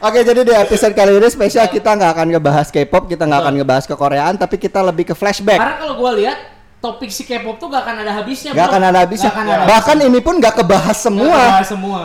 Oke, 0.00 0.24
jadi 0.24 0.40
di 0.40 0.54
episode 0.56 0.96
kali 0.96 1.12
ini 1.12 1.28
spesial 1.28 1.68
kita 1.68 1.92
nggak 1.92 2.16
akan 2.16 2.26
ngebahas 2.32 2.72
K-pop, 2.72 3.04
kita 3.04 3.28
nggak 3.28 3.40
akan 3.44 3.54
ngebahas 3.60 3.84
kekoreaan, 3.84 4.40
tapi 4.40 4.56
kita 4.56 4.80
lebih 4.80 5.12
ke 5.12 5.14
flashback. 5.14 5.60
Karena 5.60 5.76
kalau 5.76 6.00
gua 6.00 6.16
lihat 6.16 6.40
topik 6.80 7.12
si 7.12 7.28
K-pop 7.28 7.60
tuh 7.60 7.68
gak 7.68 7.84
akan 7.84 8.08
ada 8.08 8.16
habisnya. 8.16 8.56
Gak 8.56 8.64
bro. 8.64 8.72
akan 8.72 8.80
ada 8.80 8.98
habisnya. 9.04 9.28
Gak 9.28 9.36
akan 9.36 9.52
ada 9.52 9.68
Bahkan 9.68 9.96
ini 10.00 10.24
pun 10.24 10.40
nggak 10.40 10.64
kebahas 10.64 10.96
semua. 11.04 11.36
Gak 11.36 11.52
ada 11.52 11.68
semua. 11.68 12.00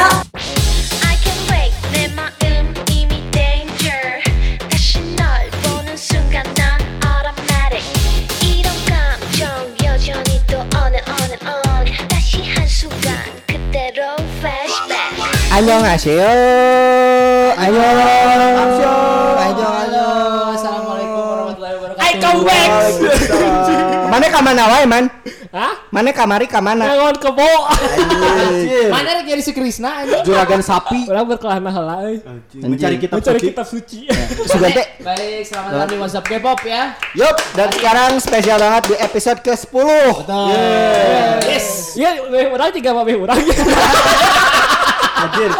하 0.00 0.59
안녕하세요. 15.59 16.25
안녕. 17.57 17.83
안녕. 17.83 18.91
안녕. 19.39 19.99
Assalamualaikum 20.55 21.19
warahmatullahi 21.19 21.73
wabarakatuh. 21.79 22.03
I 22.03 22.11
come 22.19 22.41
back. 22.43 22.69
Mana 24.11 24.25
kamana 24.31 24.63
wae, 24.71 24.85
man? 24.87 25.05
Hah? 25.55 25.71
Mana 25.87 26.11
kamari 26.11 26.47
kamana? 26.51 26.83
Ngon 26.91 27.15
kebo. 27.15 27.47
Mana 28.91 29.07
ada 29.15 29.21
jadi 29.23 29.39
si 29.39 29.55
Krisna 29.55 30.03
ini? 30.03 30.19
Juragan 30.27 30.59
sapi 30.59 31.07
Orang 31.07 31.31
berkelana 31.31 31.71
heula 31.71 31.95
euy. 32.03 32.19
mencari 32.59 32.99
kitab 32.99 33.23
Mencari 33.23 33.39
suci. 33.39 33.47
kitab 33.47 33.65
suci. 33.67 33.99
Sugante. 34.51 34.83
Baik, 34.99 35.47
selamat 35.47 35.69
datang 35.71 35.87
di 35.87 35.97
WhatsApp 35.99 36.25
K-pop 36.27 36.59
ya. 36.67 36.83
Yup, 37.15 37.35
dan 37.55 37.67
sekarang 37.71 38.11
spesial 38.19 38.59
banget 38.59 38.83
di 38.91 38.95
episode 38.99 39.39
ke-10. 39.39 39.87
Betul. 40.27 40.51
Yes. 41.47 41.95
Iya, 41.95 42.27
weh, 42.27 42.51
orang 42.51 42.75
juga 42.75 42.89
mah 42.91 43.03
weh 43.07 43.15
urang. 43.15 43.39
Anjir, 45.20 45.50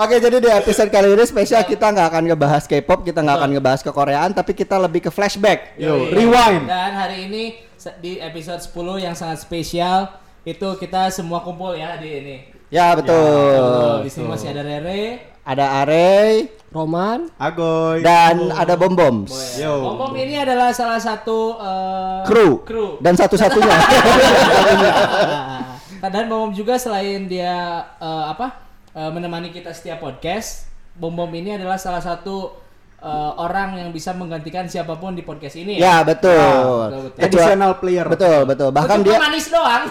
Oke, 0.00 0.16
jadi 0.16 0.40
di 0.40 0.48
episode 0.48 0.88
kali 0.88 1.12
ini 1.12 1.24
spesial 1.28 1.60
kita 1.60 1.92
nggak 1.92 2.08
akan 2.08 2.24
ngebahas 2.32 2.64
K-pop, 2.64 3.04
kita 3.04 3.20
nggak 3.20 3.36
akan 3.36 3.50
ngebahas 3.52 3.80
kekoreaan, 3.84 4.32
tapi 4.32 4.56
kita 4.56 4.80
lebih 4.80 5.04
ke 5.04 5.10
flashback. 5.12 5.76
Yo, 5.76 6.08
Yoi. 6.08 6.16
rewind. 6.16 6.64
Dan 6.64 6.96
hari 6.96 7.28
ini 7.28 7.60
di 8.00 8.16
episode 8.16 8.64
10 8.64 8.96
yang 8.96 9.12
sangat 9.12 9.44
spesial 9.44 10.08
itu 10.40 10.64
kita 10.80 11.12
semua 11.12 11.44
kumpul 11.44 11.76
ya 11.76 12.00
di 12.00 12.08
ini. 12.16 12.36
Ya 12.72 12.96
betul. 12.96 14.00
Di 14.00 14.08
sini 14.08 14.24
masih 14.24 14.56
ada 14.56 14.64
Rere, 14.64 15.36
Ada 15.44 15.84
Arey 15.84 16.48
Roman, 16.72 17.28
Agoy. 17.36 18.00
dan 18.00 18.56
ada 18.56 18.80
Bom 18.80 18.96
Bom. 18.96 19.28
Yo. 19.60 19.84
Bom 19.84 20.00
Bom 20.00 20.12
ini 20.16 20.40
adalah 20.40 20.72
salah 20.72 21.02
satu 21.02 21.60
eh, 21.60 22.24
Kru. 22.24 22.64
kru. 22.64 22.96
Dan 23.04 23.20
satu-satunya. 23.20 23.76
Dan 26.02 26.24
Bom 26.26 26.48
Bom 26.48 26.52
juga 26.52 26.74
selain 26.74 27.28
dia 27.28 27.52
eh, 27.96 28.24
apa 28.26 28.56
eh, 28.90 29.10
menemani 29.10 29.50
kita 29.50 29.68
setiap 29.70 30.00
podcast, 30.00 30.64
Bom 30.96 31.12
Bom 31.12 31.28
ini 31.30 31.54
adalah 31.54 31.76
salah 31.76 32.00
satu 32.00 32.56
eh, 32.96 33.32
orang 33.36 33.76
yang 33.76 33.90
bisa 33.90 34.16
menggantikan 34.16 34.64
siapa 34.64 34.96
pun 34.96 35.12
di 35.12 35.20
podcast 35.20 35.56
ini 35.56 35.76
ya 35.76 36.00
ya. 36.00 36.08
betul. 36.08 36.32
betul, 36.32 37.00
betul. 37.04 37.20
Kecuali- 37.20 37.24
Additional 37.28 37.72
player. 37.76 38.06
Betul 38.08 38.38
betul. 38.44 38.68
Bahkan 38.72 38.96
Untuk 38.96 39.06
dia 39.06 39.18
pemanis 39.20 39.46
doang. 39.48 39.82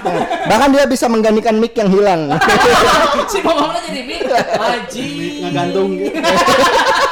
bahkan 0.49 0.69
dia 0.71 0.83
bisa 0.85 1.05
menggantikan 1.05 1.55
mic 1.55 1.73
yang 1.77 1.89
hilang. 1.93 2.21
si 3.31 3.37
Bom 3.45 3.53
Bomnya 3.53 3.81
jadi 3.85 4.02
mie. 4.02 4.19
Haji. 4.57 5.09
Ngegantung. 5.45 5.89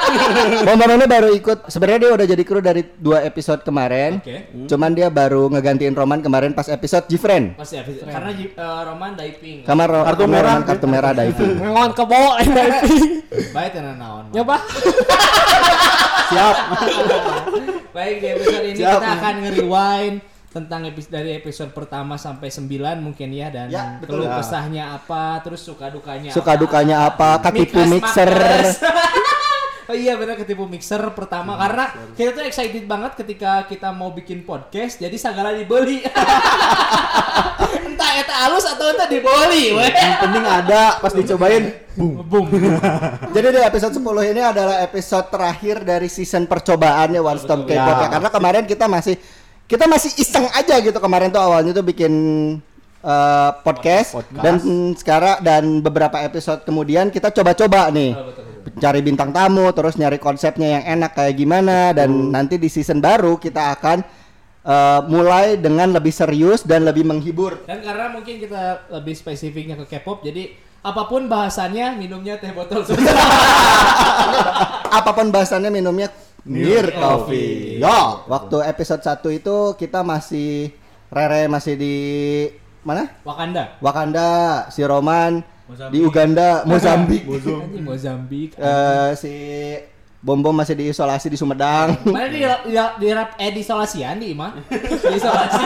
Bom 0.63 0.75
Bom 0.75 0.89
ini 0.89 1.05
baru 1.05 1.29
ikut. 1.31 1.67
Sebenarnya 1.67 1.99
dia 1.99 2.11
udah 2.13 2.27
jadi 2.27 2.43
kru 2.43 2.59
dari 2.59 2.81
dua 2.95 3.23
episode 3.23 3.61
kemarin. 3.61 4.19
Oke. 4.19 4.47
Cuman 4.65 4.91
dia 4.91 5.07
baru 5.07 5.47
ngegantiin 5.49 5.93
Roman 5.93 6.19
kemarin 6.19 6.51
pas 6.51 6.67
episode 6.67 7.07
Jifren. 7.07 7.53
Pas 7.53 7.67
ya, 7.67 7.83
karena 7.83 8.31
eh, 8.31 8.49
Roman 8.83 9.11
diving. 9.13 9.63
Kamar 9.63 9.87
ro- 9.87 10.05
Kartu 10.05 10.25
merah. 10.25 10.53
Roman 10.53 10.63
kartu 10.65 10.87
merah 10.87 11.11
diving. 11.11 11.51
ngon 11.59 11.91
kebo 11.93 12.17
lain 12.35 12.51
diving. 12.51 13.03
Baik 13.55 13.71
tenan 13.73 13.95
naon. 13.97 14.25
Nyoba. 14.31 14.55
Siap. 16.27 16.55
Baik 17.95 18.15
di 18.19 18.27
episode 18.29 18.63
ini 18.65 18.77
Siap. 18.77 18.99
kita 18.99 19.09
akan 19.15 19.33
nge-rewind 19.41 20.15
tentang 20.47 20.81
episode 20.85 21.13
dari 21.13 21.31
episode 21.33 21.69
pertama 21.69 22.15
sampai 22.15 22.49
9 22.49 22.65
mungkin 22.97 23.29
ya 23.29 23.47
dan 23.47 23.67
Ya, 23.69 23.97
betul. 23.97 24.21
keluh 24.21 24.27
Ya. 24.27 24.37
kesahnya 24.41 24.83
apa, 24.91 25.37
terus 25.39 25.61
suka 25.61 25.87
dukanya 25.87 26.33
Suka 26.33 26.53
apa. 26.53 26.61
dukanya 26.61 26.97
apa? 27.05 27.29
Mikres, 27.51 27.87
mixer. 27.87 28.29
Oh 29.87 29.95
iya 29.95 30.19
benar 30.19 30.35
ketipu 30.35 30.67
mixer 30.67 30.99
pertama 31.15 31.55
karena 31.55 31.95
kita 32.19 32.35
tuh 32.35 32.43
excited 32.43 32.83
banget 32.83 33.15
ketika 33.15 33.63
kita 33.71 33.87
mau 33.95 34.11
bikin 34.11 34.43
podcast 34.43 34.99
jadi 34.99 35.15
segala 35.15 35.55
dibeli. 35.55 36.03
entah 37.87 38.11
eta 38.19 38.35
halus 38.43 38.67
atau 38.67 38.91
entah 38.91 39.07
dibeli. 39.07 39.71
Yang 39.79 40.19
penting 40.19 40.43
ada 40.43 40.99
pas 40.99 41.13
dicobain. 41.15 41.63
Boom. 41.95 42.19
Boom. 42.29 42.45
Jadi 43.35 43.47
di 43.57 43.61
episode 43.63 43.97
10 43.97 44.31
ini 44.37 44.41
adalah 44.43 44.85
episode 44.85 45.33
terakhir 45.33 45.81
dari 45.81 46.05
season 46.05 46.45
percobaannya 46.45 47.17
One 47.17 47.41
Stop. 47.41 47.65
K-pop 47.65 47.73
ya. 47.73 48.05
Ya. 48.05 48.07
Karena 48.13 48.29
kemarin 48.29 48.63
kita 48.69 48.85
masih 48.85 49.17
kita 49.65 49.89
masih 49.89 50.13
iseng 50.19 50.45
aja 50.53 50.77
gitu 50.79 50.95
kemarin 51.01 51.33
tuh 51.33 51.41
awalnya 51.41 51.75
tuh 51.75 51.83
bikin 51.83 52.13
eh, 53.03 53.51
podcast, 53.65 54.15
Podcast. 54.15 54.43
dan 54.43 54.55
sekarang 54.95 55.37
dan 55.43 55.63
beberapa 55.83 56.21
episode 56.23 56.63
kemudian 56.63 57.11
kita 57.11 57.33
coba-coba 57.35 57.91
nih 57.91 58.15
betul, 58.15 58.27
betul. 58.31 58.45
Cari 58.75 58.99
bintang 58.99 59.31
tamu 59.31 59.71
terus 59.71 59.95
nyari 59.95 60.19
konsepnya 60.19 60.79
yang 60.79 60.83
enak 60.99 61.15
kayak 61.15 61.35
gimana 61.39 61.95
dan 61.95 62.11
nanti 62.33 62.59
di 62.59 62.67
season 62.67 62.99
baru 62.99 63.39
kita 63.39 63.79
akan 63.79 64.03
eh, 64.67 64.99
mulai 65.07 65.55
dengan 65.55 65.95
lebih 65.95 66.11
serius 66.11 66.67
dan 66.67 66.83
lebih 66.83 67.07
menghibur 67.07 67.63
Dan 67.63 67.79
karena 67.79 68.11
mungkin 68.11 68.43
kita 68.43 68.91
lebih 68.99 69.15
spesifiknya 69.15 69.79
ke 69.79 69.85
K-pop 69.87 70.25
jadi 70.27 70.67
apa 70.87 71.03
pun 71.09 71.27
bahasannya 71.27 71.99
minumnya 71.99 72.39
teh 72.39 72.53
botol 72.55 72.85
susu. 72.85 72.95
apa 74.97 75.11
pun 75.11 75.27
bahasannya 75.33 75.67
minumnya 75.67 76.07
Nir 76.47 76.95
Coffee. 76.95 77.83
Coffee. 77.83 77.83
Ya. 77.83 78.23
Waktu 78.23 78.57
episode 78.71 79.03
1 79.03 79.19
itu 79.35 79.55
kita 79.75 79.99
masih 80.05 80.71
Rere 81.11 81.51
masih 81.51 81.75
di 81.75 81.95
mana? 82.83 83.07
Wakanda. 83.23 83.79
Wakanda, 83.83 84.31
si 84.71 84.83
Roman 84.83 85.43
di 85.87 85.99
Uganda, 85.99 86.61
Mozambik. 86.69 87.23
Mozambik. 87.77 88.49
Eh, 88.53 89.11
si 89.13 89.33
Bom 90.17 90.39
Bom 90.39 90.51
masih 90.51 90.73
diisolasi 90.73 91.27
di 91.27 91.35
Sumedang. 91.35 91.93
Mana 92.07 92.27
di 92.27 92.41
di 92.41 92.73
di, 92.73 93.07
rap- 93.09 93.35
eh 93.35 93.51
di 93.51 93.61
isolasian 93.61 94.17
di 94.17 94.31
Ima? 94.31 94.55
Di 95.03 95.13
isolasi. 95.13 95.63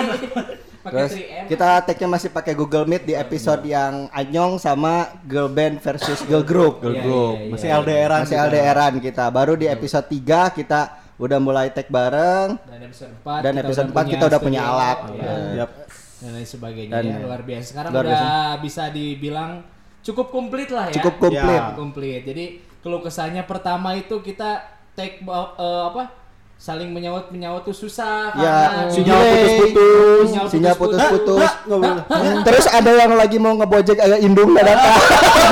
Pakai 0.82 0.98
Terus 0.98 1.14
3M. 1.14 1.46
kita 1.46 1.68
tag-nya 1.84 2.08
masih 2.10 2.30
pakai 2.30 2.54
Google 2.54 2.86
Meet 2.86 3.06
di 3.06 3.14
episode 3.14 3.62
yang 3.64 4.10
Anyong 4.10 4.58
sama 4.58 5.14
Girl 5.24 5.46
Band 5.48 5.78
versus 5.78 6.26
Girl 6.26 6.42
Group. 6.42 6.82
Girl 6.82 6.98
Iya, 6.98 7.04
group. 7.04 7.36
iya, 7.36 7.44
iya. 7.44 7.52
Masih 7.54 7.68
LDRan. 7.72 8.20
Masih 8.20 8.34
kita. 8.34 8.48
LDRan 8.50 8.94
kita. 8.98 9.26
Baru 9.30 9.54
di 9.54 9.68
episode 9.68 10.08
3 10.10 10.26
kita 10.52 10.82
udah 11.16 11.38
mulai 11.38 11.70
tag 11.70 11.86
bareng. 11.86 12.58
dan 12.60 12.80
episode 12.82 13.14
4 13.16 13.46
Dan 13.46 13.54
episode 13.56 13.90
4 13.94 14.10
kita 14.10 14.24
udah 14.26 14.40
punya 14.42 14.62
alat. 14.64 14.98
Iya. 15.12 15.34
Yap. 15.56 15.72
dan 16.18 16.30
lain 16.32 16.46
sebagainya 16.48 16.94
Dan- 16.96 17.06
ya, 17.08 17.18
luar 17.20 17.42
biasa. 17.42 17.66
Sekarang 17.68 17.92
luar 17.94 18.06
udah 18.08 18.26
bisa 18.58 18.84
dibilang 18.90 19.52
cukup 20.02 20.28
komplit 20.34 20.70
lah 20.74 20.90
ya. 20.90 20.96
Cukup 21.02 21.16
komplit. 21.18 21.62
Ya. 21.62 21.74
komplit. 21.78 22.22
Jadi 22.26 22.46
keluh 22.82 23.02
kesahnya 23.02 23.46
pertama 23.46 23.94
itu 23.94 24.18
kita 24.22 24.66
take 24.98 25.22
eh, 25.26 25.84
apa? 25.88 26.22
Saling 26.62 26.94
menyaut 26.94 27.34
menyaut 27.34 27.66
tuh 27.66 27.74
susah 27.74 28.38
Ya, 28.38 28.70
karena 28.70 28.94
sinyal 28.94 29.18
putus-putus, 29.18 30.28
sinyal 30.54 30.76
putus-putus. 30.78 31.50
Nggak. 31.66 32.06
Terus 32.46 32.66
ada 32.70 32.92
yang 32.94 33.18
lagi 33.18 33.42
mau 33.42 33.58
ngebojek 33.58 33.98
agak 33.98 34.22
indung 34.22 34.54
dadakan. 34.54 34.94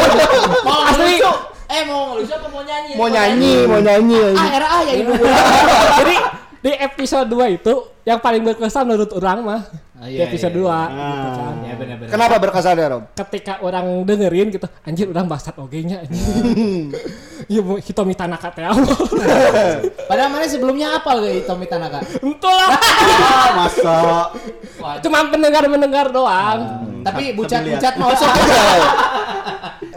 Mau 0.69 0.85
lucu. 0.93 1.33
Eh 1.69 1.81
mau 1.85 2.17
lucu 2.17 2.33
apa 2.33 2.47
mau 2.49 2.65
nyanyi? 2.65 2.93
mau 2.97 3.07
nyanyi, 3.09 3.55
mau 3.69 3.77
nyanyi. 3.81 4.21
Ah, 4.33 4.49
era 4.53 4.67
ah 4.69 4.81
ya 4.85 4.93
ibu. 5.01 5.13
Jadi 6.01 6.15
di 6.59 6.71
episode 6.75 7.27
2 7.31 7.57
itu 7.59 7.73
yang 8.03 8.19
paling 8.19 8.41
berkesan 8.43 8.83
menurut 8.87 9.11
orang 9.15 9.39
mah 9.43 9.61
Ah, 9.99 10.07
di 10.07 10.15
iya, 10.15 10.31
episode 10.31 10.55
iya, 10.55 10.63
2 10.63 10.63
iya. 10.63 11.11
gitu 11.11 11.29
kan. 11.35 11.55
Ya 11.59 11.73
benar-benar. 11.75 12.11
Kenapa 12.15 12.35
berkesan 12.39 12.75
ya, 12.79 12.87
Rob? 12.87 13.03
Ketika 13.19 13.53
orang 13.59 14.07
dengerin 14.07 14.47
gitu, 14.47 14.67
anjir 14.87 15.11
orang 15.11 15.27
bangsat 15.27 15.59
oge 15.59 15.83
nya 15.83 15.99
anjing. 15.99 16.87
Iya 17.51 17.65
mau 17.65 17.81
Hitomi 17.81 18.13
Tanaka 18.13 18.53
teh 18.53 18.61
apa? 18.61 18.77
Padahal 20.09 20.29
mana 20.29 20.45
sebelumnya 20.45 21.01
apal 21.01 21.19
ke 21.25 21.43
Tommy 21.43 21.67
Tanaka? 21.67 21.99
Entahlah. 22.23 22.69
Ah, 23.19 23.49
masa. 23.57 23.97
Cuma 25.03 25.27
pendengar-mendengar 25.27 26.13
doang. 26.15 26.59
tapi 27.03 27.33
Sambil 27.33 27.35
bucat-bucat 27.35 27.93
mau 27.99 28.11
sok. 28.15 28.31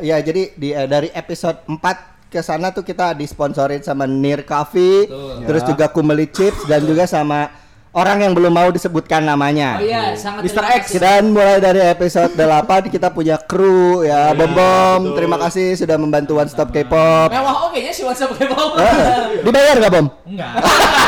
Ya, 0.03 0.19
jadi 0.19 0.51
di 0.59 0.75
eh, 0.75 0.87
dari 0.91 1.13
episode 1.15 1.63
4 1.69 2.12
ke 2.33 2.41
sana 2.41 2.73
tuh 2.73 2.81
kita 2.81 3.13
disponsorin 3.13 3.79
sama 3.79 4.09
Nir 4.09 4.43
Coffee, 4.43 5.05
Betul. 5.05 5.45
terus 5.45 5.63
Ya. 5.63 5.69
juga 5.69 5.85
Kumeli 5.87 6.25
Chips 6.27 6.65
dan 6.65 6.81
juga 6.83 7.05
sama 7.05 7.53
orang 7.93 8.25
yang 8.25 8.33
belum 8.33 8.49
mau 8.49 8.69
disebutkan 8.69 9.21
namanya. 9.21 9.77
Oh 9.77 9.85
iya, 9.85 10.17
sangat 10.17 10.49
Mr. 10.49 10.65
X. 10.81 10.83
kasih. 10.89 10.99
Dan 10.99 11.29
mulai 11.29 11.61
dari 11.61 11.85
episode 11.85 12.33
8 12.33 12.89
kita 12.89 13.13
punya 13.13 13.37
kru 13.37 14.01
ya, 14.01 14.33
Bom 14.33 14.49
Bom. 14.49 15.01
betul. 15.05 15.17
Terima 15.21 15.37
kasih 15.39 15.77
sudah 15.77 15.95
membantu 15.95 16.41
One 16.41 16.49
Stop 16.49 16.73
K-pop. 16.73 17.29
Mewah 17.29 17.69
oke 17.69 17.77
nya 17.77 17.93
si 17.93 18.01
WhatsApp 18.01 18.33
K-pop. 18.33 18.81
Eh, 18.81 19.45
Dibayar 19.45 19.77
nggak 19.77 19.93
Bom? 19.93 20.07
Enggak. 20.25 20.53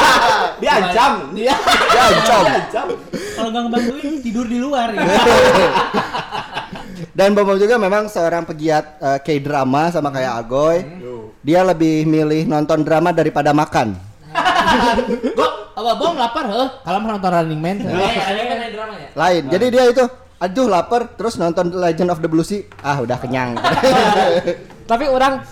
Diancam. 0.61 1.13
Dia 1.33 1.57
Diancam. 1.89 2.43
Diancam. 2.45 2.87
kalau 3.35 3.49
nggak 3.49 3.63
ngebantuin 3.65 4.15
tidur 4.21 4.45
di 4.45 4.59
luar 4.61 4.93
ya. 4.93 5.03
Dan 7.15 7.31
Bom 7.31 7.47
juga 7.55 7.79
memang 7.79 8.11
seorang 8.11 8.43
pegiat 8.43 8.99
eh, 8.99 9.19
K-drama 9.23 9.95
sama 9.95 10.11
kayak 10.11 10.35
Agoy. 10.43 10.83
Dia 11.47 11.63
lebih 11.63 12.03
milih 12.11 12.51
nonton 12.51 12.83
drama 12.83 13.15
daripada 13.15 13.55
makan. 13.55 13.95
Gua 15.39 15.49
apa 15.75 15.91
bom 15.95 16.15
lapar 16.19 16.47
heh. 16.51 16.69
Kalau 16.83 16.99
mau 17.03 17.15
nonton 17.15 17.31
Running 17.31 17.61
Man. 17.63 17.87
Ada 17.87 18.43
kan 18.43 18.57
ada 18.59 18.71
dramanya. 18.71 19.09
Lain. 19.15 19.43
Jadi 19.47 19.67
dia 19.71 19.85
itu 19.91 20.05
aduh 20.43 20.67
lapar 20.67 21.15
terus 21.15 21.39
nonton 21.39 21.71
Legend 21.71 22.11
of 22.11 22.19
the 22.19 22.27
Blue 22.27 22.43
Sea. 22.43 22.67
Ah, 22.83 22.99
udah 22.99 23.19
kenyang. 23.19 23.55
Tapi 24.91 25.05
orang 25.07 25.47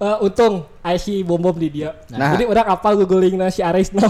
eh, 0.00 0.24
untung 0.24 0.64
IC 0.80 1.28
bom 1.28 1.40
bom 1.40 1.56
di 1.56 1.68
dia. 1.68 1.92
Nah. 2.08 2.32
Jadi 2.36 2.48
orang 2.48 2.66
apal 2.72 2.96
googling 3.00 3.36
si 3.52 3.60
Aris 3.60 3.92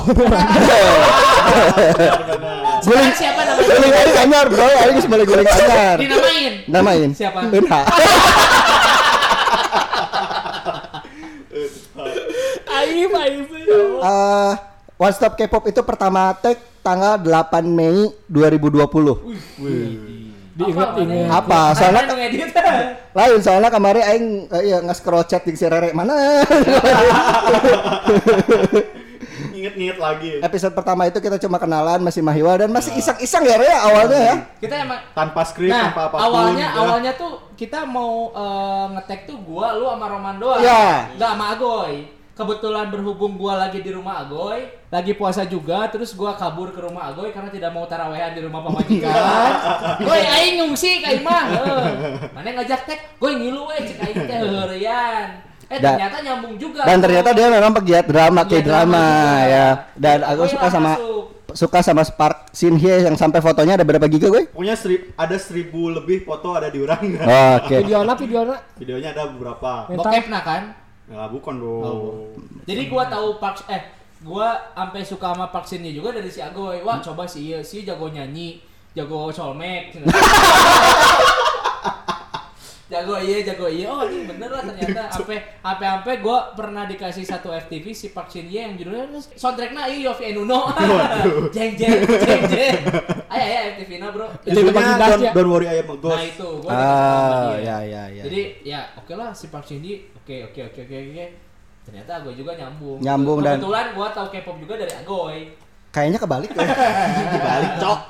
Sekarang 2.83 3.15
siapa 3.15 3.41
namanya? 3.47 3.79
guling 3.79 4.19
anyar, 4.19 4.47
bro. 4.51 4.67
Aing 4.67 4.99
geus 4.99 5.07
mulai 5.07 5.27
guling 5.27 5.47
anyar. 5.47 5.97
Dinamain. 6.03 6.53
Namain. 6.67 7.11
Siapa? 7.15 7.41
Eunha. 7.55 7.81
Aib 12.83 13.15
aib. 13.15 13.47
Eh, 14.03 14.53
One 14.99 15.15
Stop 15.15 15.39
K-pop 15.39 15.71
itu 15.71 15.79
pertama 15.87 16.35
tag 16.35 16.59
tanggal 16.83 17.23
8 17.23 17.63
Mei 17.63 18.11
2020. 18.27 18.91
Diingat-ingat. 20.53 21.31
Apa? 21.31 21.79
Soalnya 21.79 22.11
Soalnya 22.11 22.19
ngedit. 22.19 22.51
lain 23.19 23.39
soalnya 23.45 23.69
kemarin 23.69 24.03
aing 24.09 24.49
eh, 24.49 24.73
iya 24.73 24.81
nge-scroll 24.81 25.29
chat 25.29 25.45
di 25.45 25.53
si 25.55 25.69
Rere 25.69 25.93
mana. 25.93 26.17
Ingat-ingat 29.63 29.95
lagi. 29.97 30.33
Episode 30.43 30.75
pertama 30.75 31.07
itu 31.07 31.23
kita 31.23 31.39
cuma 31.39 31.55
kenalan 31.55 32.03
masih 32.03 32.19
Mahiwa 32.19 32.59
dan 32.59 32.69
masih 32.69 32.91
iseng-iseng 32.93 33.47
ya 33.47 33.57
Re 33.57 33.71
awalnya 33.71 34.19
ya. 34.21 34.35
Kita 34.59 34.75
emang 34.75 34.99
Tanpa 35.15 35.47
skrip, 35.47 35.71
Nah, 35.71 35.87
tanpa 35.89 36.03
apa 36.05 36.17
pun. 36.19 36.27
awalnya 36.27 36.67
ya. 36.67 36.81
awalnya 36.83 37.13
tuh 37.15 37.33
kita 37.55 37.87
mau 37.87 38.35
eh, 38.35 38.87
ngetek 38.93 39.21
tuh 39.25 39.39
gua, 39.39 39.79
lu 39.79 39.87
sama 39.87 40.07
Roman 40.09 40.37
doang. 40.37 40.59
Iya. 40.59 41.15
Enggak 41.15 41.31
sama 41.31 41.47
Agoy. 41.55 41.95
Kebetulan 42.33 42.89
berhubung 42.89 43.37
gua 43.37 43.55
lagi 43.61 43.79
di 43.79 43.93
rumah 43.93 44.27
Agoy, 44.27 44.65
lagi 44.89 45.13
puasa 45.13 45.45
juga, 45.45 45.87
terus 45.87 46.11
gua 46.11 46.35
kabur 46.35 46.75
ke 46.75 46.83
rumah 46.83 47.13
Agoy 47.13 47.31
karena 47.31 47.47
tidak 47.47 47.71
mau 47.71 47.87
tarawehan 47.87 48.35
di 48.35 48.43
rumah 48.43 48.67
pamajikan. 48.67 49.15
Goy 50.03 50.23
aing 50.27 50.59
ngungsi 50.59 50.99
ka 50.99 51.15
imah. 51.15 51.43
Mana 52.35 52.49
ngajak 52.51 52.83
tek? 52.83 52.99
Goy 53.17 53.39
ngilu 53.39 53.71
we 53.71 53.79
cek 53.79 53.99
aing 54.01 54.27
teh 54.27 54.37
heureuyan. 54.43 55.52
Eh 55.73 55.81
Dan- 55.81 55.97
ternyata 55.97 56.17
nyambung 56.21 56.55
juga. 56.61 56.85
Dan 56.85 56.99
ternyata 57.01 57.31
dia 57.33 57.47
memang 57.49 57.73
pegiat 57.73 58.05
drama 58.05 58.41
Iya, 58.41 58.51
K-drama 58.53 58.69
drama 58.69 59.05
juga. 59.09 59.49
ya. 59.49 59.67
Dan 59.97 60.19
aku 60.21 60.37
Goy 60.39 60.53
suka 60.53 60.67
sama 60.69 60.93
masuk. 60.93 61.25
suka 61.53 61.79
sama 61.81 62.03
Spark 62.05 62.37
Shin 62.53 62.77
Hye 62.77 62.97
yang 63.03 63.17
sampai 63.17 63.41
fotonya 63.41 63.75
ada 63.75 63.83
berapa 63.83 64.05
giga 64.05 64.29
gue? 64.29 64.49
Pokoknya 64.49 64.77
seri- 64.77 65.09
ada 65.15 65.33
seribu 65.35 65.89
lebih 65.89 66.23
foto 66.23 66.53
ada 66.53 66.69
di 66.69 66.79
orang. 66.79 67.01
Oke. 67.57 67.77
Videona 67.81 68.13
videona. 68.15 68.57
Videonya 68.77 69.09
ada 69.11 69.23
beberapa. 69.27 69.89
Bokep 69.89 70.29
nah 70.29 70.43
kan? 70.43 70.63
Ya 71.09 71.25
bukan 71.27 71.55
dong. 71.57 71.83
Oh. 71.83 72.29
Jadi 72.63 72.87
gua 72.87 73.05
tahu 73.07 73.37
Park 73.37 73.65
eh 73.67 73.83
gua 74.21 74.55
sampai 74.73 75.03
suka 75.03 75.33
sama 75.33 75.49
Park 75.49 75.65
Shin 75.67 75.81
Hye 75.81 75.93
juga 75.93 76.13
dari 76.13 76.29
si 76.29 76.39
Agoy. 76.39 76.81
Wah, 76.81 77.01
coba 77.01 77.25
si 77.25 77.49
ieu 77.49 77.61
si 77.61 77.83
jago 77.83 78.07
nyanyi, 78.07 78.61
jago 78.93 79.29
solmek. 79.29 79.97
jago 82.93 83.17
iya, 83.17 83.41
jago 83.43 83.65
iya. 83.65 83.89
Oh, 83.89 84.05
ini 84.05 84.29
bener 84.29 84.47
lah 84.47 84.61
ternyata. 84.61 85.09
Sampai 85.17 85.41
sampai 85.59 85.87
sampai 85.89 86.15
gua 86.21 86.53
pernah 86.53 86.85
dikasih 86.85 87.25
satu 87.25 87.49
FTV 87.49 87.87
si 87.91 88.13
Park 88.13 88.29
Shin 88.29 88.47
Hye 88.47 88.69
yang 88.69 88.75
judulnya 88.77 89.09
soundtracknya 89.33 89.89
iya 89.89 90.13
Yofi 90.13 90.37
Enuno. 90.37 90.69
jeng 91.57 91.73
jeng 91.73 92.05
jeng 92.05 92.43
jeng. 92.47 92.79
Ayo 93.27 93.43
ayo 93.43 93.59
FTV 93.75 93.91
na, 93.97 94.13
Bro. 94.13 94.29
Itu 94.45 94.61
bagian 94.69 95.01
don't, 95.01 95.25
ya. 95.25 95.33
don't 95.33 95.49
worry 95.49 95.67
I 95.67 95.81
am 95.81 95.89
a 95.89 95.97
ghost. 95.97 96.13
Nah 96.13 96.25
itu, 96.29 96.49
gua 96.61 96.71
dikasih 96.71 97.01
sama 97.01 97.25
Ah, 97.25 97.53
ya 97.57 97.77
ya 97.81 98.03
ya. 98.13 98.23
Jadi 98.29 98.43
ya 98.63 98.81
oke 98.95 99.13
lah 99.17 99.33
si 99.33 99.49
Park 99.49 99.65
Shin 99.65 99.81
Hye 99.81 100.13
oke 100.13 100.53
oke 100.53 100.61
oke 100.69 100.81
oke 100.85 100.97
oke. 101.09 101.27
Ternyata 101.83 102.11
Agoy 102.21 102.35
juga 102.37 102.53
nyambung. 102.55 103.01
Nyambung 103.01 103.39
dan- 103.41 103.59
Kebetulan 103.59 103.87
gua 103.97 104.09
tahu 104.13 104.27
K-pop 104.31 104.57
juga 104.61 104.75
dari 104.77 104.93
Agoy. 104.95 105.51
Kayaknya 105.91 106.19
kebalik 106.19 106.51
ya. 106.53 106.63
Balik 107.43 107.73
cok. 107.81 108.01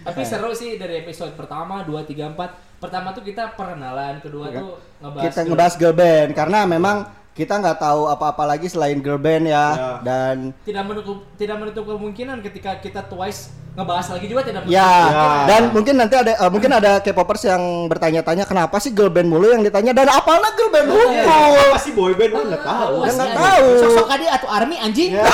Tapi 0.00 0.22
seru 0.24 0.50
sih 0.50 0.80
dari 0.80 1.04
episode 1.04 1.36
pertama, 1.36 1.84
2, 1.84 1.92
3, 2.02 2.32
4 2.32 2.69
Pertama 2.80 3.12
tuh 3.12 3.20
kita 3.20 3.52
perkenalan, 3.54 4.24
kedua 4.24 4.48
tuh 4.48 4.80
ngebahas 5.04 5.24
kita 5.28 5.40
ngebahas 5.44 5.74
girl 5.76 5.92
band 5.92 6.32
karena 6.32 6.64
memang 6.64 6.96
kita 7.30 7.56
nggak 7.56 7.78
tahu 7.78 8.08
apa-apa 8.08 8.42
lagi 8.42 8.66
selain 8.66 8.98
girl 8.98 9.16
band 9.16 9.46
ya 9.46 9.66
Ya. 9.70 9.90
dan 10.02 10.50
tidak 10.64 10.84
menutup 10.88 11.24
tidak 11.36 11.56
menutup 11.56 11.84
kemungkinan 11.86 12.42
ketika 12.42 12.80
kita 12.80 13.00
twice 13.06 13.54
ngebahas 13.76 14.06
lagi 14.12 14.26
juga 14.26 14.42
tidak 14.44 14.66
menutup 14.66 14.76
ya 14.76 14.90
kemungkinan. 14.90 15.46
dan 15.46 15.62
mungkin 15.70 15.94
nanti 15.94 16.14
ada 16.18 16.32
eh, 16.36 16.50
mungkin 16.50 16.70
ada 16.74 16.92
K-popers 17.00 17.42
yang 17.46 17.62
bertanya-tanya 17.86 18.44
kenapa 18.44 18.76
sih 18.82 18.90
girl 18.90 19.08
band 19.08 19.30
mulu 19.30 19.46
yang 19.52 19.62
ditanya 19.62 19.94
dan 19.94 20.10
apalah 20.10 20.52
girl 20.56 20.72
band 20.74 20.88
mulu 20.90 21.06
Apa 21.06 21.78
sih 21.78 21.92
boy 21.94 22.12
band? 22.18 22.30
Gua 22.34 22.44
nggak 22.50 22.64
tahu. 22.66 22.94
Nggak 23.06 23.30
ya. 23.30 23.36
tahu. 23.36 23.66
Sosok 23.78 24.06
kadi 24.08 24.26
atau 24.26 24.48
army 24.50 24.76
anjing. 24.80 25.12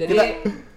Jadi 0.00 0.16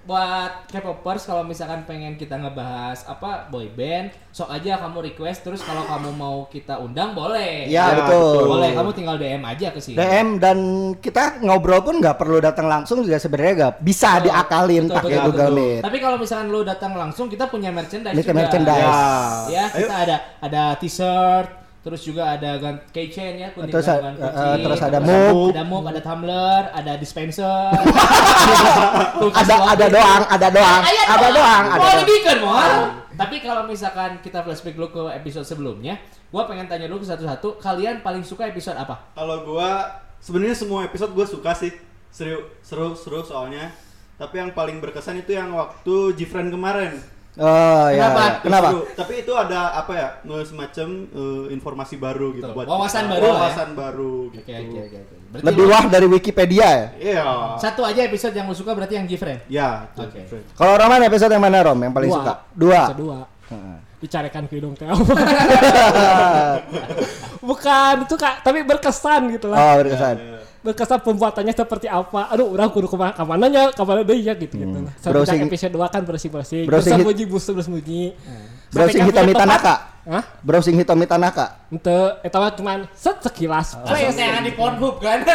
buat 0.06 0.69
K-popers 0.69 1.25
kalau 1.25 1.42
misalkan 1.42 1.81
pengen 1.84 2.13
kita 2.13 2.38
ngebahas 2.38 3.06
apa 3.06 3.50
boy 3.50 3.66
band, 3.68 4.13
sok 4.30 4.48
aja 4.48 4.78
kamu 4.78 5.02
request 5.04 5.42
terus 5.42 5.60
kalau 5.60 5.81
kamu 5.81 6.13
mau 6.13 6.46
kita 6.46 6.78
undang 6.78 7.12
boleh. 7.12 7.66
ya, 7.66 7.90
Ya, 7.90 7.98
betul 8.00 8.46
Boleh, 8.48 8.69
kamu 8.72 8.90
tinggal 8.92 9.18
DM 9.18 9.42
aja 9.42 9.68
ke 9.69 9.81
sini. 9.81 9.98
DM 9.98 10.38
dan 10.38 10.57
kita 10.96 11.42
ngobrol 11.42 11.81
pun 11.81 11.98
nggak 11.98 12.16
perlu 12.16 12.38
datang 12.38 12.66
langsung 12.66 13.02
juga 13.02 13.18
sebenarnya 13.18 13.54
nggak 13.60 13.75
bisa 13.81 14.10
Betul, 14.16 14.25
diakalin 14.25 14.84
betul, 14.84 14.96
pakai 14.96 15.10
betul, 15.12 15.25
Google 15.25 15.42
betul. 15.44 15.57
Meet. 15.57 15.81
Tapi 15.81 15.98
kalau 16.00 16.18
misalkan 16.18 16.48
lu 16.48 16.62
datang 16.62 16.94
langsung, 16.94 17.25
kita 17.25 17.46
punya 17.48 17.69
merchandise 17.69 18.13
Ini 18.13 18.22
juga. 18.22 18.38
merchandise. 18.38 18.94
Ya, 19.50 19.66
Ayo. 19.68 19.78
kita 19.81 19.96
ada 19.98 20.16
ada 20.40 20.63
t-shirt, 20.78 21.50
terus 21.86 22.02
juga 22.02 22.34
ada 22.34 22.58
gan 22.58 22.82
keychain 22.90 23.38
ya, 23.38 23.54
kuning 23.54 23.70
Terus, 23.70 23.86
kunci, 23.86 24.26
eh, 24.26 24.58
terus 24.58 24.82
ada 24.82 24.98
mug. 24.98 25.54
ada 25.54 25.62
mug, 25.62 25.86
ada 25.86 26.02
tumbler, 26.02 26.64
ada 26.74 26.98
dispenser. 26.98 27.46
ada 29.46 29.56
ada 29.70 29.86
doang, 29.86 30.24
ada 30.26 30.48
doang, 30.50 30.82
Aya 30.82 31.04
ada 31.06 31.28
doang, 31.30 31.64
ada 31.70 31.78
Mau 31.78 31.86
doang. 31.86 32.00
dibikin, 32.02 32.38
Mon. 32.42 32.72
Tapi 33.16 33.36
kalau 33.40 33.64
misalkan 33.70 34.18
kita 34.20 34.42
flashback 34.42 34.74
dulu 34.74 34.90
ke 34.92 35.02
episode 35.14 35.46
sebelumnya, 35.46 36.02
gua 36.34 36.50
pengen 36.50 36.66
tanya 36.66 36.90
dulu 36.90 37.06
ke 37.06 37.08
satu-satu, 37.08 37.62
kalian 37.62 38.02
paling 38.02 38.26
suka 38.26 38.50
episode 38.50 38.76
apa? 38.76 39.14
Kalau 39.14 39.46
gua 39.46 40.02
sebenarnya 40.18 40.58
semua 40.58 40.90
episode 40.90 41.14
gua 41.14 41.30
suka 41.30 41.54
sih. 41.54 41.70
Seru, 42.10 42.50
seru, 42.66 42.98
seru 42.98 43.22
soalnya. 43.22 43.70
Tapi 44.16 44.40
yang 44.42 44.52
paling 44.56 44.80
berkesan 44.80 45.20
itu 45.20 45.36
yang 45.36 45.52
waktu 45.54 46.16
Jifren 46.18 46.50
kemarin. 46.50 46.98
Oh 47.36 47.86
ya, 47.92 48.00
Kenapa? 48.00 48.22
ya. 48.22 48.32
Kenapa? 48.40 48.68
Tapi 48.96 49.14
itu 49.20 49.34
ada 49.36 49.76
apa 49.76 49.92
ya? 49.92 50.10
Semacam 50.42 50.88
eh, 51.06 51.46
informasi 51.52 51.96
baru 51.98 52.32
gitu 52.32 52.48
Betul. 52.48 52.56
buat 52.56 52.68
Wawasan 52.69 53.04
kita. 53.04 53.12
baru 53.12 53.26
ya. 53.26 53.33
Wawasan 53.36 53.69
baru 53.76 54.14
gitu. 54.31 54.48
Oke, 54.48 54.54
oke, 54.56 54.80
oke. 54.80 55.00
Berarti 55.36 55.45
Lebih 55.45 55.66
wah 55.68 55.86
dari 55.86 56.07
Wikipedia 56.07 56.64
ya. 56.66 56.88
Iya. 56.95 57.24
Satu 57.59 57.83
aja 57.83 58.02
episode 58.02 58.31
yang 58.31 58.48
lu 58.48 58.56
suka 58.56 58.71
berarti 58.71 58.95
yang 58.95 59.04
Gifren. 59.04 59.44
Ya, 59.45 59.83
itu 59.86 60.00
Oke. 60.00 60.16
Jifren. 60.18 60.44
Kalau 60.54 60.74
Roman 60.76 61.04
episode 61.04 61.28
yang 61.30 61.44
mana 61.44 61.59
Rom 61.59 61.76
yang 61.78 61.92
paling 61.92 62.07
Dua. 62.07 62.18
suka? 62.18 62.33
Dua. 62.56 62.81
Kedua. 62.90 63.18
Heeh. 63.52 63.78
Dicarikan 63.95 64.44
ke 64.45 64.54
hidung 64.56 64.74
teh 64.74 64.88
apa. 64.92 65.04
Bukan 67.45 67.95
itu 68.06 68.16
kak, 68.16 68.42
tapi 68.42 68.64
berkesan 68.64 69.30
gitu 69.30 69.52
lah. 69.52 69.57
oh 69.59 69.74
berkesan. 69.83 70.16
Berkesan 70.66 70.98
pembuatannya 71.00 71.54
seperti 71.54 71.86
apa. 71.86 72.26
Aduh, 72.28 72.50
orang 72.50 72.68
kudu 72.68 72.90
ke 72.90 72.98
mana 72.98 73.14
kamananya, 73.14 73.69
ke 73.69 73.80
mana 73.80 74.02
deh 74.02 74.18
ya 74.18 74.34
gitu 74.34 74.57
gitu 74.57 74.78
lah. 74.81 74.90
Sampai 74.98 75.22
Browsing- 75.22 75.45
episode 75.45 75.72
2 75.72 75.86
kan 75.88 76.02
bersih-bersih. 76.02 76.62
browsing 76.66 76.98
hit- 76.98 77.06
Bersembunyi, 77.06 77.24
bus 77.30 77.45
bersembunyi. 77.48 78.04
Browsing 78.68 78.98
Sampai 79.00 79.14
Hitomi 79.14 79.30
ke 79.30 79.38
tempat- 79.38 79.62
Tanaka. 79.62 79.76
Hah? 80.06 80.24
Browsing 80.42 80.76
Hitomi 80.76 81.06
Tanaka. 81.06 81.45
Ente, 81.69 81.98
eta 82.19 82.38
mah 82.38 82.52
cuman 82.52 82.80
set 82.92 83.18
sekilas. 83.22 83.78
Terus 83.80 84.18
yang 84.18 84.42
di 84.42 84.52
Pornhub 84.52 84.98
kan. 84.98 85.22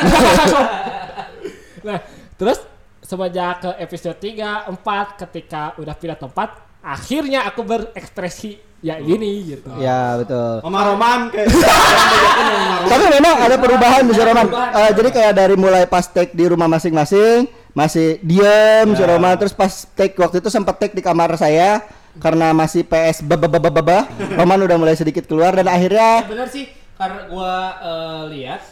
Nah, 1.80 1.96
terus 2.36 2.60
semenjak 3.00 3.64
ke 3.64 3.70
episode 3.78 4.12
3, 4.14 4.68
4 4.68 5.16
ketika 5.16 5.72
udah 5.80 5.94
pindah 5.96 6.18
tempat, 6.18 6.48
akhirnya 6.80 7.48
aku 7.48 7.64
berekspresi 7.64 8.60
ya 8.80 8.96
ini 8.96 9.54
gitu. 9.54 9.68
Ya 9.76 10.16
betul. 10.16 10.64
Mama 10.64 10.80
Roman 10.88 11.20
kayak 11.28 11.48
Tapi 12.90 13.04
memang 13.12 13.34
ada 13.38 13.56
perubahan 13.60 14.02
di 14.04 14.12
si 14.16 14.20
Roman. 14.20 14.46
perubahan. 14.48 14.72
Eh, 14.74 14.90
jadi 14.96 15.08
kayak 15.12 15.32
dari 15.36 15.54
mulai 15.56 15.84
pas 15.84 16.04
take 16.04 16.32
di 16.32 16.44
rumah 16.48 16.66
masing-masing 16.66 17.44
masih 17.70 18.18
diem 18.20 18.88
si 18.92 19.02
Ya. 19.02 19.08
Roman 19.08 19.38
terus 19.38 19.54
pas 19.54 19.86
take 19.94 20.18
waktu 20.18 20.42
itu 20.42 20.50
sempat 20.50 20.76
take 20.76 20.92
di 20.92 21.00
kamar 21.00 21.30
saya 21.36 21.84
karena 22.18 22.50
masih 22.50 22.82
PS 22.82 23.22
baba 23.22 23.46
Roman 24.34 24.58
udah 24.66 24.76
mulai 24.76 24.98
sedikit 24.98 25.24
keluar 25.24 25.54
dan 25.54 25.70
akhirnya 25.70 26.26
bener 26.26 26.50
sih 26.50 26.66
karena 26.98 27.30
gua 27.30 27.54
eh, 27.78 28.22
lihat 28.34 28.62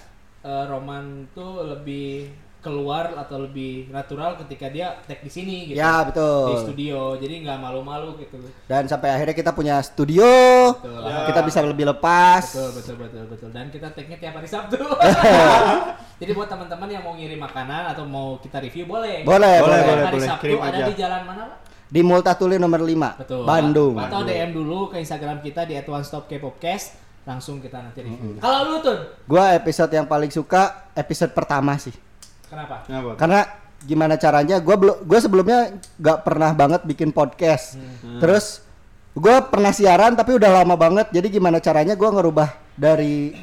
eh, 0.42 0.64
Roman 0.66 1.30
tuh 1.30 1.62
lebih 1.62 2.34
keluar 2.68 3.16
atau 3.16 3.40
lebih 3.40 3.88
natural 3.88 4.36
ketika 4.38 4.68
dia 4.68 5.00
tag 5.02 5.18
di 5.18 5.32
sini 5.32 5.56
gitu. 5.66 5.80
ya 5.80 6.04
Di 6.04 6.12
betul. 6.12 6.48
studio. 6.60 7.16
Jadi 7.16 7.34
nggak 7.40 7.56
malu-malu 7.56 8.20
gitu. 8.20 8.36
Dan 8.68 8.84
sampai 8.84 9.08
akhirnya 9.10 9.32
kita 9.32 9.50
punya 9.50 9.80
studio, 9.80 10.28
Betul. 10.76 11.00
kita 11.26 11.40
bisa 11.40 11.58
lebih 11.64 11.88
lepas. 11.88 12.44
Betul, 12.52 12.70
betul, 12.76 12.96
betul, 13.00 13.24
betul. 13.26 13.48
Dan 13.48 13.72
kita 13.72 13.88
tag-nya 13.88 14.20
tiap 14.20 14.36
hari 14.36 14.46
Sabtu. 14.46 14.76
Jadi 16.20 16.30
buat 16.32 16.46
teman-teman 16.46 16.88
yang 16.88 17.00
mau 17.00 17.16
ngirim 17.16 17.38
makanan 17.38 17.96
atau 17.96 18.04
mau 18.04 18.36
kita 18.36 18.60
review 18.60 18.84
boleh. 18.84 19.24
Boleh, 19.24 19.56
Boleh, 19.58 19.80
boleh. 19.80 19.80
boleh. 19.80 20.04
Hari 20.04 20.20
Sabtu 20.20 20.44
kirim 20.44 20.60
ada 20.60 20.76
aja. 20.76 20.84
di 20.84 20.94
jalan 20.94 21.22
mana, 21.24 21.42
Pak? 21.48 21.58
di 21.88 22.04
Multatuli 22.04 22.60
nomor 22.60 22.84
5 22.84 23.16
Betul. 23.16 23.42
Bandung. 23.48 23.96
Atau 23.96 24.20
DM 24.20 24.52
dulu 24.52 24.92
ke 24.92 25.00
Instagram 25.00 25.40
kita 25.40 25.64
di 25.64 25.72
@onestopkpopcast 25.80 26.86
langsung 27.24 27.60
kita 27.60 27.80
nanti 27.80 28.00
review. 28.00 28.36
Kalau 28.36 28.60
lu 28.66 28.76
tuh 28.80 28.98
Gua 29.24 29.52
episode 29.52 29.88
yang 29.88 30.04
paling 30.04 30.28
suka 30.28 30.88
episode 30.92 31.32
pertama 31.32 31.76
sih. 31.76 31.92
Kenapa? 32.48 32.76
Kenapa? 32.84 33.10
Karena 33.14 33.40
gimana 33.84 34.14
caranya? 34.18 34.56
Gua 34.58 34.76
belum 34.76 34.96
gua 35.06 35.18
sebelumnya 35.22 35.60
nggak 36.00 36.18
pernah 36.26 36.50
banget 36.56 36.80
bikin 36.84 37.14
podcast. 37.14 37.78
Terus 38.18 38.64
gua 39.14 39.44
pernah 39.46 39.70
siaran 39.70 40.18
tapi 40.18 40.34
udah 40.34 40.64
lama 40.64 40.74
banget. 40.74 41.12
Jadi 41.14 41.38
gimana 41.38 41.62
caranya 41.62 41.94
gua 41.94 42.10
ngerubah 42.10 42.48
dari 42.74 43.36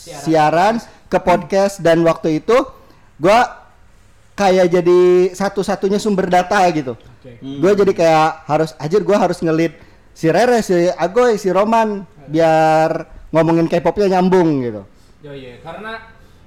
siaran, 0.00 0.82
ke 1.10 1.18
podcast 1.18 1.82
dan 1.82 2.02
waktu 2.06 2.42
itu 2.42 2.54
gua 3.18 3.60
kayak 4.40 4.66
jadi 4.72 5.00
satu-satunya 5.36 6.00
sumber 6.00 6.32
data 6.32 6.64
gitu. 6.72 6.96
Oke. 6.96 7.36
Gue 7.44 7.72
jadi 7.76 7.92
kayak 7.92 8.48
harus 8.48 8.72
anjir 8.80 9.04
gue 9.04 9.12
harus 9.12 9.36
ngelit 9.44 9.76
si 10.16 10.32
Rere, 10.32 10.64
si 10.64 10.88
Agoy, 10.96 11.36
si 11.36 11.52
Roman 11.52 12.08
biar 12.24 13.04
ngomongin 13.28 13.68
K-popnya 13.68 14.16
nyambung 14.16 14.64
gitu. 14.64 14.82
Yo 15.20 15.36
iya, 15.36 15.60
karena 15.60 16.00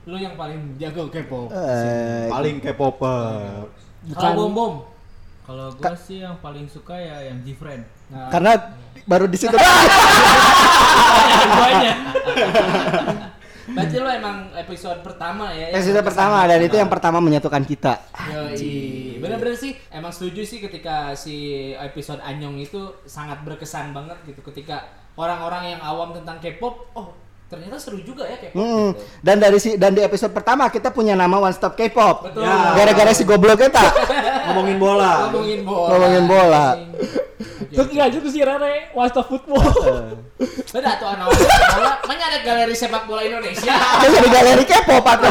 lu 0.03 0.17
yang 0.19 0.36
paling 0.36 0.75
jago 0.75 1.07
K-pop. 1.07 1.48
Eh, 1.51 2.27
Paling 2.27 2.60
K-popper. 2.60 3.72
Kalau 4.12 4.36
bom 4.36 4.51
bom. 4.51 4.74
Kalau 5.43 5.75
gue 5.75 5.95
sih 6.00 6.24
yang 6.24 6.39
paling 6.39 6.72
suka 6.72 6.95
ya 6.95 7.27
yang 7.27 7.43
G-Friend. 7.43 7.83
Nah, 8.15 8.31
karena 8.31 8.55
baru 9.03 9.27
di 9.27 9.36
situ 9.36 9.51
berarti 13.63 13.95
lu 13.95 14.10
emang 14.12 14.51
episode 14.60 15.00
pertama 15.03 15.51
ya. 15.55 15.72
yang 15.72 15.79
episode 15.79 16.03
pertama 16.03 16.48
dan 16.48 16.60
itu 16.63 16.75
yang 16.79 16.91
pertama 16.91 17.19
menyatukan 17.24 17.63
kita. 17.63 18.00
Yoi. 18.31 19.19
Bener-bener 19.24 19.55
sih, 19.55 19.75
emang 19.91 20.12
setuju 20.12 20.43
sih 20.43 20.60
ketika 20.63 21.15
si 21.15 21.72
episode 21.75 22.19
Anyong 22.24 22.60
itu 22.60 22.91
sangat 23.07 23.39
berkesan 23.43 23.95
banget 23.95 24.19
gitu 24.27 24.43
ketika 24.51 24.83
orang-orang 25.15 25.75
yang 25.75 25.81
awam 25.83 26.12
tentang 26.12 26.39
K-pop, 26.43 26.91
oh 26.95 27.15
ternyata 27.53 27.77
seru 27.77 28.01
juga 28.01 28.25
ya 28.25 28.38
K-pop. 28.41 28.57
Mm. 28.57 28.65
gitu. 28.65 29.01
Dan 29.22 29.36
dari 29.38 29.57
si 29.62 29.77
dan 29.77 29.93
di 29.93 30.01
episode 30.01 30.33
pertama 30.33 30.65
kita 30.74 30.89
punya 30.89 31.13
nama 31.13 31.38
One 31.38 31.53
Stop 31.53 31.77
K-pop. 31.77 32.33
Betul. 32.33 32.41
Ya. 32.41 32.74
Gara-gara 32.74 33.12
si 33.13 33.24
goblok 33.24 33.62
kita. 33.62 33.86
Ngomongin 34.50 34.77
bola. 34.81 35.29
Ngomongin 35.29 35.62
bola. 35.62 35.88
Ngomongin 35.93 36.25
bola. 36.25 36.65
Terus 37.74 37.89
lanjut 37.89 38.22
ke 38.22 38.29
si 38.29 38.39
Rere, 38.45 38.93
Wasta 38.93 39.22
Football. 39.25 39.65
Beda 40.69 40.91
tuh 41.01 41.07
anak 41.10 41.25
bola, 41.33 41.93
mana 42.05 42.24
ada 42.29 42.39
galeri 42.45 42.75
sepak 42.77 43.10
bola 43.10 43.25
Indonesia. 43.25 43.74
Dia 43.74 44.10
jadi 44.10 44.29
galeri 44.29 44.63
K-pop 44.65 45.05
atau 45.05 45.29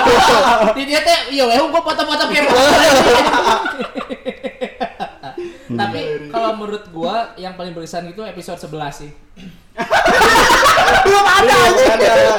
Di 0.75 0.83
dia 0.87 1.01
teh, 1.07 1.31
iya 1.35 1.47
weh, 1.47 1.59
gua 1.71 1.83
foto-foto 1.83 2.25
K-pop. 2.31 2.57
Tapi 5.75 6.01
kalau 6.29 6.51
menurut 6.55 6.85
gua 6.91 7.33
yang 7.35 7.55
paling 7.55 7.73
berkesan 7.73 8.09
itu 8.09 8.21
episode 8.21 8.59
11 8.59 8.93
sih. 8.93 9.11
belum 11.03 11.25
ada 11.25 11.55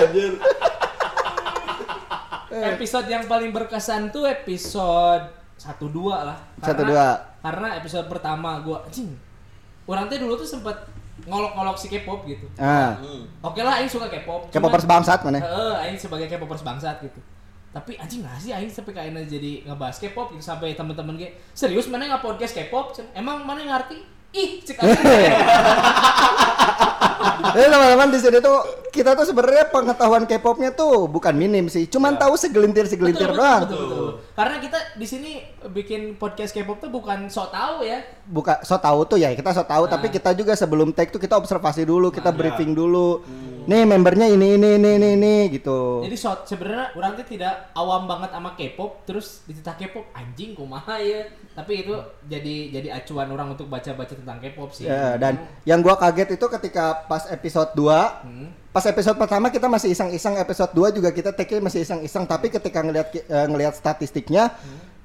anjir. 0.06 0.32
Episode 2.54 3.08
yang 3.10 3.26
paling 3.26 3.50
berkesan 3.50 4.14
tuh 4.14 4.30
episode 4.30 5.26
1 5.58 5.90
2 5.90 6.30
lah. 6.30 6.38
Satu, 6.62 6.86
Karena- 6.86 6.90
dua. 6.90 7.08
Karena 7.44 7.68
episode 7.76 8.06
pertama 8.08 8.62
gua 8.62 8.86
anjing. 8.86 9.10
Orang 9.84 10.08
teh 10.08 10.16
dulu 10.16 10.38
tuh 10.38 10.48
sempet 10.48 10.78
ngolok-ngolok 11.28 11.76
si 11.76 11.92
K-pop 11.92 12.24
gitu. 12.24 12.48
Ah, 12.56 12.96
Oke 13.44 13.62
lah, 13.62 13.80
Aing 13.80 13.92
suka 13.92 14.08
K-pop. 14.08 14.48
K-popers 14.50 14.88
bangsat 14.88 15.22
mana? 15.24 15.40
Heeh, 15.40 15.74
Aing 15.84 16.00
sebagai 16.00 16.26
K-popers 16.28 16.64
bangsat 16.64 17.04
gitu. 17.04 17.20
Tapi 17.74 17.98
anjing 17.98 18.22
nggak 18.22 18.38
sih 18.38 18.54
Aing 18.54 18.70
sampai 18.70 18.94
kayaknya 18.94 19.26
jadi 19.26 19.66
ngebahas 19.66 19.98
K-pop 19.98 20.30
gitu 20.32 20.46
sampai 20.46 20.78
temen-temen 20.78 21.18
gue 21.18 21.34
serius 21.52 21.90
mana 21.90 22.06
nggak 22.06 22.22
podcast 22.22 22.54
K-pop? 22.54 22.94
Emang 23.12 23.42
mana 23.42 23.66
ngerti? 23.66 23.98
Ih, 24.34 24.62
cek. 24.62 24.78
Jadi 27.54 27.68
teman-teman 27.74 28.10
di 28.10 28.18
sini 28.18 28.38
tuh 28.40 28.58
kita 28.90 29.14
tuh 29.14 29.26
sebenarnya 29.26 29.70
pengetahuan 29.70 30.26
K-popnya 30.26 30.70
tuh 30.70 31.06
bukan 31.06 31.34
minim 31.34 31.66
sih, 31.66 31.86
cuman 31.86 32.14
tahu 32.14 32.34
segelintir 32.34 32.86
segelintir 32.86 33.30
Betul, 33.30 33.38
betul, 33.38 33.42
doang. 33.42 33.62
betul, 33.66 33.82
betul. 33.86 34.10
Karena 34.34 34.56
kita 34.58 34.78
di 34.98 35.06
sini 35.06 35.32
bikin 35.66 36.02
podcast 36.18 36.54
K-pop 36.54 36.78
tuh 36.78 36.90
bukan 36.90 37.26
sok 37.26 37.50
tahu 37.50 37.86
ya. 37.86 38.02
Buka 38.26 38.62
so 38.62 38.78
tahu 38.78 39.06
tuh 39.06 39.18
ya 39.18 39.34
kita 39.34 39.50
so 39.50 39.62
tahu, 39.62 39.86
tapi 39.86 40.10
Nah. 40.10 40.14
kita 40.14 40.30
juga 40.34 40.54
sebelum 40.54 40.94
take 40.94 41.10
tuh 41.10 41.22
kita 41.22 41.38
observasi 41.38 41.86
dulu, 41.86 42.10
kita 42.10 42.30
Nah, 42.30 42.38
briefing 42.38 42.74
dulu. 42.74 43.22
Nih 43.64 43.88
membernya 43.88 44.28
ini 44.28 44.60
ini 44.60 44.70
ini 44.76 44.90
ini, 45.00 45.10
ini 45.16 45.34
gitu. 45.56 46.04
Jadi 46.04 46.16
so, 46.20 46.36
sebenarnya 46.44 46.92
orang 47.00 47.16
tuh 47.16 47.28
tidak 47.32 47.72
awam 47.72 48.04
banget 48.06 48.30
sama 48.36 48.50
K-pop, 48.60 49.08
terus 49.08 49.42
dititah 49.48 49.76
K-pop 49.80 50.06
anjing 50.12 50.52
kumaha 50.52 51.00
ya. 51.00 51.32
Tapi 51.56 51.88
itu 51.88 51.96
jadi 52.28 52.56
jadi 52.76 52.88
acuan 53.00 53.32
orang 53.32 53.56
untuk 53.56 53.72
baca-baca 53.72 54.12
tentang 54.12 54.38
K-pop 54.44 54.70
sih. 54.76 54.92
Ya, 54.92 55.16
dan 55.16 55.40
yang 55.64 55.80
gua 55.80 55.96
kaget 55.96 56.36
itu 56.36 56.46
ketika 56.60 57.08
pas 57.08 57.24
episode 57.32 57.72
2 57.76 58.24
Hmm. 58.24 58.50
Pas 58.74 58.82
episode 58.90 59.22
pertama 59.22 59.54
kita 59.54 59.70
masih 59.70 59.94
iseng-iseng, 59.94 60.34
episode 60.42 60.74
2 60.74 60.98
juga 60.98 61.14
kita 61.14 61.30
take 61.30 61.62
masih 61.62 61.86
iseng-iseng, 61.86 62.26
tapi 62.26 62.50
ketika 62.50 62.82
ngelihat 62.82 63.14
eh, 63.14 63.46
ngelihat 63.46 63.78
statistiknya 63.78 64.50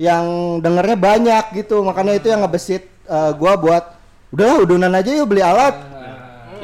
yang 0.00 0.56
dengernya 0.64 0.96
banyak 0.96 1.44
gitu. 1.52 1.84
Makanya 1.84 2.16
itu 2.16 2.32
yang 2.32 2.40
ngebesit 2.40 2.88
eh, 2.88 3.32
gua 3.36 3.60
buat 3.60 3.84
udahlah 4.32 4.64
udunan 4.64 4.92
aja 4.96 5.12
yuk 5.12 5.28
beli 5.28 5.44
alat. 5.44 5.97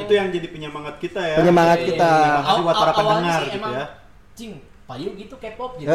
Itu 0.01 0.13
yang 0.13 0.27
jadi 0.29 0.47
penyemangat 0.49 0.95
kita 0.99 1.21
ya. 1.21 1.35
Penyemangat 1.39 1.77
Iya, 1.81 1.87
kita. 1.91 2.11
iya, 2.11 2.19
iya. 2.19 2.35
Makasih 2.41 2.61
buat 2.61 2.75
Aw- 2.75 2.81
para 2.81 2.93
pendengar 2.93 3.39
sih 3.39 3.47
gitu 3.47 3.57
emang, 3.59 3.73
ya. 3.73 3.85
Cing, 4.35 4.51
payu 4.85 5.09
gitu 5.15 5.35
K-pop 5.37 5.71
gitu. 5.79 5.89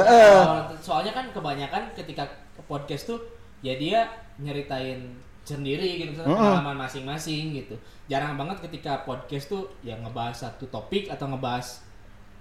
Soalnya 0.80 1.12
kan 1.12 1.24
kebanyakan 1.30 1.82
ketika 1.94 2.24
ke 2.28 2.62
podcast 2.64 3.04
tuh 3.06 3.18
ya 3.60 3.76
dia 3.76 4.08
nyeritain 4.40 5.14
sendiri 5.40 5.98
gitu 5.98 6.14
misalnya 6.14 6.30
Heeh. 6.32 6.40
pengalaman 6.60 6.76
masing-masing 6.86 7.44
gitu. 7.56 7.74
Jarang 8.06 8.36
banget 8.36 8.62
ketika 8.68 9.02
podcast 9.02 9.48
tuh 9.48 9.68
ya 9.80 9.96
ngebahas 9.96 10.36
satu 10.48 10.64
topik 10.68 11.08
atau 11.08 11.26
ngebahas 11.28 11.82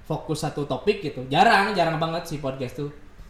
fokus 0.05 0.41
satu 0.41 0.65
topik 0.65 1.01
gitu. 1.01 1.25
Jarang, 1.27 1.73
jarang 1.73 1.97
banget 1.97 2.25
sih 2.25 2.37
podcast 2.37 2.77
tuh. 2.77 2.89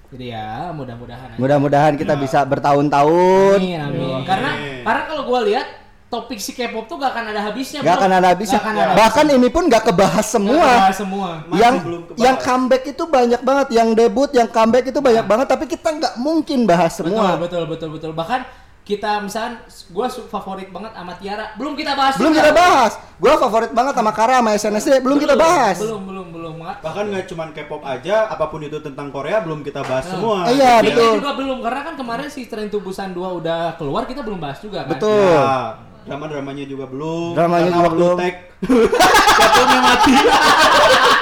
Jadi 0.10 0.34
ya 0.34 0.74
mudah-mudahan 0.74 1.38
aja. 1.38 1.38
Mudah-mudahan 1.38 1.94
kita 1.94 2.18
bisa 2.18 2.42
bertahun-tahun. 2.42 3.62
Amin, 3.62 3.78
amin. 3.78 4.26
Karena 4.26 4.52
karena 4.82 5.02
kalau 5.06 5.24
gua 5.30 5.46
lihat 5.46 5.79
topik 6.10 6.42
si 6.42 6.58
K-pop 6.58 6.90
tuh 6.90 6.98
gak 6.98 7.14
akan 7.14 7.26
ada 7.30 7.42
habisnya. 7.46 7.80
Gak 7.80 7.88
bro. 7.88 8.02
akan 8.02 8.12
ada 8.18 8.28
habisnya. 8.34 8.58
Gak 8.58 8.66
akan 8.66 8.76
ada 8.76 8.94
Bahkan 8.98 9.26
ini 9.30 9.48
pun 9.54 9.64
gak 9.70 9.84
kebahas 9.94 10.26
semua. 10.26 10.66
kebahas 10.66 10.98
semua. 10.98 11.30
Masih 11.46 11.62
yang 11.62 11.76
belum 11.86 12.02
kebahas. 12.10 12.24
yang 12.26 12.36
comeback 12.42 12.84
itu 12.90 13.04
banyak 13.06 13.42
banget, 13.46 13.68
yang 13.78 13.90
debut, 13.94 14.30
yang 14.34 14.50
comeback 14.50 14.86
itu 14.90 15.00
banyak 15.00 15.26
banget, 15.30 15.48
tapi 15.48 15.66
kita 15.70 15.90
nggak 15.94 16.14
mungkin 16.18 16.66
bahas 16.66 16.98
semua. 16.98 17.38
Betul, 17.38 17.46
betul, 17.46 17.64
betul, 17.70 17.90
betul. 17.94 18.12
Bahkan 18.18 18.42
kita 18.82 19.22
misalnya 19.22 19.62
gue 19.70 20.06
favorit 20.34 20.74
banget 20.74 20.98
sama 20.98 21.14
Tiara, 21.22 21.46
belum 21.62 21.78
kita 21.78 21.94
bahas. 21.94 22.18
Belum 22.18 22.34
juga. 22.34 22.42
kita 22.42 22.52
bahas. 22.58 22.92
Gua 23.20 23.36
favorit 23.38 23.72
banget 23.76 23.94
sama 23.94 24.12
Kara 24.16 24.40
sama 24.42 24.52
SNSD, 24.56 24.96
belum 25.04 25.18
kita 25.22 25.36
bahas. 25.38 25.78
Belum, 25.78 26.02
belum, 26.10 26.28
belum. 26.34 26.54
Bahkan 26.80 27.04
nggak 27.12 27.26
cuma 27.28 27.50
K-pop 27.52 27.82
aja, 27.84 28.30
apa 28.30 28.46
pun 28.48 28.62
itu 28.64 28.78
tentang 28.80 29.10
Korea 29.12 29.44
belum 29.44 29.62
kita 29.62 29.82
bahas 29.84 30.06
Nah. 30.08 30.14
semua. 30.16 30.38
Iya, 30.48 30.80
Kita 30.80 30.96
betul. 30.96 31.14
juga 31.20 31.32
belum 31.36 31.58
karena 31.60 31.82
kan 31.84 31.94
kemarin 31.98 32.28
si 32.32 32.42
Tren 32.48 32.70
Tubusan 32.70 33.12
2 33.12 33.40
udah 33.44 33.76
keluar 33.76 34.06
kita 34.06 34.22
belum 34.24 34.40
bahas 34.40 34.58
juga 34.62 34.88
kan. 34.88 34.96
Betul. 34.96 35.36
Ya, 35.36 35.89
drama-dramanya 36.10 36.66
juga 36.66 36.86
belum. 36.90 37.38
Dramanya 37.38 37.70
Karena 37.70 37.78
juga 37.78 37.86
waktu 37.86 38.02
belum. 38.02 38.18
tag 38.18 38.36
mati. 39.86 40.14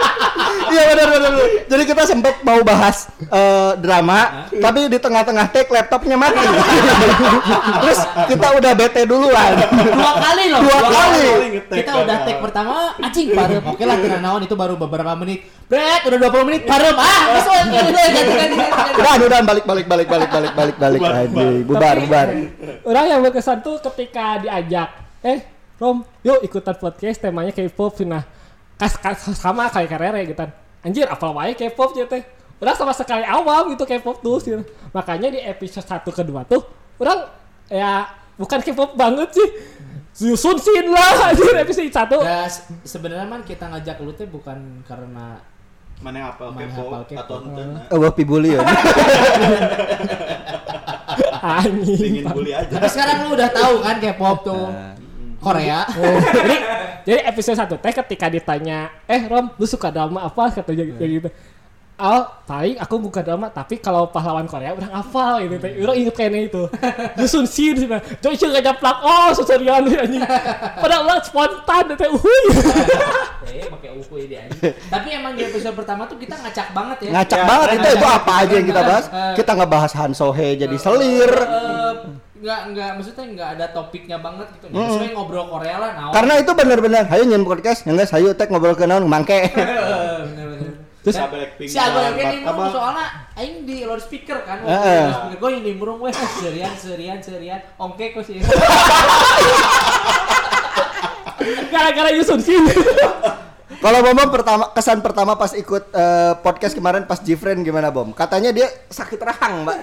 Iya 0.68 0.84
benar 0.94 1.08
benar. 1.14 1.32
Jadi 1.68 1.84
kita 1.86 2.04
sempet 2.10 2.36
mau 2.42 2.60
bahas 2.66 3.08
eh, 3.20 3.72
drama, 3.80 4.50
tapi 4.50 4.90
di 4.90 4.98
tengah-tengah 5.00 5.46
take 5.54 5.70
laptopnya 5.70 6.18
mati. 6.18 6.42
Terus 7.84 8.00
kita 8.30 8.48
udah 8.58 8.72
bete 8.74 9.02
duluan. 9.06 9.52
Dua 9.72 10.14
kali 10.18 10.44
loh. 10.52 10.60
Dua 10.66 10.80
kali. 10.90 11.28
nge-tag 11.58 11.78
Kita 11.84 11.92
udah 12.04 12.18
take 12.26 12.40
pertama, 12.42 12.76
anjing 13.00 13.28
parem. 13.34 13.64
Oke 13.72 13.84
lah 13.86 13.98
kira 14.02 14.18
naon 14.20 14.42
itu 14.44 14.56
baru 14.58 14.76
beberapa 14.76 15.14
menit. 15.20 15.46
Bret, 15.68 16.02
udah 16.08 16.20
20 16.32 16.48
menit 16.48 16.62
parem. 16.64 16.96
Ah, 16.96 17.44
ganti. 17.44 18.66
Udah, 18.98 19.14
udah 19.20 19.40
balik 19.44 19.66
balik 19.68 19.86
balik 19.88 20.08
balik 20.08 20.30
balik 20.32 20.54
balik 20.56 20.76
balik 20.80 21.02
Bubar, 21.02 21.16
anjing. 21.22 21.60
Bubar 21.68 21.96
bubar. 22.00 22.28
Orang 22.88 23.06
yang 23.12 23.20
berkesan 23.20 23.60
tuh 23.60 23.78
ketika 23.84 24.40
diajak, 24.40 24.90
eh 25.22 25.58
Rom, 25.78 26.02
yuk 26.26 26.42
ikutan 26.42 26.74
podcast 26.74 27.22
temanya 27.22 27.54
K-pop 27.54 28.02
nah 28.02 28.26
kas, 28.78 28.94
kas 28.96 29.18
sama 29.34 29.68
kayak 29.68 29.90
karere 29.90 30.20
gitu 30.24 30.38
kan. 30.38 30.50
Anjir, 30.80 31.06
apa 31.06 31.28
wae 31.30 31.52
K-pop 31.52 31.92
ya 31.94 32.06
teh. 32.06 32.22
Udah 32.58 32.74
sama 32.74 32.90
sekali 32.90 33.22
awam 33.22 33.70
gitu 33.70 33.84
K-pop 33.84 34.18
tuh 34.18 34.38
sih. 34.38 34.54
Makanya 34.90 35.30
di 35.30 35.40
episode 35.40 35.84
1 35.84 36.02
kedua 36.08 36.42
tuh 36.42 36.62
orang 36.98 37.30
ya 37.68 38.06
bukan 38.34 38.60
K-pop 38.62 38.94
banget 38.94 39.30
sih. 39.34 39.50
Yusun 40.20 40.58
Shin 40.58 40.90
lah 40.90 41.14
anjir 41.30 41.54
episode 41.56 41.90
1. 41.90 42.18
Ya, 42.18 42.50
se- 42.50 42.66
sebenarnya 42.84 43.26
man 43.26 43.42
kita 43.42 43.68
ngajak 43.68 43.98
lu 44.00 44.10
teh 44.12 44.26
bukan 44.26 44.58
karena 44.84 45.38
Mana 45.98 46.30
Mana 46.30 46.30
K-pop 46.30 46.54
hafal 46.54 47.04
K-pop. 47.06 47.22
atau 47.22 47.38
enten. 47.44 47.70
Oh, 47.90 48.10
pibuli 48.10 48.54
ya. 48.54 48.62
Anjing. 51.38 52.22
Ingin 52.22 52.26
bully 52.28 52.52
aja. 52.54 52.70
Tapi 52.72 52.88
sekarang 52.88 53.18
lu 53.24 53.34
udah 53.34 53.50
tahu 53.50 53.76
kan 53.82 53.96
K-pop 53.98 54.38
tuh. 54.44 54.66
Korea. 55.38 55.86
jadi, 56.38 56.56
jadi 57.04 57.20
episode 57.26 57.58
1 57.58 57.78
teh 57.78 57.94
ketika 57.94 58.28
ditanya, 58.28 58.90
eh 59.06 59.22
Rom, 59.26 59.54
lu 59.54 59.66
suka 59.66 59.90
drama 59.90 60.26
apa? 60.26 60.50
Katanya 60.52 60.84
kayak 60.94 61.12
gitu. 61.22 61.30
Al, 61.98 62.30
paling 62.46 62.78
aku 62.78 63.02
bukan 63.02 63.26
drama, 63.26 63.50
tapi 63.50 63.82
kalau 63.82 64.06
pahlawan 64.06 64.46
Korea 64.46 64.78
udah 64.78 65.02
hafal 65.02 65.42
gitu 65.42 65.58
teh. 65.58 65.82
Orang 65.82 65.98
inget 65.98 66.14
kayaknya 66.14 66.46
itu. 66.46 66.64
Jusun 67.18 67.50
Shin 67.50 67.74
cenah. 67.74 67.98
Coy 68.22 68.38
coy 68.38 68.54
ngajaplak 68.54 68.98
oh 69.02 69.34
seserian 69.34 69.82
anjing. 69.82 70.22
Padahal 70.78 71.10
orang 71.10 71.26
spontan 71.26 71.98
teh 71.98 72.06
uhuy. 72.14 72.46
Eh, 73.50 73.66
pakai 73.66 73.98
uku 73.98 74.30
dia. 74.30 74.46
Tapi 74.94 75.08
emang 75.10 75.34
di 75.34 75.42
episode 75.50 75.74
pertama 75.74 76.06
tuh 76.06 76.22
kita 76.22 76.38
ngacak 76.38 76.70
banget 76.70 76.98
ya. 77.02 77.10
Ngacak 77.18 77.40
Ya, 77.42 77.46
banget 77.50 77.68
itu 77.74 77.88
itu 77.90 78.06
apa 78.06 78.32
aja 78.46 78.54
yang 78.54 78.68
kita 78.70 78.82
bahas? 78.86 79.06
Eh, 79.10 79.34
Kita 79.34 79.52
ngebahas 79.58 79.92
Han 79.98 80.12
Sohe 80.14 80.50
jadi 80.54 80.78
selir. 80.78 81.34
Nggak 82.38 82.60
nggak 82.74 82.90
maksudnya 83.02 83.26
nggak 83.34 83.50
ada 83.58 83.66
topiknya 83.74 84.18
banget 84.22 84.48
gitu. 84.58 84.66
Mm-mm. 84.70 84.90
Sesuai 84.94 85.10
ngobrol 85.18 85.46
Korea 85.50 85.76
lah. 85.82 85.92
Naon. 85.98 86.14
Karena 86.14 86.34
itu 86.38 86.52
bener-bener, 86.54 87.04
hayu 87.10 87.24
nyen 87.26 87.44
podcast, 87.44 87.84
yang 87.90 87.98
guys, 87.98 88.14
hayu 88.14 88.34
tek 88.38 88.54
ngobrol 88.54 88.78
ke 88.78 88.86
naon 88.86 89.10
mangke. 89.10 89.40
Terus 91.08 91.24
Dan 91.24 91.32
Blackpink 91.32 91.70
si 91.72 91.80
oke 91.80 92.20
nih 92.20 92.44
Martabak. 92.44 92.68
soalnya 92.76 93.06
aing 93.40 93.64
di 93.64 93.88
loudspeaker 93.88 94.44
kan. 94.44 94.60
Eh, 94.60 94.76
eh. 94.76 95.08
Loudspeaker 95.08 95.40
gue 95.40 95.52
ini 95.64 95.72
murung 95.80 96.04
weh 96.04 96.12
serian 96.44 96.76
serian 96.76 97.24
serian. 97.24 97.64
Ongke 97.80 98.12
kok 98.12 98.28
sih. 98.28 98.44
Gara-gara 101.72 102.12
Jusun 102.12 102.44
Shin. 102.44 102.60
Kalau 103.68 104.00
Bom 104.00 104.16
Bom 104.16 104.32
pertama 104.32 104.72
kesan 104.72 105.04
pertama 105.04 105.36
pas 105.36 105.52
ikut 105.52 105.92
eh, 105.92 106.34
podcast 106.40 106.72
kemarin 106.72 107.04
pas 107.04 107.20
Jifren 107.20 107.60
gimana 107.68 107.92
Bom? 107.92 108.16
Katanya 108.16 108.56
dia 108.56 108.72
sakit 108.88 109.20
rahang, 109.20 109.68
Mbak. 109.68 109.78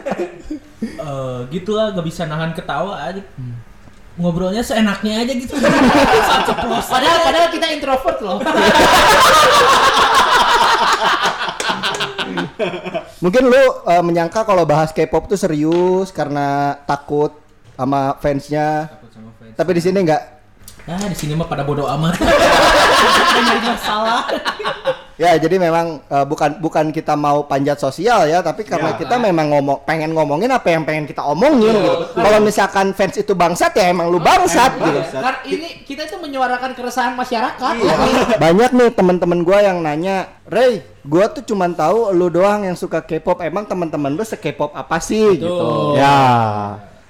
Eh, 0.84 1.38
gitu 1.52 1.76
lah 1.76 1.92
gak 1.92 2.06
bisa 2.08 2.24
nahan 2.24 2.56
ketawa 2.56 2.96
aja. 3.04 3.20
Ngobrolnya 4.16 4.64
seenaknya 4.64 5.20
aja 5.20 5.32
gitu. 5.36 5.52
padahal 6.92 7.18
padahal 7.28 7.48
kita 7.52 7.66
introvert 7.76 8.18
loh. 8.24 8.40
Mungkin 13.20 13.42
lu 13.44 13.62
eh, 13.84 14.00
menyangka 14.00 14.48
kalau 14.48 14.64
bahas 14.64 14.96
K-pop 14.96 15.28
tuh 15.28 15.36
serius 15.36 16.08
karena 16.08 16.80
takut 16.88 17.36
sama 17.76 18.16
fansnya. 18.16 18.88
Takut 18.96 19.10
sama 19.12 19.30
fans. 19.36 19.54
Tapi 19.60 19.70
di 19.76 19.82
sini 19.84 20.00
enggak. 20.00 20.33
Nah 20.84 21.00
di 21.00 21.16
sini 21.16 21.32
mah 21.32 21.48
pada 21.48 21.64
bodoh 21.64 21.88
amat. 21.88 22.20
Masalah. 23.64 24.28
Ya, 25.14 25.30
jadi 25.38 25.62
memang 25.62 26.02
eh, 26.04 26.26
bukan 26.26 26.58
bukan 26.58 26.90
kita 26.90 27.14
mau 27.14 27.46
panjat 27.46 27.78
sosial 27.78 28.26
ya, 28.26 28.42
tapi 28.42 28.66
karena 28.66 28.92
Ya. 28.92 28.98
kita 28.98 29.14
memang 29.16 29.46
ngomong 29.48 29.86
pengen 29.86 30.10
ngomongin 30.10 30.50
apa 30.50 30.74
yang 30.74 30.82
pengen 30.82 31.06
kita 31.06 31.22
omongin 31.22 31.70
gitu. 31.70 31.92
Kalau 32.12 32.38
misalkan 32.42 32.90
fans 32.92 33.14
itu 33.14 33.30
bangsat 33.32 33.72
ya 33.72 33.94
emang 33.94 34.10
lu 34.10 34.18
bangsat 34.18 34.74
gitu. 34.74 35.00
Iya, 35.00 35.02
Karena 35.14 35.40
ini 35.46 35.68
kita 35.86 36.02
itu 36.04 36.16
menyuarakan 36.18 36.74
keresahan 36.74 37.14
masyarakat. 37.14 37.74
Banyak 38.36 38.70
nih 38.74 38.90
teman-teman 38.90 39.40
gua 39.40 39.62
yang 39.62 39.78
nanya, 39.80 40.34
"Ray, 40.44 40.82
gua 41.06 41.30
tuh 41.30 41.46
cuman 41.46 41.72
tahu 41.72 42.10
lu 42.10 42.26
doang 42.28 42.66
yang 42.66 42.74
suka 42.74 42.98
K-pop. 42.98 43.38
Emang 43.40 43.64
teman-teman 43.64 44.10
lu 44.12 44.20
se-K-pop 44.20 44.74
apa 44.74 44.98
sih?" 44.98 45.38
Betul. 45.38 45.46
gitu. 45.46 45.70
Ya. 45.96 46.18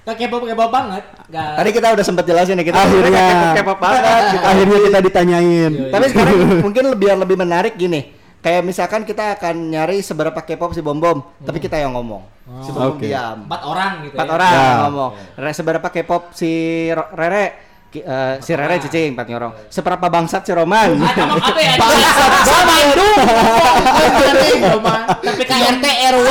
Gak 0.04 0.16
kepo 0.16 0.36
kepo 0.38 0.68
banget. 0.68 1.04
Gak. 1.26 1.50
Tadi 1.56 1.70
kita 1.70 1.86
udah 1.90 2.04
sempet 2.04 2.24
jelasin 2.24 2.54
nih 2.54 2.66
kita 2.66 2.76
Akhirnya. 2.76 3.08
sebenarnya 3.08 3.56
K-pop 3.56 3.78
banget 3.78 4.02
gitu. 4.30 4.44
Akhirnya 4.52 4.78
kita 4.82 4.98
ditanyain. 5.00 5.72
Tapi 5.88 6.04
sekarang 6.06 6.36
mungkin 6.66 6.84
lebih 6.86 7.08
lebih 7.16 7.36
menarik 7.36 7.74
gini. 7.74 8.00
Kayak 8.38 8.60
misalkan 8.62 9.02
kita 9.02 9.40
akan 9.40 9.72
nyari 9.72 10.04
seberapa 10.04 10.36
K-pop 10.36 10.70
si 10.70 10.84
Bom 10.84 11.00
Bom, 11.00 11.24
tapi 11.40 11.56
kita 11.56 11.80
yang 11.80 11.96
ngomong. 11.96 12.20
Si 12.60 12.68
Bom 12.68 12.84
Bom 12.84 13.00
Oke. 13.00 13.08
diam. 13.08 13.48
Empat 13.48 13.60
orang 13.64 13.92
gitu. 14.04 14.12
Empat 14.12 14.28
ya. 14.28 14.34
orang 14.34 14.52
Ya. 14.52 14.72
ngomong. 14.84 15.10
Re- 15.34 15.56
seberapa 15.56 15.88
K-pop 15.88 16.22
si 16.30 16.50
Rere? 16.92 17.44
Eh, 18.02 18.34
si 18.42 18.50
Rere 18.58 18.82
cicing 18.82 19.14
empat 19.14 19.30
orang. 19.30 19.54
Seberapa 19.70 20.06
bangsat 20.10 20.42
si 20.42 20.50
Roman? 20.50 20.98
Ah, 20.98 21.14
ya? 21.54 21.78
Sama 22.50 22.74
Bandung. 22.74 23.18
Tapi 25.30 25.42
KRT 25.46 25.84
RW, 26.10 26.28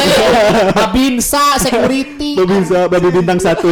Babinsa, 0.75 1.55
security. 1.55 2.35
bisa 2.35 2.91
babi 2.91 3.09
bintang 3.15 3.39
satu. 3.39 3.71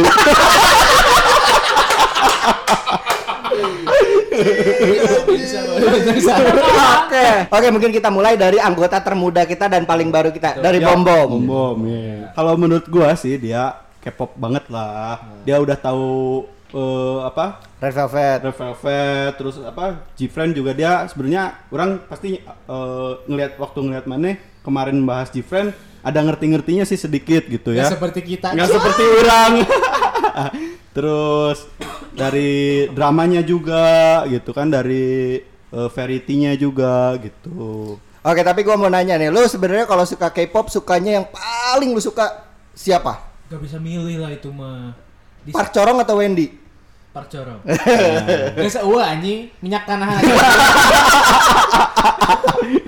Oke, 7.02 7.26
oke 7.52 7.66
mungkin 7.68 7.90
kita 7.92 8.08
mulai 8.08 8.34
dari 8.40 8.56
anggota 8.56 8.98
termuda 9.04 9.44
kita 9.44 9.68
dan 9.68 9.84
paling 9.84 10.08
baru 10.08 10.32
kita 10.32 10.58
dari 10.58 10.80
Ya, 10.80 10.88
Bom 10.88 11.04
Bom. 11.04 11.28
Bom 11.28 11.44
bom, 11.44 11.78
ya. 11.86 12.32
Kalau 12.32 12.56
menurut 12.56 12.86
gua 12.88 13.12
sih 13.14 13.36
dia 13.36 13.76
K-pop 14.02 14.34
banget 14.34 14.66
lah. 14.66 15.22
Dia 15.46 15.62
udah 15.62 15.78
tahu 15.78 16.42
eh, 16.72 17.18
apa? 17.22 17.60
Red 17.78 17.94
Velvet. 17.94 18.38
Red 18.48 18.56
Velvet, 18.56 19.32
terus 19.36 19.56
apa? 19.60 20.08
Gfriend 20.16 20.52
juga 20.56 20.72
dia 20.72 21.04
sebenarnya 21.06 21.68
orang 21.68 22.00
pasti 22.08 22.40
eh, 22.42 23.12
ngelihat 23.28 23.60
waktu 23.60 23.78
ngelihat 23.80 24.06
mana 24.08 24.34
kemarin 24.62 24.98
bahas 25.04 25.28
Gfriend 25.28 25.72
ada 26.02 26.18
ngerti-ngertinya 26.18 26.82
sih 26.82 26.98
sedikit 26.98 27.46
gitu 27.46 27.70
Ya 27.70 27.86
ya. 27.86 27.94
seperti 27.94 28.20
kita. 28.26 28.50
Nggak 28.56 28.70
seperti 28.74 29.04
orang. 29.22 29.52
terus 30.96 31.64
dari 32.12 32.84
dramanya 32.92 33.40
juga 33.40 34.22
gitu 34.28 34.52
kan 34.52 34.68
dari 34.68 35.38
eh, 35.72 35.88
variety-nya 35.92 36.52
juga 36.56 37.16
gitu. 37.20 37.96
Oke, 38.22 38.38
tapi 38.46 38.62
gua 38.62 38.78
mau 38.78 38.86
nanya 38.86 39.18
nih, 39.18 39.34
lu 39.34 39.42
sebenarnya 39.50 39.82
kalau 39.82 40.06
suka 40.06 40.30
K-pop 40.30 40.70
sukanya 40.70 41.18
yang 41.18 41.26
paling 41.26 41.90
lu 41.90 41.98
suka 41.98 42.46
siapa? 42.70 43.18
Gak 43.50 43.58
bisa 43.58 43.82
milih 43.82 44.22
lah 44.22 44.30
itu 44.30 44.46
mah. 44.54 44.94
Di 45.42 45.50
Park 45.50 45.74
Corong 45.74 45.98
atau 45.98 46.22
Wendy? 46.22 46.54
Park 47.12 47.28
Corong. 47.28 47.60
Geus 48.56 48.76
eueuh 48.82 49.04
anjing, 49.04 49.52
minyak 49.60 49.84
tanah. 49.84 50.16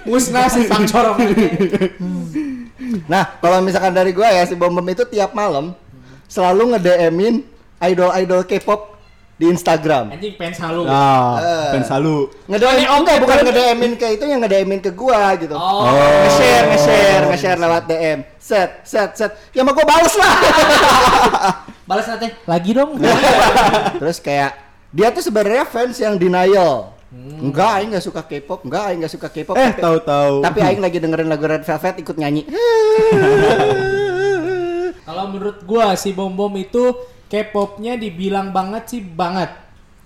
Musnah 0.09 0.49
si 0.55 0.65
Sang 0.65 0.89
Corong. 0.89 1.21
Nah, 3.05 3.37
kalau 3.45 3.61
misalkan 3.61 3.93
dari 3.93 4.17
gua 4.17 4.33
ya 4.33 4.49
si 4.49 4.57
Bom 4.57 4.73
Bom 4.73 4.89
itu 4.89 5.05
tiap 5.05 5.37
malam 5.37 5.77
selalu 6.25 6.73
nge-DM-in 6.73 7.45
idol-idol 7.85 8.49
K-pop 8.49 8.94
di 9.35 9.51
Instagram. 9.51 10.15
Anjing 10.15 10.39
fans 10.39 10.59
halu. 10.63 10.87
Nah, 10.87 11.43
Eh. 11.43 11.71
fans 11.75 11.91
halu. 11.91 12.31
Nge-DM 12.47 12.87
oh 12.87 12.99
enggak 13.03 13.17
bukan 13.19 13.37
nge-DM-in 13.43 13.93
ke 13.99 14.07
itu 14.15 14.25
yang 14.25 14.39
nge-DM-in 14.39 14.79
ke 14.79 14.95
gua 14.95 15.35
gitu. 15.35 15.59
Oh. 15.59 15.91
Nge-share, 15.91 16.65
nge-share, 16.71 17.25
nge-share 17.27 17.59
lewat 17.59 17.83
DM. 17.85 18.19
Set, 18.39 18.87
set, 18.87 19.11
set. 19.19 19.31
Ya 19.51 19.67
mah 19.67 19.75
gua 19.75 19.83
bales 19.83 20.15
lah. 20.15 20.35
Balas 21.91 22.07
nanti 22.07 22.31
lagi 22.47 22.71
dong. 22.73 22.97
Terus 24.01 24.17
kayak 24.17 24.55
dia 24.89 25.11
tuh 25.11 25.21
sebenarnya 25.21 25.67
fans 25.67 25.99
yang 25.99 26.15
denial. 26.15 26.95
Enggak, 27.15 27.79
aing 27.79 27.91
enggak 27.91 28.07
suka 28.07 28.23
K-pop. 28.23 28.63
Enggak, 28.63 28.83
aing 28.89 28.99
enggak 29.03 29.13
suka 29.13 29.29
K-pop. 29.29 29.55
Eh, 29.55 29.71
tahu-tahu. 29.77 30.43
tapi 30.43 30.59
aing 30.63 30.79
lagi 30.79 30.99
dengerin 30.99 31.27
lagu 31.27 31.45
Red 31.45 31.63
Velvet 31.63 31.95
ikut 32.01 32.17
nyanyi. 32.17 32.43
Kalau 35.05 35.29
menurut 35.29 35.63
gua 35.63 35.95
si 35.95 36.11
Bom 36.11 36.33
Bom 36.33 36.51
itu 36.57 36.97
K-popnya 37.35 37.99
dibilang 37.99 38.55
banget 38.55 38.95
sih 38.95 39.03
banget. 39.03 39.51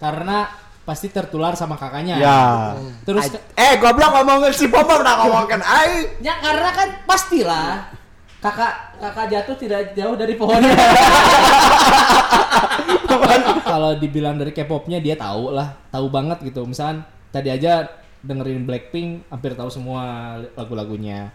Karena 0.01 0.49
pasti 0.89 1.13
tertular 1.13 1.53
sama 1.53 1.77
kakaknya. 1.77 2.17
Ya. 2.17 2.73
Terus 3.05 3.29
eh, 3.53 3.77
goblok 3.77 4.17
ngomongin 4.17 4.57
si 4.57 4.73
Bom 4.73 4.89
udah 4.89 5.15
ngomongin 5.21 5.61
aing. 5.61 6.25
Ya 6.25 6.41
karena 6.41 6.73
kan 6.73 6.89
pastilah 7.05 7.93
kakak 8.41 8.97
kakak 8.97 9.27
jatuh 9.29 9.57
tidak 9.61 9.93
jauh 9.93 10.17
dari 10.17 10.33
pohonnya. 10.41 10.73
Kalau 13.69 14.01
dibilang 14.01 14.41
dari 14.41 14.57
K-popnya 14.57 15.05
dia 15.05 15.13
tahu 15.13 15.53
lah, 15.53 15.77
tahu 15.93 16.09
banget 16.09 16.41
gitu. 16.41 16.65
Misalkan 16.65 17.05
tadi 17.29 17.53
aja 17.53 17.85
dengerin 18.25 18.65
Blackpink 18.65 19.29
hampir 19.29 19.53
tahu 19.53 19.69
semua 19.69 20.35
lagu-lagunya. 20.57 21.29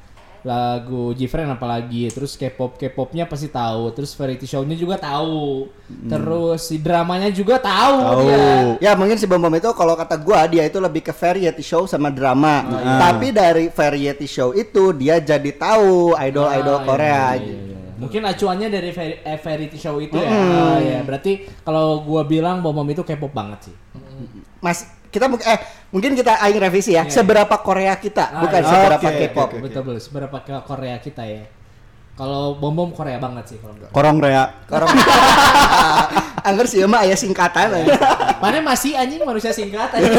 Lagu 0.44 1.16
Jifren 1.16 1.48
apalagi, 1.48 2.12
terus 2.12 2.36
K-pop 2.36 2.76
K-popnya 2.76 3.24
pasti 3.24 3.48
tahu, 3.48 3.96
terus 3.96 4.12
variety 4.12 4.44
show-nya 4.44 4.76
juga 4.76 5.00
tahu. 5.00 5.72
Terus 6.04 6.68
si 6.68 6.76
dramanya 6.78 7.32
juga 7.32 7.64
tahu, 7.64 7.96
Tahu. 7.96 8.20
dia. 8.28 8.48
Ya 8.84 8.92
mungkin 8.94 9.16
si 9.16 9.24
Bom 9.24 9.40
Bom 9.40 9.56
itu 9.56 9.72
kalau 9.72 9.96
kata 9.96 10.20
gua 10.20 10.44
dia 10.46 10.68
itu 10.68 10.84
lebih 10.84 11.00
ke 11.00 11.16
variety 11.16 11.64
show 11.64 11.88
sama 11.88 12.12
drama. 12.12 12.60
Tapi 13.00 13.32
dari 13.32 13.72
variety 13.72 14.28
show 14.28 14.52
itu 14.52 14.92
dia 14.92 15.24
jadi 15.24 15.52
tahu 15.56 16.12
idol-idol 16.20 16.76
Ah, 16.76 16.84
Korea. 16.84 17.24
iya, 17.40 17.48
iya, 17.48 17.60
iya. 17.72 17.80
Mungkin 17.96 18.22
acuannya 18.28 18.68
dari 18.68 18.92
eh, 19.24 19.40
variety 19.40 19.80
show 19.80 19.96
itu 20.04 20.20
ya. 20.20 20.28
Ah, 20.28 20.76
ya. 20.76 21.00
Berarti 21.08 21.48
kalau 21.64 22.04
gua 22.04 22.28
bilang 22.28 22.60
Bom 22.60 22.76
Bom 22.76 22.88
itu 22.92 23.00
K-pop 23.00 23.32
banget 23.32 23.72
sih. 23.72 23.76
Mas 24.60 24.92
kita 25.14 25.30
mungkin 25.30 25.46
eh 25.46 25.60
mungkin 25.94 26.12
kita 26.18 26.42
aing 26.42 26.58
revisi 26.58 26.98
ya. 26.98 27.06
Iya. 27.06 27.14
Seberapa 27.14 27.54
Korea 27.62 27.94
kita, 27.96 28.34
Ah, 28.34 28.42
bukan 28.42 28.60
iya. 28.60 28.70
seberapa 28.74 29.06
Oke, 29.06 29.20
K-pop. 29.30 29.46
oke, 29.46 29.54
oke. 29.54 29.64
Betul 29.70 29.82
betul. 29.86 30.00
Seberapa 30.02 30.38
ke 30.42 30.56
Korea 30.66 30.98
kita 30.98 31.22
ya. 31.22 31.46
Kalau 32.14 32.58
Bom 32.58 32.74
Bom 32.74 32.90
Korea 32.90 33.18
banget 33.18 33.54
sih 33.54 33.58
kalau 33.58 33.74
gua. 33.74 33.90
Korong 33.90 34.18
Rea. 34.18 34.46
Korong. 34.66 34.90
Angger 36.50 36.66
sih 36.68 36.84
mah 36.84 37.02
aya 37.02 37.14
singkatan 37.14 37.72
aja. 37.72 37.94
Mana 38.38 38.60
masih 38.62 38.94
anjing 38.94 39.22
manusia 39.22 39.50
singkat 39.50 39.90
aja. 39.94 40.10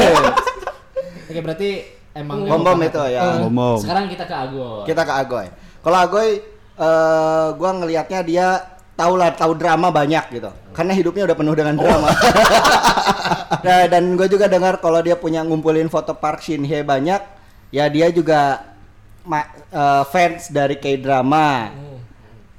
Oke, 1.26 1.38
berarti 1.38 1.68
emang 2.12 2.46
Bom 2.46 2.62
Bom 2.62 2.78
itu 2.80 2.98
ya. 3.06 3.20
Eh, 3.20 3.36
Bom 3.42 3.52
Bom. 3.52 3.78
Sekarang 3.78 4.06
kita 4.06 4.24
ke 4.24 4.34
Ago. 4.34 4.82
Kita 4.82 5.02
ke 5.02 5.12
Agoy. 5.12 5.46
Kalau 5.82 5.98
Agoy 6.00 6.28
eh 6.74 7.46
gua 7.54 7.70
ngelihatnya 7.76 8.20
dia 8.22 8.46
tahu 8.94 9.14
lah 9.14 9.30
tahu 9.30 9.54
drama 9.54 9.90
banyak 9.90 10.24
gitu. 10.32 10.50
Karena 10.74 10.92
hidupnya 10.92 11.24
udah 11.30 11.36
penuh 11.38 11.54
dengan 11.54 11.74
drama. 11.78 12.10
Nah, 13.64 13.88
dan 13.88 14.12
gue 14.12 14.28
juga 14.28 14.44
dengar 14.44 14.76
kalau 14.76 15.00
dia 15.00 15.16
punya 15.16 15.40
ngumpulin 15.40 15.88
foto 15.88 16.12
Park 16.12 16.44
Shin 16.44 16.68
Hye 16.68 16.84
banyak, 16.84 17.16
ya 17.72 17.88
dia 17.88 18.12
juga 18.12 18.60
ma- 19.24 19.48
eh, 19.72 20.04
fans 20.12 20.52
dari 20.52 20.76
K-drama. 20.76 21.72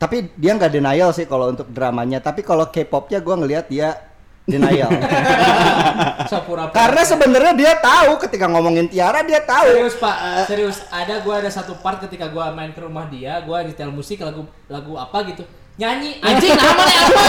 Tapi 0.02 0.34
dia 0.34 0.58
nggak 0.58 0.74
denial 0.74 1.14
sih 1.14 1.30
kalau 1.30 1.54
untuk 1.54 1.70
dramanya. 1.70 2.18
Tapi 2.18 2.42
kalau 2.42 2.66
K-popnya 2.74 3.22
gue 3.22 3.36
ngelihat 3.38 3.66
dia 3.70 4.02
denial. 4.50 4.90
Karena 6.78 7.02
sebenarnya 7.06 7.54
dia 7.54 7.74
tahu 7.78 8.18
ketika 8.26 8.46
ngomongin 8.50 8.90
Tiara 8.90 9.22
dia 9.22 9.42
tahu. 9.42 9.78
serius 9.78 9.98
pak 9.98 10.16
serius 10.50 10.78
ada 10.90 11.22
gua 11.22 11.42
ada 11.42 11.50
satu 11.50 11.78
part 11.82 12.02
ketika 12.02 12.30
gua 12.30 12.50
main 12.54 12.74
ke 12.74 12.82
rumah 12.82 13.06
dia 13.10 13.42
gua 13.46 13.62
nyetel 13.66 13.90
musik 13.94 14.22
lagu 14.22 14.46
lagu 14.70 14.94
apa 14.98 15.18
gitu 15.30 15.44
nyanyi 15.76 16.24
anjing 16.24 16.56
namanya 16.56 17.00
apa 17.04 17.24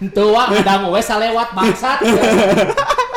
itu 0.00 0.24
wah 0.32 0.48
ada 0.48 0.74
wes 0.88 1.06
salewat 1.06 1.48
bangsat 1.52 1.98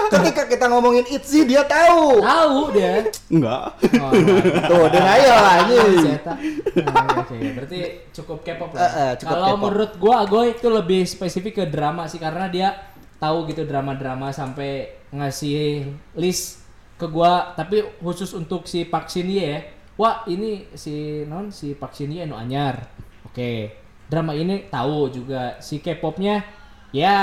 Ketika 0.04 0.46
kita 0.46 0.66
ngomongin 0.70 1.10
Itzy 1.10 1.42
dia 1.42 1.66
tahu. 1.66 2.22
tahu 2.22 2.70
dia 2.70 3.02
Enggak. 3.34 3.74
oh, 3.98 4.12
Tuh 4.70 4.86
anjing. 4.86 6.06
Zeta. 6.06 6.38
Nah, 6.86 7.18
oke, 7.18 7.34
berarti 7.34 7.80
cukup 8.14 8.46
K-pop 8.46 8.70
Eh, 8.74 8.78
lah. 8.78 8.92
eh, 8.94 9.14
cukup 9.18 9.34
Kalau 9.34 9.52
menurut 9.58 9.92
gua 9.98 10.22
Agoy 10.22 10.54
itu 10.54 10.70
lebih 10.70 11.02
spesifik 11.10 11.54
ke 11.56 11.66
drama 11.66 12.06
sih 12.06 12.22
karena 12.22 12.46
dia 12.46 12.78
tahu 13.18 13.50
gitu 13.50 13.66
drama-drama 13.66 14.30
sampai 14.30 15.02
ngasih 15.10 15.90
list 16.14 16.62
ke 16.94 17.10
gua 17.10 17.56
tapi 17.58 17.82
khusus 17.98 18.38
untuk 18.38 18.70
si 18.70 18.86
Park 18.86 19.10
Shin 19.10 19.34
Ye 19.34 19.42
ya. 19.42 19.60
Wah, 19.94 20.22
ini 20.26 20.70
si 20.74 21.26
non 21.26 21.50
si 21.50 21.74
Park 21.74 21.98
Shin 21.98 22.12
Ye 22.12 22.26
nu 22.26 22.38
anyar. 22.38 22.86
Oke. 23.34 23.74
Drama 24.06 24.38
ini 24.38 24.70
tahu 24.70 25.10
juga 25.10 25.58
si 25.58 25.82
K-popnya 25.82 26.46
ya 26.94 27.18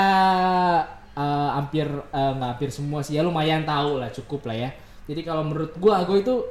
eh, 1.15 1.49
hampir 1.55 1.87
eh, 1.87 2.31
nggak 2.35 2.49
hampir 2.59 2.67
semua 2.67 2.99
sih 2.99 3.15
ya 3.15 3.23
lumayan 3.23 3.63
tahu 3.63 4.03
lah 4.03 4.11
cukup 4.11 4.51
lah 4.51 4.67
ya. 4.67 4.69
Jadi 5.07 5.23
kalau 5.23 5.47
menurut 5.47 5.71
gua 5.79 6.03
Agoy 6.03 6.19
itu 6.19 6.43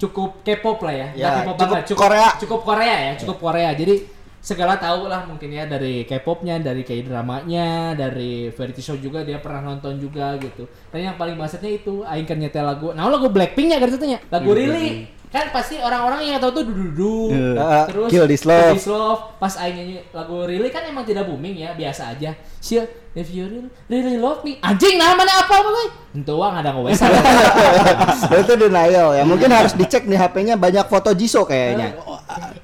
cukup 0.00 0.40
K-pop 0.40 0.80
lah 0.80 0.94
ya. 0.96 1.08
Ya, 1.12 1.28
K-pop 1.44 1.60
cukup 1.60 1.68
banget, 1.76 1.82
cukup 1.92 2.00
Korea. 2.08 2.28
Cukup 2.40 2.60
Korea 2.64 2.96
ya, 2.96 3.12
cukup 3.20 3.36
Korea. 3.36 3.70
Jadi 3.76 3.94
segala 4.40 4.80
tahu 4.80 5.12
lah 5.12 5.28
mungkin 5.28 5.52
ya 5.52 5.68
dari 5.68 6.08
K-popnya, 6.08 6.56
dari 6.64 6.80
K-dramanya, 6.80 7.92
dari 7.92 8.48
variety 8.48 8.80
show 8.80 8.96
juga 8.96 9.20
dia 9.20 9.36
pernah 9.44 9.60
nonton 9.60 10.00
juga 10.00 10.40
gitu. 10.40 10.64
Dan 10.88 11.12
yang 11.12 11.16
paling 11.20 11.36
maksudnya 11.36 11.68
itu 11.68 12.00
aing 12.08 12.24
kan 12.24 12.40
nyetel 12.40 12.64
lagu. 12.64 12.96
Nah, 12.96 13.04
lagu 13.12 13.28
Blackpink 13.28 13.76
ya 13.76 13.76
kan 13.76 13.92
tanya. 14.00 14.18
Lagu 14.32 14.48
Really. 14.56 15.19
Kan 15.30 15.46
pasti 15.54 15.78
orang-orang 15.78 16.26
yang 16.26 16.42
tahu 16.42 16.58
tuh 16.58 16.64
dudu 16.66 17.30
Eh, 17.30 17.54
terus 17.86 18.10
Kill 18.10 18.26
This 18.26 18.42
Love. 18.42 18.74
Kill 18.74 18.82
This 18.82 18.90
Love. 18.90 19.38
Pas 19.38 19.54
aing 19.62 19.78
nyanyi 19.78 20.02
lagu 20.10 20.42
Really 20.42 20.74
kan 20.74 20.82
emang 20.90 21.06
tidak 21.06 21.30
booming 21.30 21.54
ya, 21.54 21.70
biasa 21.70 22.10
aja. 22.18 22.34
Sih, 22.58 22.82
if 23.14 23.30
you 23.30 23.46
really, 23.46 23.70
really 23.86 24.18
love 24.18 24.42
me. 24.42 24.58
Anjing 24.58 24.98
namanya 24.98 25.46
apa 25.46 25.62
boy? 25.62 25.86
Entu 26.18 26.34
wang 26.34 26.58
ada 26.58 26.74
ngewesan. 26.74 27.06
itu 28.42 28.54
denial 28.58 29.14
ya. 29.14 29.22
Mungkin 29.22 29.46
harus 29.54 29.70
dicek 29.78 30.10
nih 30.10 30.18
HP-nya 30.18 30.58
banyak 30.58 30.90
foto 30.90 31.14
Jisoo 31.14 31.46
kayaknya. 31.46 31.94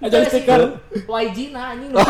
Ada 0.03 0.27
stiker 0.27 0.83
YG 1.07 1.55
nah 1.55 1.71
anjing. 1.71 1.95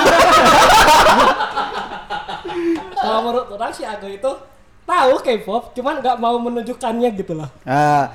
Kalau 2.97 3.21
menurut 3.29 3.49
orang 3.53 3.73
si 3.77 3.85
Ago 3.85 4.09
itu 4.09 4.33
tahu 4.87 5.13
K-pop, 5.21 5.77
cuman 5.77 6.01
nggak 6.01 6.17
mau 6.17 6.41
menunjukkannya 6.41 7.13
gitu 7.13 7.37
lah. 7.37 7.53
Nah, 7.67 8.09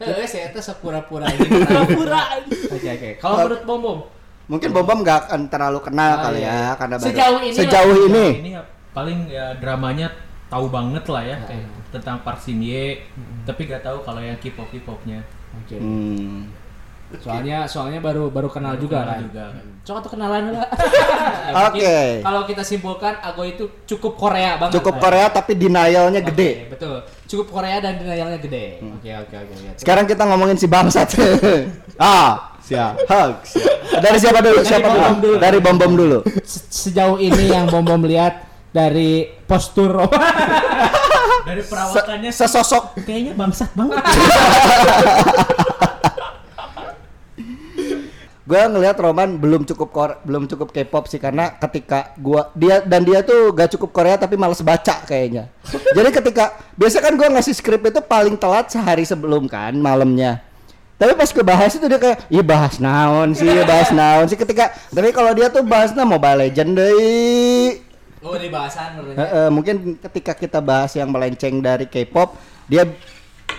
Heeh, 0.00 0.24
saya 0.24 0.46
teh 0.48 0.60
sepura-pura 0.60 1.26
ini. 1.32 1.42
Pura-pura 1.44 2.20
aja. 2.32 2.50
Oke 2.68 2.88
oke. 2.88 3.08
Kalau 3.18 3.34
menurut 3.40 3.62
Bom 3.62 3.78
Bom, 3.80 3.98
mungkin 4.46 4.68
Bom 4.70 4.82
Bom 4.82 4.98
nggak 5.00 5.18
akan 5.26 5.40
terlalu 5.46 5.80
kenal 5.82 6.12
Ah, 6.12 6.22
kali 6.24 6.40
iya. 6.40 6.50
ya 6.50 6.70
karena 6.74 6.96
baru- 6.96 7.08
Sejauh 7.08 7.38
ini 7.40 7.52
sejauh 7.52 7.92
lah. 7.92 8.06
ini. 8.08 8.26
ini 8.38 8.50
ya 8.52 8.62
paling 8.90 9.18
ya 9.26 9.46
dramanya 9.54 10.08
tahu 10.48 10.66
banget 10.68 11.04
lah 11.04 11.22
ya 11.22 11.36
kayak 11.42 11.64
tentang 11.90 12.16
Park 12.20 12.38
Shin 12.38 12.58
Ye 12.58 13.04
tapi 13.42 13.64
gak 13.64 13.82
tahu 13.82 14.00
kalau 14.00 14.18
yang 14.18 14.36
K-pop 14.36 14.64
K-popnya 14.66 15.20
Oke. 15.56 15.76
Hmm. 15.76 16.48
Soalnya 17.14 17.64
soalnya 17.64 17.98
baru 17.98 18.28
baru 18.28 18.46
kenal 18.46 18.76
juga 18.76 19.00
Kenal 19.00 19.08
kan. 19.10 19.20
juga 19.24 19.44
kan. 19.50 19.64
Coba 19.82 19.98
tuh 19.98 20.10
kenalan 20.12 20.42
dulu. 20.46 20.60
Oke. 21.68 21.96
Kalau 22.20 22.42
kita 22.44 22.60
simpulkan 22.62 23.14
Ago 23.18 23.42
itu 23.42 23.64
cukup 23.86 24.12
Korea 24.14 24.56
banget. 24.56 24.76
Cukup 24.76 24.94
lah 24.94 25.00
ya. 25.00 25.02
Korea 25.02 25.26
tapi 25.30 25.52
denialnya 25.54 26.20
Oke, 26.20 26.28
gede. 26.28 26.50
betul. 26.68 26.96
Cukup 27.28 27.52
Korea 27.52 27.76
dan 27.78 28.00
denialnya 28.00 28.40
gede. 28.40 28.80
Oke 28.80 29.12
oke 29.12 29.34
oke 29.36 29.52
oke. 29.52 29.76
Sekarang 29.76 30.04
kita 30.04 30.24
ngomongin 30.24 30.56
si 30.56 30.64
bangsat. 30.64 31.12
Ah, 31.98 32.54
siap. 32.62 32.94
Hugs. 33.04 33.58
Dari 33.90 34.16
siapa 34.16 34.38
dulu? 34.38 34.62
Dari 34.62 34.70
Siapa 34.70 34.86
Bom 34.86 34.94
dulu? 34.94 35.02
Bom 35.02 35.18
dulu. 35.18 35.36
Dari 35.36 35.58
Bom 35.58 35.76
Bom 35.76 35.92
dulu. 35.92 36.18
Se- 36.40 36.70
Sejauh 36.70 37.18
ini 37.18 37.50
yang 37.50 37.66
Bom 37.66 37.82
Bom 37.82 38.00
lihat 38.00 38.46
dari 38.70 39.26
postur 39.44 40.06
dari 41.42 41.64
perawakannya 41.64 42.28
sih 42.28 42.44
Sesosok 42.44 43.00
kayaknya 43.02 43.32
bangsat 43.32 43.72
banget 43.72 43.98
gue 48.48 48.62
ngelihat 48.64 48.96
Roman 48.96 49.36
belum 49.36 49.68
cukup 49.68 49.88
Kor- 49.92 50.18
belum 50.24 50.48
cukup 50.48 50.72
K-pop 50.72 51.04
sih 51.04 51.20
karena 51.20 51.52
ketika 51.60 52.16
gua 52.16 52.48
dia 52.56 52.80
dan 52.80 53.04
dia 53.04 53.20
tuh 53.20 53.52
gak 53.52 53.76
cukup 53.76 53.92
Korea 53.92 54.16
tapi 54.16 54.40
males 54.40 54.64
baca 54.64 55.04
kayaknya. 55.04 55.52
Jadi 55.96 56.08
ketika 56.08 56.56
biasa 56.72 57.04
kan 57.04 57.12
gua 57.20 57.28
ngasih 57.36 57.52
skrip 57.52 57.84
itu 57.84 58.00
paling 58.00 58.40
telat 58.40 58.72
sehari 58.72 59.04
sebelum 59.04 59.44
kan 59.52 59.76
malamnya. 59.76 60.40
Tapi 60.98 61.14
pas 61.14 61.30
gue 61.30 61.44
bahas 61.46 61.70
itu 61.78 61.86
dia 61.86 61.94
kayak, 61.94 62.26
iya 62.26 62.42
bahas 62.42 62.82
naon 62.82 63.30
sih, 63.30 63.46
bahas 63.70 63.94
naon 63.94 64.26
sih 64.26 64.34
ketika 64.34 64.74
tapi 64.90 65.14
kalau 65.14 65.30
dia 65.30 65.46
tuh 65.46 65.62
bahasnya 65.62 66.02
Mobile 66.08 66.48
Legend 66.48 66.74
deh. 66.74 67.78
Oh 68.18 68.34
di 68.34 68.50
bahasan 68.50 68.98
menurutnya. 68.98 69.46
Eh, 69.46 69.50
mungkin 69.52 69.76
ketika 70.00 70.32
kita 70.34 70.58
bahas 70.58 70.90
yang 70.96 71.12
melenceng 71.12 71.62
dari 71.62 71.86
K-pop, 71.86 72.34
dia 72.66 72.82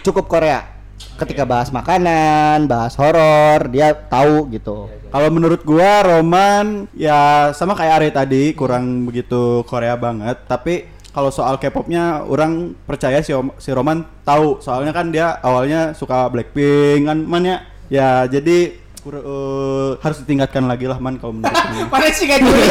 cukup 0.04 0.28
Korea. 0.28 0.78
Ketika 1.19 1.43
bahas 1.43 1.67
makanan, 1.71 2.67
bahas 2.67 2.95
horor, 2.95 3.67
dia 3.67 3.91
tahu 3.91 4.47
gitu. 4.55 4.88
Kalau 5.09 5.29
menurut 5.33 5.65
gua 5.65 6.05
Roman 6.05 6.88
ya 6.95 7.49
sama 7.57 7.75
kayak 7.75 7.95
Are 7.99 8.09
tadi 8.13 8.55
kurang 8.55 9.09
begitu 9.09 9.65
Korea 9.67 9.97
banget, 9.99 10.45
tapi 10.47 10.88
kalau 11.09 11.33
soal 11.33 11.57
K-popnya 11.57 12.23
orang 12.23 12.77
percaya 12.85 13.19
si, 13.25 13.33
Om- 13.33 13.57
si 13.57 13.73
Roman 13.73 14.05
tahu 14.21 14.62
soalnya 14.62 14.93
kan 14.93 15.09
dia 15.09 15.41
awalnya 15.41 15.97
suka 15.97 16.29
Blackpink 16.29 17.09
kan 17.09 17.19
man 17.25 17.43
ya. 17.43 17.57
Ya 17.89 18.09
jadi 18.29 18.77
kur- 18.99 19.17
eh, 19.17 19.91
harus 19.99 20.17
ditingkatkan 20.21 20.63
lagi 20.63 20.85
lah 20.85 20.99
man 20.99 21.17
kalau 21.17 21.35
menurut 21.35 21.51
gue. 21.73 21.85
Mana 21.88 22.07
sih 22.12 22.25
gak 22.27 22.39
juli? 22.39 22.63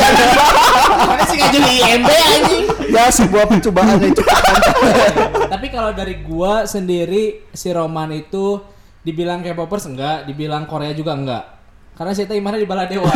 Mana 1.09 1.23
sih 1.27 1.37
gak 1.37 1.51
juli 1.53 1.73
IMB 1.81 2.09
anjing? 2.09 2.64
Ya 2.88 3.05
sebuah 3.09 3.45
pencobaan 3.49 4.01
yang 4.01 4.14
cukup 4.17 4.33
Tapi 5.53 5.67
kalau 5.69 5.93
dari 5.93 6.21
gua 6.23 6.64
sendiri 6.64 7.49
si 7.51 7.69
Roman 7.69 8.12
itu 8.12 8.61
dibilang 9.01 9.41
K-popers 9.41 9.88
enggak, 9.88 10.29
dibilang 10.29 10.64
Korea 10.64 10.93
juga 10.93 11.17
enggak. 11.17 11.45
Karena 11.97 12.12
saya 12.14 12.31
tahu 12.31 12.38
mana 12.38 12.61
di 12.61 12.69
Baladewa. 12.69 13.11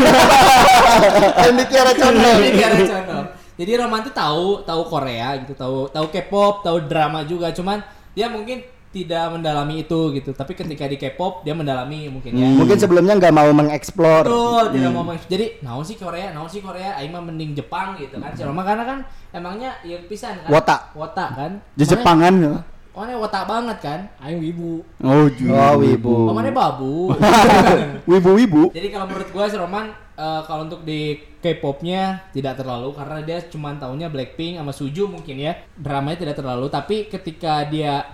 yang 1.46 1.54
condong. 1.94 2.38
Ini 2.42 2.50
Kiara 2.56 2.76
Condong. 2.82 3.26
Jadi 3.52 3.70
Roman 3.78 4.00
tuh 4.02 4.14
tahu 4.16 4.46
tahu 4.64 4.82
Korea 4.88 5.38
gitu, 5.38 5.52
tahu 5.54 5.86
tahu 5.92 6.06
K-pop, 6.10 6.64
tahu 6.66 6.82
drama 6.88 7.22
juga. 7.22 7.52
Cuman 7.54 7.78
dia 8.16 8.26
mungkin 8.26 8.64
tidak 8.92 9.32
mendalami 9.32 9.82
itu 9.82 10.12
gitu. 10.12 10.30
Tapi 10.30 10.52
ketika 10.52 10.84
di 10.84 10.94
K-pop 10.94 11.40
dia 11.40 11.52
mendalami 11.52 12.06
mungkin 12.06 12.30
ya. 12.30 12.44
Mungkin 12.52 12.76
sebelumnya 12.76 13.16
nggak 13.16 13.32
mau 13.32 13.48
mengeksplor. 13.50 14.22
Betul, 14.22 14.64
tidak 14.70 14.90
mau 14.92 15.02
meng- 15.02 15.24
Jadi, 15.24 15.58
naon 15.58 15.80
sih 15.80 15.96
Korea, 15.96 16.30
naon 16.30 16.46
sih 16.46 16.60
Korea, 16.60 16.94
aing 16.94 17.10
mah 17.10 17.24
mending 17.24 17.56
Jepang 17.56 17.96
gitu 17.96 18.20
kan. 18.20 18.30
Si 18.30 18.44
Roma 18.44 18.62
karena 18.62 18.84
kan 18.84 18.98
emangnya 19.32 19.80
yang 19.82 20.04
pisan 20.04 20.36
kan. 20.38 20.52
Wota. 20.52 20.76
Wota 20.92 21.26
kan. 21.32 21.50
Di 21.72 21.82
Jepangan 21.82 22.34
ya. 22.36 22.54
Oh, 22.92 23.08
wota 23.16 23.40
banget 23.42 23.80
kan. 23.80 24.00
Aing 24.20 24.36
wibu. 24.38 24.84
Oh, 25.00 25.24
ju- 25.26 25.48
Oh, 25.48 25.80
wibu. 25.80 26.28
Oh, 26.28 26.36
mana 26.36 26.52
babu. 26.52 27.08
Wibu-wibu. 28.04 28.68
Jadi 28.70 28.88
kalau 28.90 29.06
menurut 29.06 29.28
gua 29.30 29.46
si 29.46 29.56
Roman 29.56 29.86
eh, 30.12 30.40
kalau 30.44 30.66
untuk 30.66 30.82
di 30.82 31.16
K-popnya 31.38 32.28
tidak 32.30 32.54
terlalu 32.56 32.92
karena 32.92 33.18
dia 33.22 33.38
cuma 33.44 33.72
tahunya 33.72 34.06
Blackpink 34.06 34.58
sama 34.58 34.70
Suju 34.70 35.06
mungkin 35.06 35.38
ya. 35.38 35.56
Dramanya 35.72 36.18
tidak 36.20 36.36
terlalu, 36.36 36.66
tapi 36.68 37.06
ketika 37.06 37.64
dia 37.64 38.04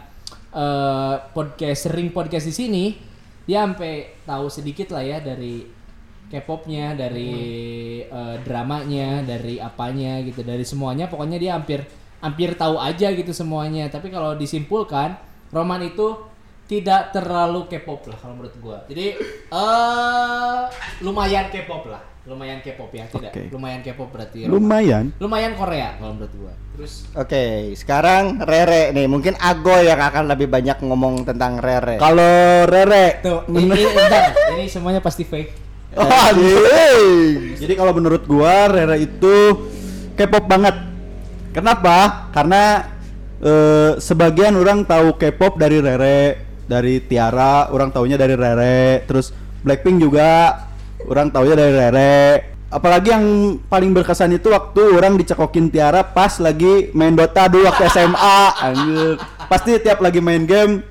eh, 0.53 1.15
podcast 1.33 1.91
sering 1.91 2.13
podcast 2.13 2.49
di 2.49 2.55
sini, 2.55 2.85
dia 3.49 3.65
sampai 3.65 4.23
tahu 4.25 4.53
sedikit 4.53 4.93
lah 4.93 5.05
ya 5.05 5.19
dari 5.21 5.65
K-popnya, 6.29 6.93
dari 6.93 7.33
eh, 8.05 8.37
dramanya, 8.45 9.25
dari 9.25 9.57
apanya 9.57 10.21
gitu, 10.25 10.45
dari 10.45 10.65
semuanya. 10.65 11.09
Pokoknya 11.09 11.41
dia 11.41 11.57
hampir 11.57 11.81
hampir 12.21 12.53
tahu 12.59 12.77
aja 12.77 13.09
gitu 13.15 13.33
semuanya. 13.33 13.89
Tapi 13.89 14.13
kalau 14.13 14.37
disimpulkan, 14.37 15.17
Roman 15.49 15.81
itu 15.87 16.17
tidak 16.69 17.17
terlalu 17.17 17.65
K-pop 17.65 18.13
lah 18.13 18.19
kalau 18.21 18.37
menurut 18.37 18.55
gua. 18.61 18.85
Jadi 18.85 19.17
eh 19.49 20.63
lumayan 21.01 21.49
K-pop 21.49 21.89
lah. 21.89 22.05
Lumayan 22.29 22.61
K-pop 22.61 22.93
ya, 22.93 23.09
tidak. 23.09 23.33
Oke. 23.33 23.49
Lumayan 23.49 23.81
K-pop 23.81 24.13
berarti. 24.13 24.45
Roman. 24.45 24.53
Lumayan. 24.61 25.05
Lumayan 25.17 25.53
Korea 25.57 25.97
kalau 25.97 26.13
menurut 26.13 26.35
gua. 26.37 26.53
Terus 26.77 27.09
Oke, 27.17 27.73
sekarang 27.73 28.45
Rere 28.45 28.93
nih. 28.93 29.09
Mungkin 29.09 29.33
Agoy 29.41 29.89
yang 29.89 29.97
akan 29.97 30.29
lebih 30.29 30.45
banyak 30.53 30.77
ngomong 30.85 31.25
tentang 31.25 31.57
Rere. 31.57 31.97
Kalau 31.97 32.69
Rere 32.69 33.25
tuh 33.25 33.49
ini, 33.49 33.81
bentar, 33.97 34.37
ini 34.53 34.69
semuanya 34.69 35.01
pasti 35.01 35.25
fake. 35.25 35.67
Oh. 35.97 36.05
Jadi 37.57 37.73
kalau 37.73 37.97
menurut 37.97 38.29
gua 38.29 38.69
Rere 38.69 39.01
itu 39.01 39.65
K-pop 40.13 40.45
banget. 40.45 40.77
Kenapa? 41.57 42.29
Karena 42.37 42.93
eh, 43.41 43.97
sebagian 43.97 44.53
orang 44.53 44.85
tahu 44.85 45.17
K-pop 45.17 45.57
dari 45.57 45.81
Rere. 45.81 46.45
dari 46.69 47.01
Tiara, 47.01 47.73
orang 47.73 47.89
taunya 47.89 48.21
dari 48.21 48.37
Rere. 48.37 49.01
Terus 49.09 49.33
Blackpink 49.65 50.05
juga 50.05 50.53
orang 51.07 51.31
taunya 51.31 51.55
dari 51.55 51.73
Rere. 51.77 52.19
Apalagi 52.69 53.09
yang 53.09 53.25
paling 53.65 53.97
berkesan 53.97 54.37
itu 54.37 54.53
waktu 54.53 54.93
orang 54.93 55.17
dicekokin 55.17 55.73
Tiara 55.73 56.05
pas 56.05 56.37
lagi 56.37 56.93
main 56.93 57.17
Dota 57.17 57.49
dulu 57.49 57.65
waktu 57.65 57.89
SMA. 57.89 58.41
Anjir. 58.67 59.17
Pasti 59.49 59.79
tiap 59.81 60.05
lagi 60.05 60.21
main 60.21 60.45
game 60.45 60.85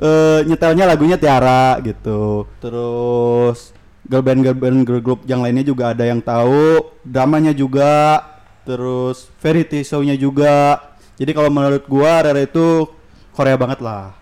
eh, 0.00 0.40
nyetelnya 0.48 0.88
lagunya 0.88 1.20
Tiara 1.20 1.76
gitu. 1.84 2.48
Terus 2.62 3.76
girl 4.08 4.24
band 4.24 4.40
girl 4.40 4.56
band 4.56 4.88
girl 4.88 5.02
group 5.04 5.20
yang 5.28 5.44
lainnya 5.44 5.66
juga 5.68 5.92
ada 5.92 6.04
yang 6.08 6.24
tahu. 6.24 6.96
Dramanya 7.04 7.52
juga. 7.52 8.24
Terus 8.64 9.28
variety 9.40 9.84
show-nya 9.84 10.16
juga. 10.16 10.80
Jadi 11.20 11.36
kalau 11.36 11.52
menurut 11.52 11.84
gua 11.84 12.24
Rere 12.24 12.48
itu 12.48 12.88
Korea 13.36 13.56
banget 13.60 13.84
lah. 13.84 14.16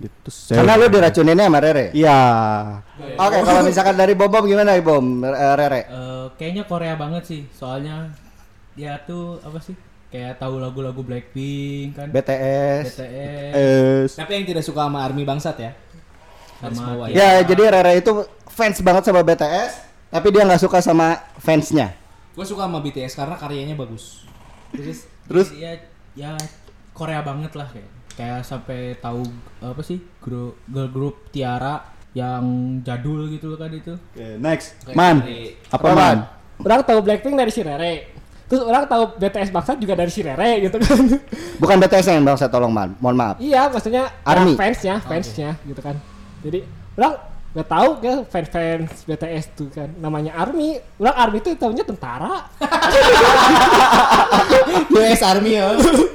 Gitu. 0.00 0.30
Karena 0.52 0.74
lu 0.80 0.86
diracuninnya 0.88 1.46
sama 1.46 1.60
Rere. 1.60 1.86
Iya. 1.92 2.18
Oke, 3.18 3.38
kalau 3.44 3.60
misalkan 3.62 3.96
dari 3.96 4.14
Bom 4.16 4.30
Bom 4.32 4.44
gimana 4.46 4.74
Bom 4.80 5.20
Eh, 5.22 5.54
Rere? 5.58 5.80
Eh, 5.86 6.26
kayaknya 6.38 6.64
Korea 6.64 6.94
banget 6.96 7.22
sih, 7.28 7.40
soalnya 7.52 8.10
dia 8.72 8.96
tuh 9.04 9.38
apa 9.44 9.60
sih? 9.60 9.76
Kayak 10.12 10.40
tahu 10.44 10.60
lagu-lagu 10.60 11.00
Blackpink 11.00 11.96
kan, 11.96 12.08
BTS. 12.12 12.84
BTS, 13.00 13.00
Eh, 13.56 14.00
Tapi 14.12 14.30
yang 14.36 14.44
tidak 14.44 14.64
suka 14.64 14.84
sama 14.84 15.04
Army 15.08 15.24
Bangsat 15.24 15.56
ya. 15.56 15.72
Sama 16.60 16.94
bawah 16.94 17.06
Ya, 17.10 17.40
jadi 17.42 17.62
Rere 17.68 17.98
itu 17.98 18.12
fans 18.48 18.78
banget 18.84 19.08
sama 19.08 19.24
BTS, 19.24 19.72
tapi 20.12 20.28
dia 20.30 20.44
nggak 20.44 20.62
suka 20.62 20.78
sama 20.84 21.16
fansnya. 21.40 21.96
Gue 22.32 22.44
suka 22.48 22.64
sama 22.64 22.80
BTS 22.80 23.12
karena 23.12 23.36
karyanya 23.36 23.76
bagus. 23.76 24.24
Terus 24.72 25.04
Terus? 25.28 25.48
ya 25.52 25.76
ya 26.16 26.32
Korea 26.92 27.20
banget 27.20 27.52
lah 27.56 27.68
kayak 27.68 27.88
kayak 28.12 28.40
sampai 28.42 28.96
tahu 28.96 29.20
apa 29.58 29.80
sih 29.80 30.00
grup 30.18 30.56
girl 30.64 30.88
group 30.88 31.14
Tiara 31.28 31.80
yang 32.12 32.40
jadul 32.80 33.26
gitu 33.26 33.56
kan 33.56 33.68
itu. 33.68 33.92
Oke, 33.96 34.36
next. 34.36 34.76
Oke, 34.82 34.92
Man. 34.92 35.20
dari- 35.20 35.52
Apa 35.68 35.86
man? 35.90 36.16
Orang 36.60 36.80
tahu 36.84 36.98
Blackpink 37.00 37.34
dari 37.34 37.48
si 37.48 37.60
Rere. 37.60 38.12
Terus 38.44 38.60
orang 38.62 38.84
tahu 38.84 39.16
BTS 39.16 39.48
Bangsat 39.48 39.76
juga 39.76 39.96
dari 39.96 40.08
si 40.08 40.20
Rere 40.20 40.60
gitu 40.60 40.76
kan. 40.76 40.96
Bukan 41.56 41.76
BTS 41.80 42.12
yang 42.12 42.20
bang 42.20 42.36
saya 42.36 42.48
tolong 42.48 42.68
man, 42.68 42.92
mohon 43.00 43.16
maaf. 43.16 43.34
iya, 43.40 43.66
maksudnya 43.66 44.12
ya, 44.12 44.28
Army. 44.28 44.52
fansnya, 44.54 45.00
fansnya 45.00 45.56
gitu 45.64 45.80
kan. 45.80 45.96
Jadi 46.44 46.60
orang 46.94 47.12
nggak 47.52 47.68
tahu 47.68 47.88
ya 48.00 48.14
fans-fans 48.28 48.92
BTS 49.04 49.44
tuh 49.56 49.68
kan 49.72 49.88
namanya 49.96 50.36
Army. 50.36 50.76
Orang 51.00 51.16
Army 51.16 51.36
itu 51.40 51.48
tahunya 51.56 51.82
tentara. 51.82 52.44
US 54.92 55.20
Army 55.22 55.50
ya. 55.56 55.66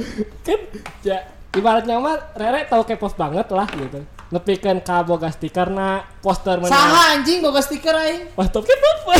kan 0.45 0.59
ya 1.01 1.17
ibaratnya 1.55 1.95
mah 2.01 2.35
Rere 2.35 2.67
tahu 2.67 2.83
K-pop 2.83 3.13
banget 3.15 3.47
lah 3.53 3.67
gitu. 3.71 4.03
Nepikeun 4.27 4.83
ka 4.83 5.07
boga 5.07 5.31
stiker 5.31 5.71
na 5.71 6.03
poster 6.19 6.59
mana. 6.59 6.67
Saha 6.67 7.15
anjing 7.15 7.39
boga 7.39 7.63
stiker 7.63 7.95
aing. 7.95 8.35
Poster 8.35 8.59
K-pop. 8.59 8.97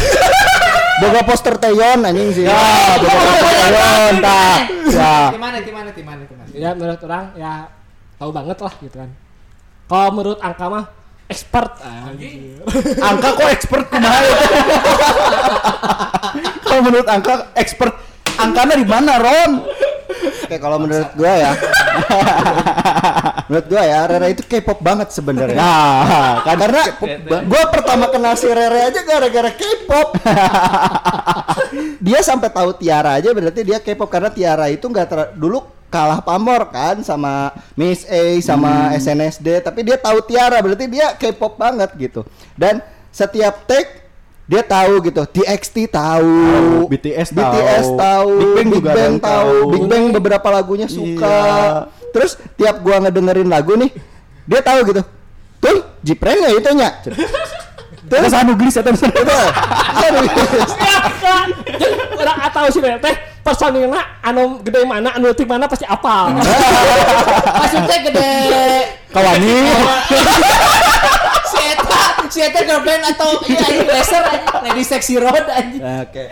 Boga 0.98 1.22
poster 1.22 1.54
Taeyeon 1.62 2.02
anjing 2.10 2.34
sih. 2.34 2.44
Ya, 2.50 2.98
boga 2.98 3.16
poster 3.22 3.54
Taeyeon 3.54 4.16
tak. 4.18 4.60
Ya. 4.90 5.16
Timana 5.30 5.60
timana 5.62 5.92
timana 5.94 6.24
timana. 6.26 6.50
ya 6.58 6.70
menurut 6.74 7.00
orang 7.06 7.26
ya 7.38 7.70
tahu 8.18 8.32
banget 8.34 8.58
lah 8.60 8.74
gitu 8.82 8.96
kan. 8.98 9.10
Kalau 9.88 10.10
menurut 10.12 10.40
angka 10.42 10.66
mah 10.68 10.84
expert 11.30 11.72
anjir. 11.86 12.60
Angka 13.00 13.30
kok 13.38 13.50
expert 13.54 13.86
kumaha 13.94 14.20
ya? 14.28 14.36
Kalau 16.66 16.82
menurut 16.84 17.08
angka 17.08 17.34
expert 17.56 17.94
angkanya 18.38 18.76
di 18.76 18.88
mana, 18.88 19.12
Ron? 19.22 19.52
Oke, 20.44 20.56
kalau 20.58 20.78
menurut 20.80 21.10
gua 21.16 21.34
ya. 21.36 21.52
menurut 23.48 23.66
gua 23.70 23.84
ya, 23.84 24.00
Rere 24.08 24.28
itu 24.34 24.44
K-pop 24.46 24.80
banget 24.80 25.10
sebenarnya. 25.14 25.58
Nah, 25.58 26.42
kan 26.44 26.56
Karena 26.64 26.84
gua 27.46 27.64
pertama 27.70 28.06
kenal 28.10 28.34
si 28.40 28.48
Rere 28.50 28.92
aja 28.92 29.02
gara-gara 29.04 29.52
K-pop. 29.54 30.10
dia 32.08 32.20
sampai 32.24 32.50
tahu 32.50 32.76
Tiara 32.80 33.20
aja 33.20 33.30
berarti 33.34 33.62
dia 33.68 33.78
K-pop 33.84 34.10
karena 34.10 34.30
Tiara 34.32 34.72
itu 34.72 34.88
nggak 34.88 35.36
dulu 35.36 35.64
kalah 35.88 36.20
pamor 36.20 36.68
kan 36.68 37.00
sama 37.00 37.56
Miss 37.80 38.04
A 38.12 38.36
sama 38.44 38.92
SNSD 39.00 39.64
tapi 39.64 39.88
dia 39.88 39.96
tahu 39.96 40.20
Tiara 40.24 40.60
berarti 40.60 40.86
dia 40.88 41.16
K-pop 41.16 41.60
banget 41.60 41.92
gitu. 41.96 42.24
Dan 42.56 42.80
setiap 43.12 43.66
take 43.66 44.07
dia 44.48 44.64
tahu 44.64 45.04
gitu, 45.04 45.22
TXT 45.28 45.92
tahu, 45.92 46.88
BTS 46.88 47.36
tahu. 47.36 47.52
BTS 47.52 47.88
tahu, 48.00 48.32
Big 48.32 48.52
Bang 48.56 48.68
juga 48.72 48.90
ada 48.96 49.02
yang 49.04 49.20
tahu, 49.20 49.52
tahu. 49.52 49.72
Big 49.76 49.86
Bang 49.92 50.04
beberapa 50.16 50.48
lagunya 50.48 50.88
suka. 50.88 51.28
Iya. 51.28 51.92
Terus 52.16 52.40
tiap 52.56 52.80
gua 52.80 53.04
ngedengerin 53.04 53.52
lagu 53.52 53.76
nih, 53.76 53.92
dia 54.48 54.64
tahu 54.64 54.80
gitu. 54.88 55.04
Tuh, 55.60 55.84
Jipren 56.00 56.40
ya 56.40 56.56
itu 56.56 56.70
nya. 56.72 56.96
Terus 58.08 58.32
anu 58.32 58.56
glis 58.56 58.76
atau 58.80 58.96
itu. 58.96 59.04
Anu. 60.00 60.20
Jadi 61.68 61.88
orang 62.16 62.40
atau 62.48 62.64
si 62.72 62.80
Rere 62.80 63.04
teh 63.04 63.16
personilnya 63.44 64.24
anu 64.24 64.64
gede 64.64 64.88
mana 64.88 65.12
anu 65.20 65.36
tim 65.36 65.44
mana 65.44 65.68
pasti 65.68 65.84
apal. 65.84 66.32
Maksudnya 67.60 67.98
gede. 68.08 68.32
Kawani. 69.12 69.58
Si 72.30 72.44
Eta, 72.44 72.60
si 72.60 72.64
Eta 72.64 72.68
girl 72.68 72.84
band 72.84 73.04
atau 73.16 73.30
iya 73.48 73.60
anjing 73.60 73.88
laser 73.88 74.24
anjing. 74.24 74.64
Lady 74.68 74.84
Sexy 74.84 75.16
Road 75.16 75.46
anjing. 75.48 75.82
Oke. 75.82 76.24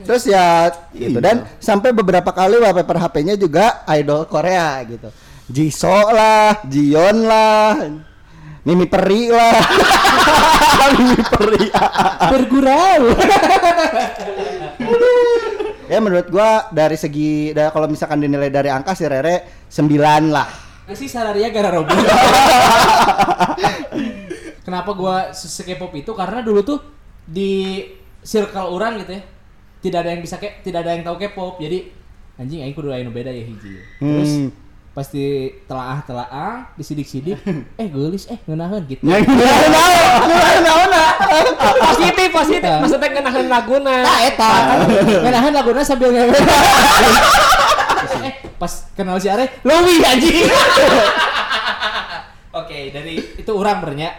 Terus 0.00 0.24
ya 0.24 0.72
gitu 0.96 1.20
dan 1.20 1.44
sampai 1.60 1.92
beberapa 1.92 2.32
kali 2.32 2.56
wallpaper 2.56 2.96
HP-nya 2.96 3.36
juga 3.36 3.84
idol 3.92 4.24
Korea 4.24 4.80
gitu. 4.88 5.12
Jisoo 5.50 6.14
lah, 6.14 6.62
Jion 6.64 7.26
lah, 7.26 7.74
Mimi 8.64 8.86
Peri 8.86 9.28
lah. 9.28 9.60
Mimi 10.96 11.20
Peri. 11.20 11.64
Bergurau. 12.30 13.02
ya 15.92 15.98
menurut 15.98 16.30
gua 16.30 16.70
dari 16.70 16.94
segi 16.94 17.50
da- 17.50 17.74
kalau 17.74 17.90
misalkan 17.90 18.22
dinilai 18.22 18.48
dari 18.48 18.70
angka 18.70 18.94
si 18.94 19.04
Rere 19.04 19.66
9 19.68 20.30
lah. 20.30 20.48
Si 20.90 21.06
Sararia 21.06 21.54
gara 21.54 21.70
Robin. 21.70 21.94
Kenapa 24.60 24.92
gua 24.92 25.32
se 25.32 25.62
K-pop 25.62 25.92
itu 25.96 26.12
karena 26.12 26.44
dulu 26.44 26.60
tuh 26.60 26.78
di 27.24 27.84
circle 28.20 28.68
orang 28.68 29.00
gitu 29.00 29.16
ya. 29.16 29.22
Tidak 29.80 29.98
ada 30.04 30.10
yang 30.12 30.20
bisa 30.20 30.36
kayak 30.36 30.60
tidak 30.60 30.84
ada 30.84 30.92
yang 30.92 31.04
tahu 31.04 31.16
K-pop. 31.16 31.56
Jadi 31.58 31.88
anjing 32.36 32.60
aing 32.64 32.72
kudu 32.72 32.92
aya 32.92 33.04
nu 33.04 33.12
beda 33.12 33.28
ya 33.28 33.44
hiji. 33.44 33.80
Terus 34.00 34.32
Hmm. 34.40 34.50
pasti 34.90 35.54
telaah-telaah, 35.64 36.74
disidik-sidik, 36.74 37.38
eh 37.80 37.86
geulis 37.88 38.26
eh 38.26 38.36
ngeunaheun 38.44 38.84
gitu. 38.90 39.06
positif 41.80 42.28
positif 42.34 42.74
maksudnya 42.80 43.08
ngenahan 43.14 43.46
laguna. 43.46 43.94
Nah, 44.02 44.18
eta 44.26 44.50
kan 44.50 44.78
ngeunaheun 45.06 45.54
laguna 45.54 45.80
sambil 45.86 46.10
ngewe. 46.10 46.32
eh, 48.26 48.34
pas 48.58 48.72
kenal 48.92 49.16
si 49.16 49.30
Are, 49.30 49.46
Louis 49.62 50.02
anjing. 50.02 50.48
Oke, 52.50 52.90
dari 52.90 53.22
itu 53.50 53.58
orang 53.58 53.82
bernya. 53.82 54.10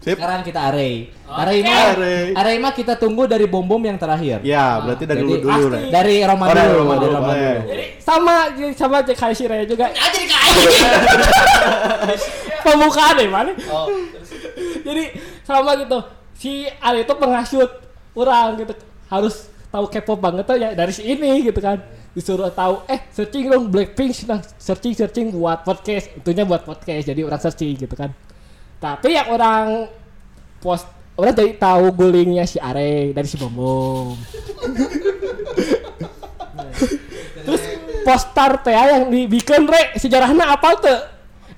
Sip. 0.00 0.16
Sekarang 0.16 0.40
kita 0.40 0.72
Are. 0.72 1.12
Are 1.28 1.52
mah. 1.60 1.92
Are 2.32 2.52
mah 2.56 2.72
kita 2.72 2.96
tunggu 2.96 3.28
dari 3.28 3.44
bom 3.44 3.60
bom 3.60 3.76
yang 3.76 4.00
terakhir. 4.00 4.40
Ya, 4.40 4.80
berarti 4.80 5.04
dari 5.04 5.28
Jadi, 5.28 5.44
dulu 5.44 5.68
dulu. 5.68 5.76
Dari 5.92 6.16
Roma 6.24 6.44
Oh, 6.48 6.56
dari 6.56 6.72
dulu, 6.72 6.80
Roma 6.80 6.94
dulu, 6.96 7.16
dulu. 7.20 7.32
Sama 8.00 8.34
sama 8.72 8.96
kayak 9.04 9.36
si 9.36 9.44
Rere 9.44 9.68
juga 9.68 9.92
Ah, 9.92 10.08
jadi 10.08 10.24
kayak 10.24 10.48
pembukaan 12.64 13.12
deh 13.20 13.28
mana. 13.28 13.52
Oh, 13.68 13.92
Jadi 14.80 15.04
sama 15.44 15.76
gitu. 15.76 15.98
Si 16.32 16.64
Ali 16.80 17.04
itu 17.04 17.14
penghasut 17.20 17.68
orang 18.16 18.56
gitu. 18.56 18.72
Harus 19.12 19.52
tahu 19.68 19.84
K-pop 19.92 20.16
banget 20.16 20.48
tuh 20.48 20.56
ya 20.56 20.72
dari 20.72 20.96
si 20.96 21.04
ini 21.04 21.44
gitu 21.44 21.60
kan. 21.60 21.76
Disuruh 22.16 22.48
tahu 22.48 22.88
eh 22.88 23.04
searching 23.12 23.52
dong 23.52 23.68
Blackpink 23.68 24.16
nah 24.24 24.40
searching 24.56 24.96
searching 24.96 25.28
buat 25.28 25.60
podcast. 25.60 26.08
Itunya 26.16 26.48
buat 26.48 26.64
podcast. 26.64 27.04
Jadi 27.04 27.20
orang 27.20 27.36
searching 27.36 27.76
gitu 27.76 27.92
kan. 27.92 28.16
Tapi 28.80 29.12
yang 29.12 29.28
orang 29.28 29.92
post 30.64 30.88
orang 31.20 31.36
jadi 31.36 31.52
tahu 31.60 31.92
gulingnya 31.92 32.48
si 32.48 32.56
Are 32.56 33.12
dari 33.12 33.28
si 33.28 33.36
Bombom. 33.36 34.16
Terus 37.44 37.62
poster 38.08 38.50
teh 38.64 38.72
yang 38.72 39.12
dibikin 39.12 39.68
re 39.68 39.92
sejarahnya 40.00 40.56
apa 40.56 40.80
tuh? 40.80 41.00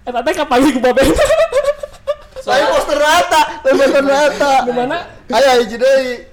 Eh 0.03 0.11
teh 0.11 0.35
kapan 0.35 0.67
gue 0.67 0.83
babe? 0.83 1.03
Saya 2.43 2.75
poster 2.75 2.99
rata, 2.99 3.43
poster 3.63 4.03
rata. 4.03 4.53
Gimana? 4.67 4.97
Ayo 5.31 5.63
hiji 5.63 5.79
deui. 5.79 6.27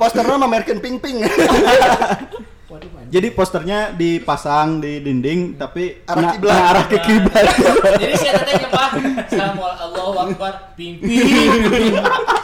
Posternya 0.00 0.40
mah 0.40 0.48
American 0.48 0.80
Ping 0.80 0.96
Ping. 0.96 1.20
Jadi 3.12 3.28
posternya 3.30 3.92
dipasang 3.92 4.80
di 4.80 4.98
dinding 4.98 5.54
tapi 5.54 6.00
Arah 6.02 6.16
na- 6.18 6.32
kiblat. 6.32 6.48
nah, 6.50 6.64
arah 6.66 6.84
ke 6.88 6.96
kiblat. 6.98 7.44
Jadi 8.00 8.14
Eta 8.16 8.40
teh 8.40 8.54
nyembah 8.56 8.88
Salam 9.28 9.56
Allahu 9.60 10.16
Akbar, 10.18 10.52
ping 10.72 10.96
ping. 10.96 11.92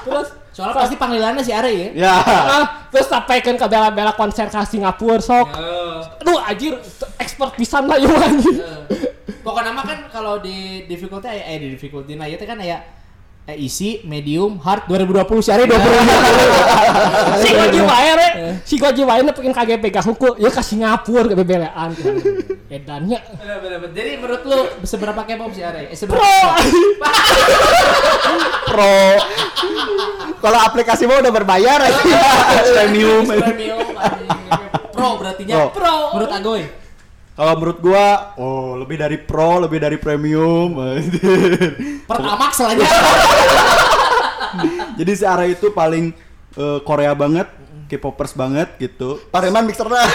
Terus 0.04 0.28
Soalnya 0.52 0.74
pasti 0.76 0.98
panggilannya 0.98 1.40
si 1.40 1.54
Are 1.54 1.70
ya. 1.70 1.88
Ya. 1.94 2.14
Ah, 2.18 2.64
terus 2.90 3.06
sampaikan 3.06 3.54
ke 3.54 3.64
bela-bela 3.64 4.10
konser 4.12 4.44
ke 4.44 4.58
Singapura 4.66 5.16
sok. 5.18 5.54
Eh, 5.54 6.20
Aduh 6.20 6.36
anjir 6.42 6.74
expert 7.16 7.54
pisan 7.54 7.86
lah 7.86 7.94
yuk 7.96 8.10
anjir. 8.12 8.58
eh. 8.58 8.82
Pokoknya 9.38 9.70
nama 9.70 9.80
kan 9.80 10.10
kalau 10.10 10.36
di 10.36 10.84
difficulty 10.84 11.30
eh 11.30 11.56
di 11.56 11.68
difficulty 11.72 12.12
nah 12.12 12.26
itu 12.26 12.42
kan 12.42 12.58
ya 12.58 12.82
eh, 13.48 13.56
isi 13.64 14.04
medium 14.04 14.60
hard 14.60 14.84
2020 14.92 15.40
si 15.40 15.48
Are 15.48 15.64
20 15.64 15.72
Si 17.42 17.48
Goji 17.48 17.80
wae 17.80 18.10
re. 18.12 18.28
Si 18.68 18.74
Goji 18.76 19.02
wae 19.08 19.24
nepikeun 19.24 19.56
KGP 19.56 19.84
gak 19.88 20.04
hukum. 20.04 20.36
Ya 20.36 20.52
ke 20.52 20.60
Singapura 20.60 21.24
ke 21.24 21.36
bebelean. 21.36 21.96
Edannya. 22.68 23.18
Jadi 23.96 24.10
menurut 24.20 24.42
lu 24.44 24.60
seberapa 24.84 25.24
K-pop 25.24 25.50
si 25.56 25.64
Are? 25.64 25.88
Eh, 25.88 25.96
seberapa? 25.96 26.20
Pro. 26.20 26.36
Pro. 28.72 29.00
Kalau 30.38 30.58
aplikasi 30.60 31.08
mah 31.08 31.24
udah 31.24 31.32
berbayar 31.32 31.80
Premium. 32.76 33.24
Premium. 33.24 33.86
Pro 34.92 35.08
berarti 35.16 35.42
nya 35.48 35.72
Pro. 35.72 35.80
pro. 35.80 35.96
Menurut 36.20 36.32
Agoy. 36.36 36.62
Kalau 37.38 37.54
menurut 37.54 37.78
gua, 37.78 38.34
oh 38.34 38.74
lebih 38.74 38.98
dari 38.98 39.14
pro, 39.14 39.62
lebih 39.62 39.78
dari 39.78 39.94
premium. 39.94 40.74
Pertamax 42.10 42.58
selanjutnya. 42.58 42.98
Jadi 44.98 45.12
si 45.14 45.22
Ara 45.22 45.46
itu 45.46 45.70
paling 45.70 46.10
eh, 46.58 46.78
Korea 46.82 47.14
banget, 47.14 47.46
K-popers 47.86 48.34
banget 48.34 48.74
gitu. 48.82 49.22
Pareman 49.30 49.70
mixernya. 49.70 50.02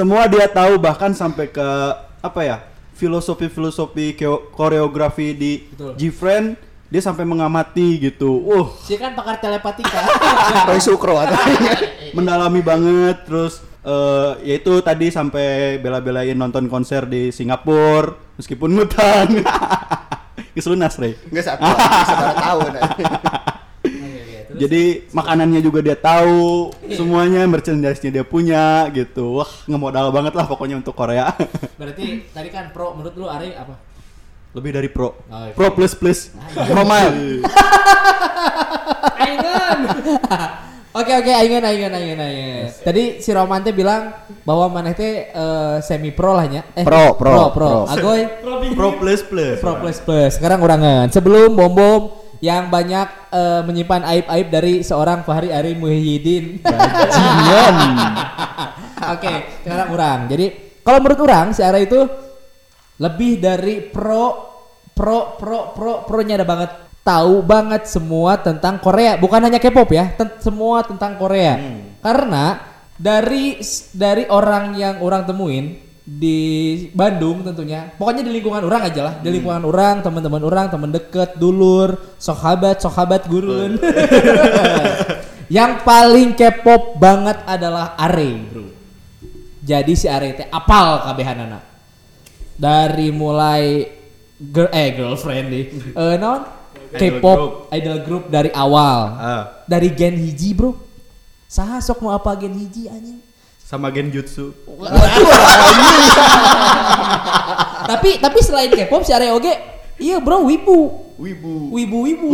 Semua 0.00 0.24
dia 0.24 0.48
tahu 0.48 0.80
bahkan 0.80 1.12
sampai 1.12 1.52
ke 1.52 1.68
apa 2.24 2.40
ya? 2.40 2.64
Filosofi-filosofi 2.96 4.16
koreografi 4.56 5.36
di. 5.36 5.68
G-Friend 5.76 6.56
dia 6.88 7.02
sampai 7.04 7.28
mengamati 7.28 8.08
gitu. 8.08 8.40
Uh, 8.40 8.72
Si 8.80 8.96
kan 8.96 9.12
pakar 9.12 9.36
telepatika. 9.36 10.00
Roy 10.64 10.80
Sukro 10.80 11.20
atau 11.20 11.36
mendalami 12.16 12.64
banget 12.64 13.20
terus 13.28 13.68
eh 13.80 14.32
yaitu 14.44 14.84
tadi 14.84 15.08
sampai 15.08 15.80
bela-belain 15.80 16.36
nonton 16.36 16.68
konser 16.68 17.08
di 17.08 17.32
Singapura 17.32 18.16
meskipun 18.36 18.76
ngutang. 18.76 19.40
Keselunas, 20.56 20.98
Rey. 20.98 21.14
Enggak 21.30 21.46
satu, 21.46 21.62
saudara 22.08 22.34
tahun. 22.36 22.70
Jadi 24.60 25.08
makanannya 25.16 25.60
juga 25.64 25.80
dia 25.80 25.96
tahu, 25.96 26.68
semuanya 26.92 27.48
merchandise-nya 27.48 28.20
dia 28.20 28.24
punya 28.26 28.92
gitu. 28.92 29.40
Wah, 29.40 29.48
ngemodal 29.64 30.12
banget 30.12 30.36
lah 30.36 30.44
pokoknya 30.44 30.76
untuk 30.84 30.92
Korea. 30.92 31.32
Berarti 31.80 32.28
tadi 32.28 32.48
kan 32.52 32.68
pro 32.74 32.92
menurut 32.92 33.16
lu 33.16 33.24
Are 33.24 33.48
apa? 33.56 33.78
Lebih 34.52 34.70
dari 34.76 34.88
pro. 34.92 35.16
Oh, 35.16 35.46
iya. 35.48 35.54
Pro 35.56 35.72
plus 35.72 35.94
plus. 35.96 36.34
Romai. 36.52 37.08
Aingan. 39.16 39.78
Oke 40.90 41.14
oke 41.14 41.30
aingan 41.30 41.62
aingan 41.62 41.94
aingan 41.94 42.18
aingan. 42.18 42.66
Tadi 42.82 43.22
si 43.22 43.30
Roman 43.30 43.62
teh 43.62 43.70
bilang 43.70 44.10
bahwa 44.42 44.66
maneh 44.74 44.90
teh 44.90 45.30
eh, 45.30 45.76
semi 45.86 46.10
pro 46.10 46.34
lah 46.34 46.50
nya. 46.50 46.66
Eh, 46.74 46.82
Pro, 46.82 47.14
pro, 47.14 47.30
pro, 47.30 47.46
pro. 47.54 47.70
pro. 47.86 47.94
Agoy 47.94 48.26
Pro 48.74 48.98
plus 48.98 49.22
plus. 49.22 49.62
pro 49.62 49.78
plus 49.78 50.02
plus. 50.02 50.34
Sekarang 50.34 50.58
urangan. 50.58 51.06
Sebelum 51.14 51.54
bom 51.54 51.70
bom 51.70 52.00
yang 52.42 52.74
banyak 52.74 53.06
eh, 53.30 53.62
menyimpan 53.70 54.02
aib-aib 54.02 54.46
dari 54.50 54.82
seorang 54.82 55.22
Fahri 55.22 55.54
Ari 55.54 55.78
Muhyiddin. 55.78 56.58
Oke, 59.14 59.34
sekarang 59.62 59.94
orang. 59.94 60.18
Jadi 60.26 60.46
kalau 60.82 60.98
menurut 60.98 61.22
orang 61.22 61.54
si 61.54 61.62
Ara 61.62 61.78
itu 61.78 62.02
lebih 62.98 63.38
dari 63.38 63.78
pro 63.78 64.50
pro 64.90 65.38
pro 65.38 65.70
pro 65.70 66.02
pro-nya 66.02 66.34
ada 66.34 66.44
banget 66.44 66.89
tahu 67.00 67.40
banget 67.44 67.88
semua 67.88 68.36
tentang 68.40 68.76
Korea. 68.78 69.16
Bukan 69.16 69.40
hanya 69.40 69.56
K-pop 69.56 69.88
ya 69.92 70.12
ten- 70.14 70.38
semua 70.40 70.84
tentang 70.84 71.16
Korea. 71.16 71.56
Karena 72.00 72.60
dari 73.00 73.60
dari 73.96 74.28
orang 74.28 74.76
yang 74.76 75.00
orang 75.00 75.24
temuin 75.24 75.80
di 76.04 76.40
Bandung 76.90 77.46
tentunya 77.46 77.86
pokoknya 77.94 78.26
di 78.26 78.32
lingkungan 78.34 78.62
orang 78.64 78.82
aja 78.88 79.00
lah. 79.06 79.14
Di 79.20 79.28
lingkungan 79.32 79.64
orang 79.64 80.04
teman-teman 80.04 80.42
orang 80.44 80.66
teman 80.68 80.90
deket 80.92 81.40
dulur 81.40 81.96
sahabat 82.20 82.84
sahabat 82.84 83.26
gurun. 83.26 83.80
Yang 85.50 85.82
paling 85.82 86.38
K-pop 86.38 86.94
banget 87.02 87.42
adalah 87.42 87.98
Are 87.98 88.28
bro. 88.46 88.70
Jadi 89.60 89.92
si 89.98 90.06
Are 90.06 90.30
teh 90.30 90.46
apal 90.46 91.02
kabehanana 91.10 91.58
dari 92.60 93.08
mulai 93.08 93.88
girl 94.36 94.68
eh 94.68 94.92
girlfriend 94.92 95.46
deh 95.48 95.64
eh 96.00 96.16
non 96.20 96.59
K-pop 96.90 97.70
idol 97.70 97.98
group 98.02 98.24
dari 98.26 98.50
awal. 98.50 98.98
Ah, 99.14 99.42
dari 99.66 99.90
Gen 99.94 100.18
Hiji 100.18 100.54
bro. 100.56 100.74
Saha 101.50 101.82
sok 101.82 102.02
mau 102.06 102.14
apa 102.14 102.34
Gen 102.38 102.54
Hiji 102.54 102.90
anjing? 102.90 103.18
Sama 103.70 103.86
genjutsu. 103.94 104.50
tapi 107.86 108.18
tapi 108.18 108.38
selain 108.42 108.70
K-pop 108.74 109.06
si 109.06 109.14
Are 109.14 109.30
oge 109.30 109.54
iya 110.02 110.18
bro 110.18 110.42
wibu. 110.42 111.06
Wibu. 111.14 111.70
wibu 111.70 111.98
wibu. 112.02 112.28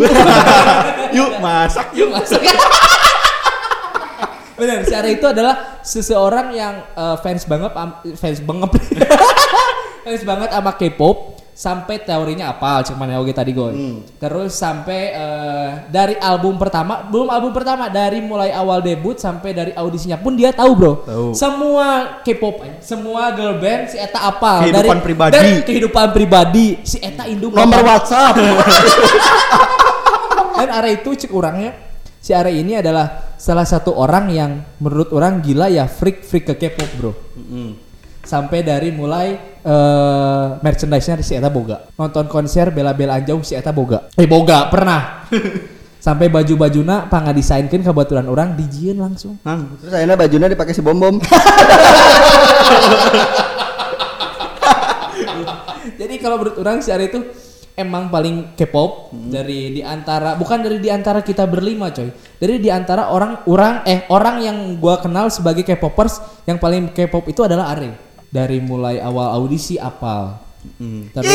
Yuk 1.16 1.30
masak 1.44 1.92
yuk. 1.92 2.08
Masuk 2.08 2.40
Benar, 4.56 4.88
si 4.88 4.94
Are 4.96 5.12
itu 5.12 5.26
adalah 5.28 5.84
seseorang 5.84 6.56
yang 6.56 6.80
eh, 6.96 7.16
fans 7.20 7.44
banget 7.44 7.72
fans 8.16 8.40
banget. 8.40 8.70
Fans 10.06 10.22
banget 10.22 10.54
sama 10.54 10.70
K-pop 10.78 11.35
sampai 11.56 12.04
teorinya 12.04 12.52
apa 12.52 12.84
cuman 12.84 13.08
ya 13.08 13.16
oke 13.16 13.32
tadi 13.32 13.50
gue 13.50 13.70
terus 14.20 14.52
sampai 14.52 15.00
eh, 15.08 15.70
dari 15.88 16.12
album 16.20 16.60
pertama 16.60 17.08
belum 17.08 17.32
album 17.32 17.56
pertama 17.56 17.88
dari 17.88 18.20
mulai 18.20 18.52
awal 18.52 18.84
debut 18.84 19.16
sampai 19.16 19.56
dari 19.56 19.72
audisinya 19.72 20.20
pun 20.20 20.36
dia 20.36 20.52
tahu 20.52 20.70
bro. 20.76 20.92
Tahu. 21.00 21.26
semua 21.32 22.20
K-pop 22.20 22.60
eh, 22.60 22.76
semua 22.84 23.32
girl 23.32 23.56
band 23.56 23.88
si 23.88 23.96
Eta 23.96 24.20
apa 24.20 24.68
Kehidupan 24.68 25.00
pribadi. 25.00 25.32
dari 25.32 25.52
kehidupan 25.64 26.06
pribadi 26.12 26.76
si 26.84 27.00
Eta 27.00 27.24
indung 27.24 27.56
Nomor 27.56 27.80
WhatsApp. 27.88 28.36
dan 30.60 30.68
Are 30.72 30.88
itu 30.92 31.16
cek 31.16 31.32
orangnya 31.32 31.72
si 32.20 32.36
Are 32.36 32.52
ini 32.52 32.76
adalah 32.76 33.32
salah 33.40 33.64
satu 33.64 33.96
orang 33.96 34.28
yang 34.28 34.60
menurut 34.76 35.08
orang 35.08 35.40
gila 35.40 35.72
ya 35.72 35.88
freak 35.88 36.20
freak 36.20 36.52
ke 36.52 36.68
K-pop 36.68 36.90
bro 37.00 37.12
sampai 38.26 38.66
dari 38.66 38.90
mulai 38.90 39.38
eh 39.62 40.46
merchandise-nya 40.58 41.22
si 41.22 41.38
Eta 41.38 41.46
boga 41.46 41.86
nonton 41.94 42.26
konser 42.26 42.74
bela-bela 42.74 43.22
anjau 43.22 43.40
si 43.46 43.54
Eta 43.54 43.70
boga 43.70 44.10
eh 44.18 44.26
boga 44.26 44.66
pernah 44.66 45.30
sampai 46.06 46.30
baju-bajuna 46.30 47.10
pangga 47.10 47.34
desainkan 47.34 47.82
kebetulan 47.82 48.30
orang 48.30 48.54
dijieun 48.54 48.98
langsung 48.98 49.38
Nang, 49.42 49.74
Terus 49.82 49.90
akhirnya 49.90 50.14
bajunya 50.14 50.46
dipakai 50.46 50.70
si 50.70 50.78
bom 50.78 50.94
bom. 50.94 51.18
Jadi 55.98 56.14
kalau 56.22 56.38
menurut 56.38 56.54
orang 56.62 56.78
si 56.78 56.94
Ari 56.94 57.10
itu 57.10 57.18
emang 57.74 58.06
paling 58.06 58.54
K-pop 58.54 59.10
dari 59.10 59.74
di 59.74 59.82
antara 59.82 60.38
bukan 60.38 60.62
dari 60.62 60.78
di 60.78 60.94
antara 60.94 61.26
kita 61.26 61.50
berlima 61.50 61.90
coy. 61.90 62.06
Dari 62.38 62.62
di 62.62 62.70
antara 62.70 63.10
orang 63.10 63.42
orang 63.50 63.82
eh 63.82 64.06
orang 64.14 64.36
yang 64.46 64.78
gua 64.78 65.02
kenal 65.02 65.26
sebagai 65.34 65.66
K-popers 65.66 66.46
yang 66.46 66.62
paling 66.62 66.94
K-pop 66.94 67.26
itu 67.26 67.42
adalah 67.42 67.74
Are. 67.74 68.05
Dari 68.30 68.58
mulai 68.60 69.00
awal 69.00 69.32
audisi 69.36 69.78
apal. 69.80 70.36
Terus 71.14 71.30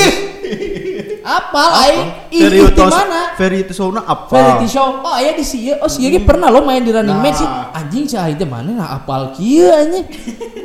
apal 1.22 1.70
aing 1.86 2.08
ih 2.34 2.50
itu 2.50 2.66
Utos- 2.68 2.92
mana? 2.92 3.38
Ferry 3.38 3.64
Tusona 3.64 4.02
apa? 4.04 4.28
Variety 4.34 4.68
show. 4.68 5.00
Oh 5.00 5.18
iya 5.22 5.32
di 5.38 5.46
sini. 5.46 5.78
Oh 5.78 5.88
sih 5.88 6.10
pernah 6.20 6.50
lo 6.52 6.66
main 6.66 6.82
di 6.84 6.92
Running 6.92 7.20
Man 7.22 7.34
sih. 7.34 7.48
Anjing 7.48 8.06
sih 8.10 8.18
aing 8.20 8.36
teh 8.36 8.50
mana 8.50 8.74
nah 8.74 8.90
apal 9.00 9.32
kieu 9.38 9.70
anjing. 9.72 10.06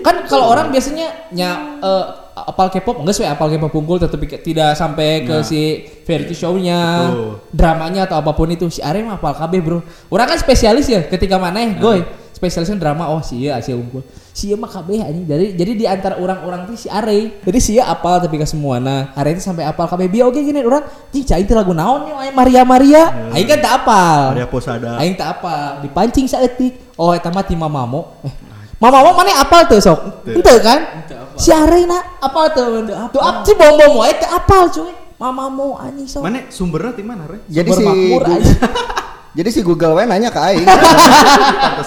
kan 0.02 0.26
kalau 0.26 0.50
orang 0.50 0.70
biasanya 0.70 1.30
nya 1.34 1.78
eh, 1.82 2.04
apal 2.36 2.70
K-pop 2.70 3.02
enggak 3.02 3.14
sih 3.16 3.26
apal 3.26 3.48
K-pop 3.52 3.74
unggul 3.74 3.98
tetapi 4.02 4.26
tidak 4.42 4.74
sampai 4.74 5.24
ke 5.24 5.36
si 5.46 5.86
variety 6.06 6.34
show-nya, 6.34 7.10
Betul. 7.10 7.30
dramanya 7.50 8.06
atau 8.06 8.22
apa 8.22 8.30
pun 8.34 8.50
itu. 8.50 8.66
Si 8.70 8.78
Are 8.82 8.98
mah 9.02 9.18
apal 9.18 9.34
kabeh, 9.34 9.60
Bro. 9.62 9.78
Orang 10.10 10.26
kan 10.30 10.38
spesialis 10.38 10.86
ya 10.86 11.02
ketika 11.06 11.38
maneh, 11.38 11.78
goy. 11.78 12.02
Spesialisnya 12.36 12.76
drama 12.76 13.08
oh 13.08 13.24
sih 13.24 13.48
ya 13.48 13.56
Asia 13.56 13.72
unggul. 13.72 14.04
Si 14.36 14.52
mah 14.52 14.68
kabeh 14.68 15.00
anjing. 15.00 15.24
Jadi 15.24 15.56
jadi 15.56 15.72
di 15.72 15.84
antara 15.88 16.20
orang-orang 16.20 16.68
tuh 16.68 16.76
si 16.76 16.84
Are. 16.92 17.40
Jadi 17.40 17.58
si 17.64 17.80
apal 17.80 18.20
tapi 18.20 18.36
ke 18.36 18.44
semua. 18.44 18.76
Nah, 18.76 19.16
Are 19.16 19.32
itu 19.32 19.40
sampai 19.40 19.64
apal 19.64 19.88
kabeh. 19.88 20.04
Biar 20.04 20.28
oke 20.28 20.36
gini 20.36 20.60
orang, 20.60 20.84
"Cing 21.08 21.24
cai 21.24 21.48
teh 21.48 21.56
lagu 21.56 21.72
naon 21.72 22.04
nih 22.04 22.12
aya 22.12 22.32
Maria 22.36 22.62
Maria." 22.68 23.02
Aing 23.32 23.48
kan 23.48 23.58
tak 23.64 23.72
apal. 23.80 24.36
Maria 24.36 24.48
Posada. 24.52 25.00
Aing 25.00 25.16
tak 25.16 25.40
apa, 25.40 25.80
dipancing 25.80 26.28
saeutik. 26.28 26.76
Oh 27.00 27.16
eta 27.16 27.32
mah 27.32 27.40
ti 27.40 27.56
Mamamo. 27.56 28.20
Eh, 28.20 28.32
Mamamo 28.76 29.16
mana 29.16 29.40
apal 29.40 29.64
tuh 29.64 29.80
sok? 29.80 30.28
Henteu 30.28 30.60
kan? 30.60 31.08
Si 31.40 31.48
Arena 31.48 32.20
apal 32.20 32.52
tuh? 32.52 32.84
Tuh 33.16 33.22
up 33.24 33.48
si 33.48 33.56
bom 33.56 33.72
bom 33.72 34.04
wae 34.04 34.12
apal 34.28 34.68
cuy. 34.68 34.92
Mamamo 35.16 35.80
anjing 35.80 36.04
sok. 36.04 36.20
Mana 36.20 36.44
sumbernya 36.52 36.92
di 36.92 37.00
mana, 37.00 37.24
Re? 37.24 37.40
Jadi 37.48 37.72
si 37.72 37.80
Gu- 37.80 38.20
aja. 38.20 38.52
Jadi 39.36 39.48
si 39.52 39.60
Google 39.60 39.92
wae 39.92 40.08
nanya 40.08 40.32
ke 40.32 40.40
aing. 40.40 40.64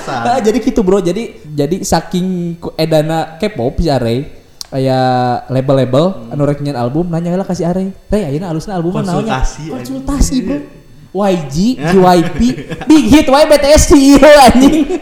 Ah, 0.06 0.38
jadi 0.38 0.62
gitu 0.62 0.86
bro. 0.86 1.02
Jadi 1.02 1.42
jadi 1.50 1.82
saking 1.82 2.62
edana 2.78 3.42
K-pop 3.42 3.82
si 3.82 3.90
Are 3.90 4.38
kayak 4.70 5.50
label-label 5.50 6.30
anu 6.30 6.46
rek 6.46 6.62
nyen 6.62 6.78
album 6.78 7.10
nanya 7.10 7.34
lah 7.34 7.48
kasih 7.50 7.66
Are. 7.66 7.90
Re 7.90 8.20
ayeuna 8.22 8.54
alusna 8.54 8.78
album 8.78 9.02
naonnya? 9.02 9.42
Konsultasi, 9.42 9.64
Konsultasi 9.74 10.36
bro. 10.46 10.58
YG, 11.10 11.82
JYP, 11.90 12.40
Big 12.86 13.06
Hit 13.10 13.26
wae 13.34 13.50
BTS 13.50 13.90
CEO 13.90 14.30
anjing. 14.30 15.02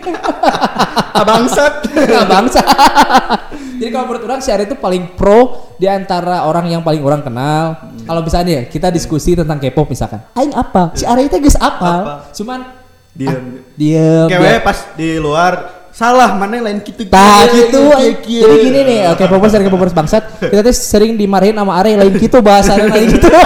Bangsat. 1.20 1.84
Nah, 1.92 2.24
bangsa. 2.32 2.64
Jadi 3.78 3.90
kalau 3.94 4.06
menurut 4.10 4.24
orang 4.26 4.42
si 4.42 4.50
Ari 4.50 4.66
itu 4.66 4.74
paling 4.74 5.14
pro 5.14 5.74
di 5.78 5.86
antara 5.86 6.44
orang 6.50 6.66
yang 6.68 6.82
paling 6.82 7.00
orang 7.06 7.22
kenal. 7.22 7.78
Kalau 8.04 8.22
misalnya 8.26 8.62
ya, 8.62 8.64
kita 8.66 8.90
diskusi 8.90 9.38
tentang 9.38 9.62
K-pop 9.62 9.86
misalkan. 9.86 10.26
Aing 10.34 10.54
apa? 10.58 10.98
Si 10.98 11.06
Ari 11.06 11.30
itu 11.30 11.38
geus 11.38 11.56
apa? 11.56 12.26
Cuman 12.34 12.74
Diem. 13.18 13.34
ah, 13.34 13.74
diem. 13.74 14.28
Kewe 14.30 14.46
dia- 14.46 14.62
pas 14.62 14.78
di 14.94 15.18
luar 15.18 15.54
salah 15.90 16.30
mana 16.38 16.62
lain 16.62 16.86
gitu. 16.86 17.02
Kieu, 17.10 17.58
gitu. 17.66 17.82
eh. 17.98 18.14
Jadi 18.22 18.56
gini 18.62 18.80
nih, 18.86 19.00
oke 19.10 19.26
popers 19.26 19.50
dan 19.58 19.66
popers 19.66 19.94
bangsat. 19.98 20.24
Kita 20.38 20.62
tuh 20.62 20.76
sering 20.78 21.18
dimarahin 21.18 21.58
sama 21.58 21.74
Are 21.74 21.90
lain 21.90 22.14
gitu 22.22 22.38
bahasanya 22.46 22.86
lain 22.94 23.18
gitu. 23.18 23.26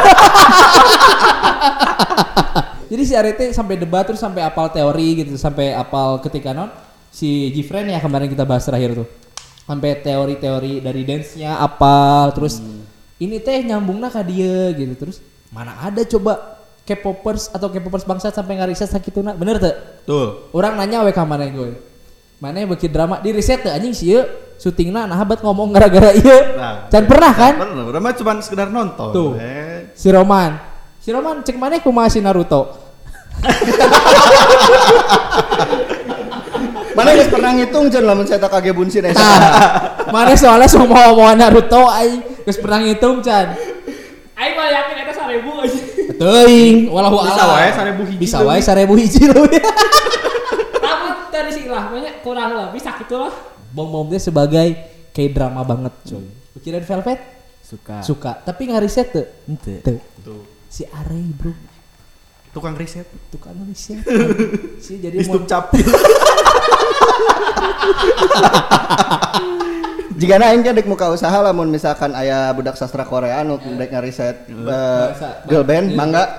Jadi 2.91 3.03
si 3.07 3.15
Are 3.15 3.31
teh 3.31 3.55
sampai 3.55 3.79
debat 3.79 4.03
terus 4.03 4.19
sampai 4.19 4.43
apal 4.43 4.67
teori 4.67 5.23
gitu, 5.23 5.39
sampai 5.39 5.71
apal 5.71 6.19
ketika 6.19 6.51
non 6.51 6.67
si 7.07 7.47
Jifren 7.55 7.87
ya 7.87 8.03
kemarin 8.03 8.27
kita 8.27 8.43
bahas 8.43 8.67
terakhir 8.67 8.91
tuh. 8.99 9.07
Sampai 9.71 10.03
teori-teori 10.03 10.83
dari 10.83 11.07
dance-nya 11.07 11.63
apal 11.63 12.35
terus 12.35 12.59
ini 13.23 13.39
teh 13.39 13.63
nyambungnya 13.63 14.11
ke 14.11 14.19
dia 14.27 14.75
gitu 14.75 14.99
terus 14.99 15.23
mana 15.47 15.79
ada 15.79 16.03
coba 16.03 16.59
K-popers 16.83 17.47
atau 17.55 17.71
K-popers 17.71 18.03
bangsat 18.03 18.35
sampai 18.35 18.59
ngariset 18.59 18.91
sakituna 18.91 19.31
bener 19.31 19.63
tuh 19.63 19.71
Tuh. 20.03 20.51
Orang 20.51 20.75
nanya 20.75 21.07
we 21.07 21.15
ka 21.15 21.23
mana 21.23 21.47
gue. 21.47 21.79
Mana 22.43 22.59
yang 22.59 22.75
bikin 22.75 22.91
drama 22.91 23.23
di 23.23 23.31
riset 23.31 23.63
teh 23.63 23.71
anjing 23.71 23.95
sih 23.95 24.11
syutingna 24.59 25.07
nah 25.07 25.15
habat 25.15 25.39
ngomong 25.39 25.71
gara-gara 25.71 26.11
ieu. 26.19 26.59
Nah, 26.59 26.91
Can 26.91 27.07
pernah 27.07 27.31
kan? 27.31 27.55
Pernah, 27.55 27.87
pernah 27.87 28.11
cuma 28.11 28.31
sekedar 28.43 28.67
nonton. 28.67 29.15
Tuh. 29.15 29.39
Eh. 29.39 29.87
Si 29.95 30.11
Roman. 30.11 30.59
Si 30.99 31.15
Roman 31.15 31.47
cek 31.47 31.55
mana 31.55 31.79
kumaha 31.79 32.11
si 32.11 32.19
Naruto. 32.19 32.75
Mana 36.91 37.15
geus 37.15 37.29
pernah 37.31 37.51
ngitung 37.55 37.85
jen 37.87 38.03
lamun 38.03 38.25
saya 38.27 38.39
tak 38.41 38.51
kage 38.59 38.71
bunsin 38.75 39.07
esa. 39.07 39.19
Nah, 39.19 39.37
mana 40.11 40.35
soalnya 40.35 40.67
semua 40.67 41.15
mau 41.15 41.27
Naruto 41.31 41.87
aing 41.87 42.43
geus 42.43 42.59
pernah 42.59 42.83
ngitung 42.83 43.23
can. 43.23 43.55
Aing 44.35 44.53
mah 44.57 44.67
yakin 44.67 44.95
eta 45.05 45.13
1000 45.13 45.63
aja. 45.63 45.81
Teuing, 46.21 46.77
walau 46.89 47.23
Bisa 47.25 47.43
wae 47.49 47.69
1000 47.73 48.09
hiji 48.09 48.17
Bisa 48.19 48.37
wae 48.45 48.61
1000 48.61 49.01
hiji 49.01 49.21
lu. 49.29 49.41
Tapi 50.85 51.07
dari 51.33 51.51
sih 51.53 51.65
lah, 51.69 51.89
banyak 51.89 52.25
kurang 52.25 52.53
lebih 52.53 52.81
sakit 52.81 53.05
tuh 53.09 53.19
lah. 53.25 53.33
Bom-bom 53.71 54.09
dia 54.11 54.19
sebagai 54.19 54.67
kayak 55.15 55.31
drama 55.31 55.61
banget 55.63 55.93
coy. 56.07 56.25
Kirain 56.61 56.85
Velvet 56.85 57.19
Suka. 57.63 58.03
suka, 58.03 58.31
tapi 58.43 58.67
ngariset 58.67 59.07
tuh. 59.15 59.25
Ente. 59.47 59.79
Tuh. 59.81 59.97
Tuh. 60.21 60.43
Si 60.67 60.83
Arey 60.85 61.31
bro, 61.31 61.55
Tukang 62.51 62.75
riset. 62.75 63.07
tukang 63.31 63.55
ngariset. 63.55 64.03
si 64.83 64.99
jadi 64.99 65.23
mau 65.23 65.39
capil. 65.47 65.87
Jika 70.21 70.37
kan 70.37 70.61
dek 70.61 70.85
muka 70.85 71.09
usaha 71.09 71.33
lamun 71.41 71.65
misalkan 71.71 72.13
aya 72.13 72.53
budak 72.53 72.77
sastra 72.77 73.01
Korea 73.07 73.41
anu 73.41 73.57
dek 73.57 73.89
ngariset 73.89 74.45
eh, 74.45 74.53
Bahasa- 74.53 75.41
girl 75.47 75.63
band 75.63 75.89
iya. 75.89 75.97
mangga. 75.97 76.23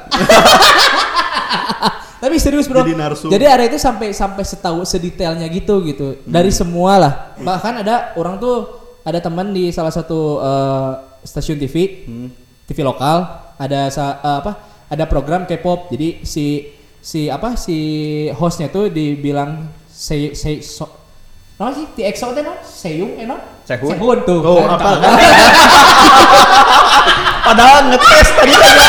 Tapi 2.22 2.38
serius 2.38 2.70
bro. 2.70 2.86
Jadi 2.86 2.94
narsum. 2.94 3.26
Jadi 3.32 3.44
area 3.50 3.66
itu 3.66 3.82
sampai 3.82 4.14
sampai 4.14 4.44
setahu 4.46 4.86
sedetailnya 4.86 5.48
gitu 5.50 5.82
gitu. 5.82 6.22
Dari 6.22 6.54
semua 6.54 6.94
lah. 7.00 7.12
Bahkan 7.40 7.82
ada 7.82 8.14
orang 8.14 8.38
tuh 8.38 8.68
ada 9.02 9.18
teman 9.18 9.50
di 9.50 9.74
salah 9.74 9.90
satu 9.90 10.38
eh, 10.38 10.90
stasiun 11.26 11.58
TV, 11.58 12.06
TV 12.68 12.78
lokal, 12.86 13.26
ada 13.58 13.90
sa- 13.90 14.22
eh, 14.22 14.38
apa? 14.38 14.71
Ada 14.93 15.09
program 15.09 15.49
K-pop. 15.49 15.88
Jadi 15.88 16.20
si 16.28 16.68
si 17.01 17.32
apa 17.32 17.57
si 17.57 17.76
hostnya 18.36 18.68
tuh 18.68 18.93
dibilang 18.93 19.72
say 19.88 20.36
say 20.36 20.61
so, 20.61 20.84
Nah 21.57 21.70
sih, 21.70 21.86
ti 21.95 22.03
EXO 22.03 22.34
teh 22.34 22.43
no? 22.43 22.59
Seyung, 22.61 23.16
eh 23.16 23.22
no? 23.22 23.38
Sehun. 23.62 23.95
Sehun 23.95 24.18
tuh. 24.26 24.43
Oh, 24.43 24.66
apa? 24.66 24.99
Padahal 27.47 27.86
ngetes 27.93 28.28
tadi 28.34 28.51
tuh. 28.51 28.66
ya. 28.66 28.88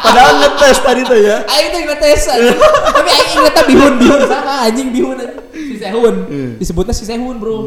Padahal 0.06 0.32
ngetes 0.40 0.76
tadi 0.80 1.00
tuh 1.04 1.18
ya. 1.20 1.36
Aing 1.44 1.68
teh 1.68 1.82
ngetes. 1.84 2.22
Tapi 2.88 3.10
aing 3.12 3.30
ingetnya 3.36 3.62
bihun 3.68 3.92
bihun 4.00 4.20
sama 4.24 4.52
anjing 4.64 4.88
bihun 4.96 5.16
si 5.52 5.76
Sehun. 5.76 6.14
Disebutnya 6.56 6.94
si 6.96 7.04
Sehun, 7.04 7.36
Bro. 7.36 7.58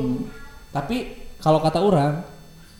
Tapi 0.73 1.29
kalau 1.37 1.61
kata 1.61 1.79
orang 1.83 2.25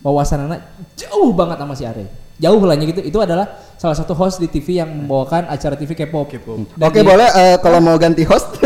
wawasan 0.01 0.49
anak 0.49 0.73
jauh 0.97 1.31
banget 1.37 1.57
sama 1.61 1.73
si 1.77 1.85
Are. 1.85 2.28
Jauh 2.39 2.63
lah 2.63 2.79
gitu. 2.79 3.03
Itu 3.03 3.19
adalah 3.19 3.59
salah 3.75 3.95
satu 3.95 4.15
host 4.15 4.39
di 4.39 4.47
TV 4.47 4.79
yang 4.79 4.87
membawakan 4.87 5.51
acara 5.51 5.75
TV 5.75 5.91
K-pop. 5.91 6.31
Oke 6.79 6.99
di- 7.03 7.07
boleh 7.07 7.29
eh, 7.35 7.55
kalau 7.59 7.83
mau 7.83 7.99
ganti 7.99 8.23
host. 8.23 8.47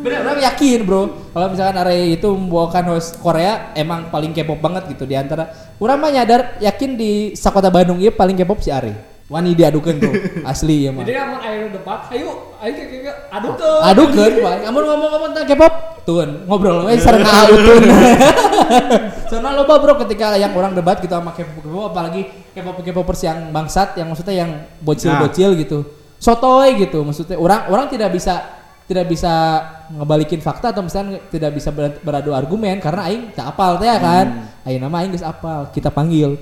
Bener, 0.00 0.24
orang 0.24 0.40
yakin 0.40 0.80
bro. 0.88 1.02
Kalau 1.36 1.46
misalkan 1.52 1.76
Are 1.76 1.92
itu 1.92 2.28
membawakan 2.32 2.96
host 2.96 3.20
Korea, 3.20 3.76
emang 3.76 4.08
paling 4.08 4.32
K-pop 4.32 4.56
banget 4.56 4.88
gitu 4.96 5.04
di 5.04 5.12
antara. 5.12 5.52
Orang 5.76 6.00
mah 6.00 6.08
nyadar 6.08 6.56
yakin 6.60 6.96
di 6.96 7.36
Sakota 7.36 7.68
Bandung 7.68 8.00
iya 8.00 8.08
paling 8.08 8.32
K-pop 8.36 8.64
si 8.64 8.72
Are. 8.72 9.09
Wani 9.30 9.54
diadukan 9.54 9.94
bro, 10.02 10.10
asli 10.50 10.84
ya 10.84 10.90
mah. 10.90 11.06
Jadi 11.06 11.14
namun 11.14 11.38
air 11.38 11.70
debat, 11.70 12.02
ayo, 12.10 12.50
ayo 12.58 12.72
kayak 12.74 12.88
kayak 12.90 13.16
aduh 13.30 13.52
tuh. 13.54 13.76
Aduh 13.78 14.06
kan, 14.10 14.30
Pak. 14.42 14.54
Kamu 14.66 14.78
ngomong-ngomong 14.82 15.30
tentang 15.30 15.46
K-pop, 15.54 15.74
tuan 16.02 16.30
ngobrol 16.50 16.82
we 16.90 16.98
sareng 16.98 17.22
autun. 17.22 17.82
Soalnya 19.30 19.50
loba 19.54 19.78
bro 19.78 19.94
ketika 20.02 20.34
yang 20.34 20.50
orang 20.50 20.74
debat 20.74 20.98
gitu 20.98 21.14
sama 21.14 21.30
K-pop, 21.30 21.62
K-pop, 21.62 21.94
apalagi 21.94 22.26
K-pop 22.50 22.82
K-popers 22.82 23.22
yang 23.22 23.54
bangsat, 23.54 23.94
yang 23.94 24.10
maksudnya 24.10 24.34
yang 24.34 24.50
bocil-bocil 24.82 25.54
gitu. 25.62 25.78
Sotoy 26.18 26.76
gitu, 26.82 27.06
maksudnya 27.06 27.38
orang 27.38 27.70
orang 27.70 27.86
tidak 27.86 28.10
bisa 28.10 28.58
tidak 28.84 29.06
bisa 29.06 29.30
ngebalikin 29.94 30.42
fakta 30.42 30.74
atau 30.74 30.82
misalnya 30.82 31.22
tidak 31.30 31.54
bisa 31.54 31.70
ber- 31.70 32.02
beradu 32.02 32.34
argumen 32.34 32.82
karena 32.82 33.06
aing 33.06 33.30
tak 33.30 33.54
apal 33.54 33.78
teh 33.78 33.86
kan. 33.86 34.50
Aing 34.66 34.82
nama 34.82 35.06
aing 35.06 35.14
geus 35.14 35.22
apal, 35.22 35.70
kita 35.70 35.94
panggil. 35.94 36.34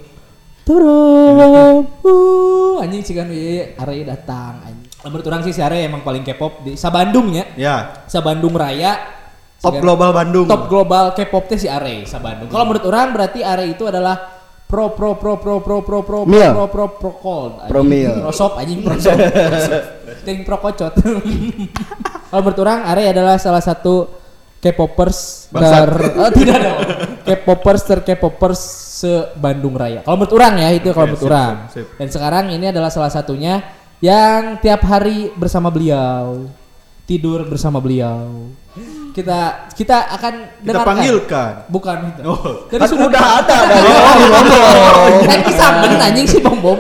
Turun, 0.69 1.89
Uh, 2.09 2.85
anjing 2.85 3.01
sih 3.01 3.17
kan 3.17 3.29
Arya 3.29 4.05
datang 4.05 4.61
anjing. 4.61 4.89
Menurut 5.09 5.25
orang 5.29 5.41
sih 5.41 5.57
si 5.57 5.65
Arya 5.65 5.89
emang 5.89 6.05
paling 6.05 6.21
K-pop 6.21 6.61
di 6.65 6.77
sa 6.77 6.93
Bandung 6.93 7.33
ya. 7.33 7.45
Ya. 7.57 7.77
Sa 8.05 8.21
Bandung 8.21 8.53
Raya. 8.53 9.17
Top 9.59 9.75
Sigar, 9.75 9.83
global 9.83 10.11
Bandung. 10.13 10.47
Top 10.47 10.71
global 10.71 11.17
K-pop 11.17 11.49
teh 11.49 11.57
si 11.57 11.67
Arya 11.67 12.05
sa 12.05 12.21
Bandung. 12.21 12.53
Kalau 12.53 12.69
menurut 12.69 12.85
orang 12.85 13.17
berarti 13.17 13.41
Arya 13.41 13.67
itu 13.73 13.89
adalah 13.89 14.39
pro 14.69 14.93
pro 14.93 15.17
pro 15.17 15.41
pro 15.41 15.65
pro 15.65 15.81
pro 15.81 16.01
pro 16.05 16.19
mil. 16.29 16.53
pro 16.53 16.69
pro 16.69 16.87
pro 16.93 17.13
cold 17.17 17.53
pro 17.73 17.81
mil 17.81 18.21
prosop 18.21 18.61
anjing 18.61 18.85
prosop 18.85 19.17
ting 20.29 20.45
pro 20.45 20.61
kocot 20.61 20.93
kalau 22.29 22.41
menurut 22.45 22.61
orang 22.61 22.85
Arya 22.85 23.17
adalah 23.17 23.41
salah 23.41 23.65
satu 23.65 24.18
K-popers 24.59 25.47
ter 25.49 25.89
oh, 26.21 26.31
tidak 26.35 26.57
dong. 26.59 26.79
K-popers 27.23 27.83
ter 27.83 27.99
K-popers 28.03 28.61
se 28.99 29.13
Bandung 29.39 29.79
Raya. 29.79 30.03
Kalau 30.03 30.19
menurut 30.19 30.35
orang 30.35 30.55
ya 30.59 30.69
itu 30.75 30.91
kalau 30.91 31.07
Oke, 31.07 31.13
menurut 31.15 31.23
sip, 31.23 31.31
orang. 31.31 31.55
sip, 31.71 31.75
sip. 31.79 31.87
dan 31.95 32.09
sekarang 32.11 32.45
ini 32.51 32.67
adalah 32.67 32.91
salah 32.91 33.09
satunya 33.09 33.63
yang 33.99 34.59
tiap 34.59 34.83
hari 34.83 35.31
bersama 35.33 35.71
beliau. 35.71 36.51
Tidur 37.05 37.47
bersama 37.47 37.79
beliau. 37.79 38.51
Kita 39.15 39.71
kita 39.73 40.11
akan 40.13 40.35
Kita 40.61 40.63
dengarkan. 40.63 40.87
panggilkan. 40.95 41.53
bukan 41.67 41.97
itu 42.07 42.21
Oh. 42.23 42.69
jadi 42.69 42.83
Kan 42.85 42.89
sudah 42.91 43.07
udah 43.09 43.25
ada 43.41 43.57
Oh, 43.65 45.07
kan 45.25 45.41
bener 45.83 45.99
anjing 46.03 46.27
sih 46.29 46.39
bom 46.39 46.79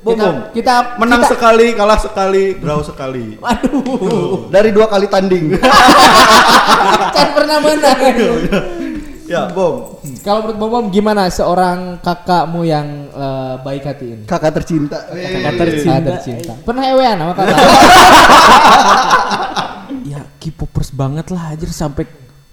bom 0.00 0.16
kita 0.16 0.28
kita 0.56 0.74
Menang 0.96 1.22
kita, 1.24 1.30
sekali, 1.36 1.66
kalah 1.76 2.00
sekali, 2.00 2.44
draw 2.56 2.80
sekali. 2.80 3.36
Waduh, 3.36 4.48
dari 4.48 4.72
dua 4.72 4.88
kali 4.88 5.06
tanding. 5.08 5.60
kan 7.16 7.28
pernah 7.36 7.56
menang. 7.60 7.98
Ya, 9.30 9.46
bom. 9.46 10.02
Kalau 10.26 10.42
menurut 10.42 10.58
Bom 10.58 10.70
Bom 10.74 10.86
gimana 10.90 11.30
seorang 11.30 12.02
kakakmu 12.02 12.66
yang 12.66 13.06
eh, 13.14 13.54
baik 13.62 13.86
hati 13.86 14.06
ini? 14.18 14.24
Kakak 14.26 14.58
tercinta. 14.58 15.06
Kakak 15.06 15.54
tercinta. 15.54 16.18
tercinta. 16.18 16.52
Pernah 16.66 16.84
ewean 16.90 17.14
sama 17.14 17.32
kakak? 17.38 17.54
Ya 20.10 20.26
K-popers 20.42 20.90
banget 20.90 21.30
lah 21.30 21.54
anjir 21.54 21.70
sampai 21.70 22.02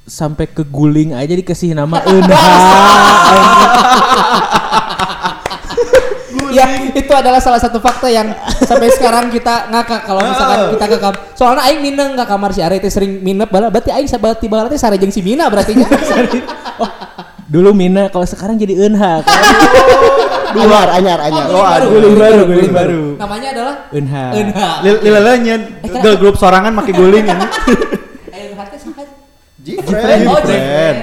sampai 0.06 0.46
ke 0.46 0.62
guling 0.62 1.18
aja 1.18 1.34
dikasih 1.34 1.74
nama 1.74 1.98
Eunha. 2.06 2.38
Ya 6.58 6.66
itu 6.98 7.14
adalah 7.14 7.38
salah 7.38 7.62
satu 7.62 7.78
fakta 7.78 8.10
yang 8.10 8.34
sampai 8.66 8.90
sekarang 8.90 9.30
kita 9.30 9.70
ngakak 9.70 10.02
kalau 10.10 10.22
misalkan 10.26 10.60
kita 10.74 10.86
ke 10.90 10.98
kamar. 10.98 11.18
Soalnya 11.38 11.62
Aing 11.70 11.82
mineng 11.86 12.18
ke 12.18 12.26
kamar 12.26 12.50
si 12.52 12.62
Are 12.66 12.78
teh 12.82 12.90
sering 12.90 13.22
minep 13.22 13.54
bala. 13.54 13.70
Berarti 13.70 13.94
Aing 13.94 14.10
sabat 14.10 14.42
tiba 14.42 14.66
teh 14.66 14.80
sare 14.82 14.98
jeung 14.98 15.14
si 15.14 15.22
Mina 15.22 15.46
berarti 15.48 15.76
nya. 15.78 15.88
Dulu 17.48 17.72
Mina 17.78 18.10
kalau 18.10 18.26
sekarang 18.26 18.58
jadi 18.58 18.74
Eunha. 18.74 19.22
Anyar, 20.58 20.90
anyar, 20.90 21.20
anyar. 21.22 21.46
Oh, 21.54 21.62
guling 21.92 22.18
baru, 22.18 22.42
guling 22.50 22.74
baru. 22.74 23.04
Namanya 23.20 23.48
adalah 23.54 23.76
Eunha. 23.94 24.26
Eunha. 24.34 24.70
Lila 24.82 25.34
nyen 25.38 25.62
girl 26.02 26.18
group 26.18 26.36
sorangan 26.40 26.74
make 26.74 26.96
guling 26.96 27.30
ya. 27.30 27.38
Eunha 28.34 28.64
teh 28.66 28.80
siapa? 28.82 29.04
Jifren. 29.62 30.20
Oh, 30.26 30.40
Jifren. 30.42 30.96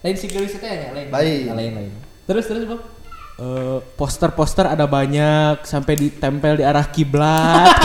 Lain 0.00 0.16
si 0.16 0.26
Gelis 0.30 0.56
teh 0.56 0.70
ya, 0.70 0.88
lain. 0.94 1.10
Lain. 1.10 1.42
Lain 1.52 1.72
lain. 1.74 1.92
Terus 2.24 2.48
terus 2.48 2.64
Bang. 2.64 2.93
Eh, 3.38 3.78
poster-poster 3.98 4.66
ada 4.70 4.86
banyak 4.86 5.66
sampai 5.66 5.94
ditempel 5.98 6.58
di 6.60 6.64
arah 6.64 6.86
kiblat. 6.88 7.68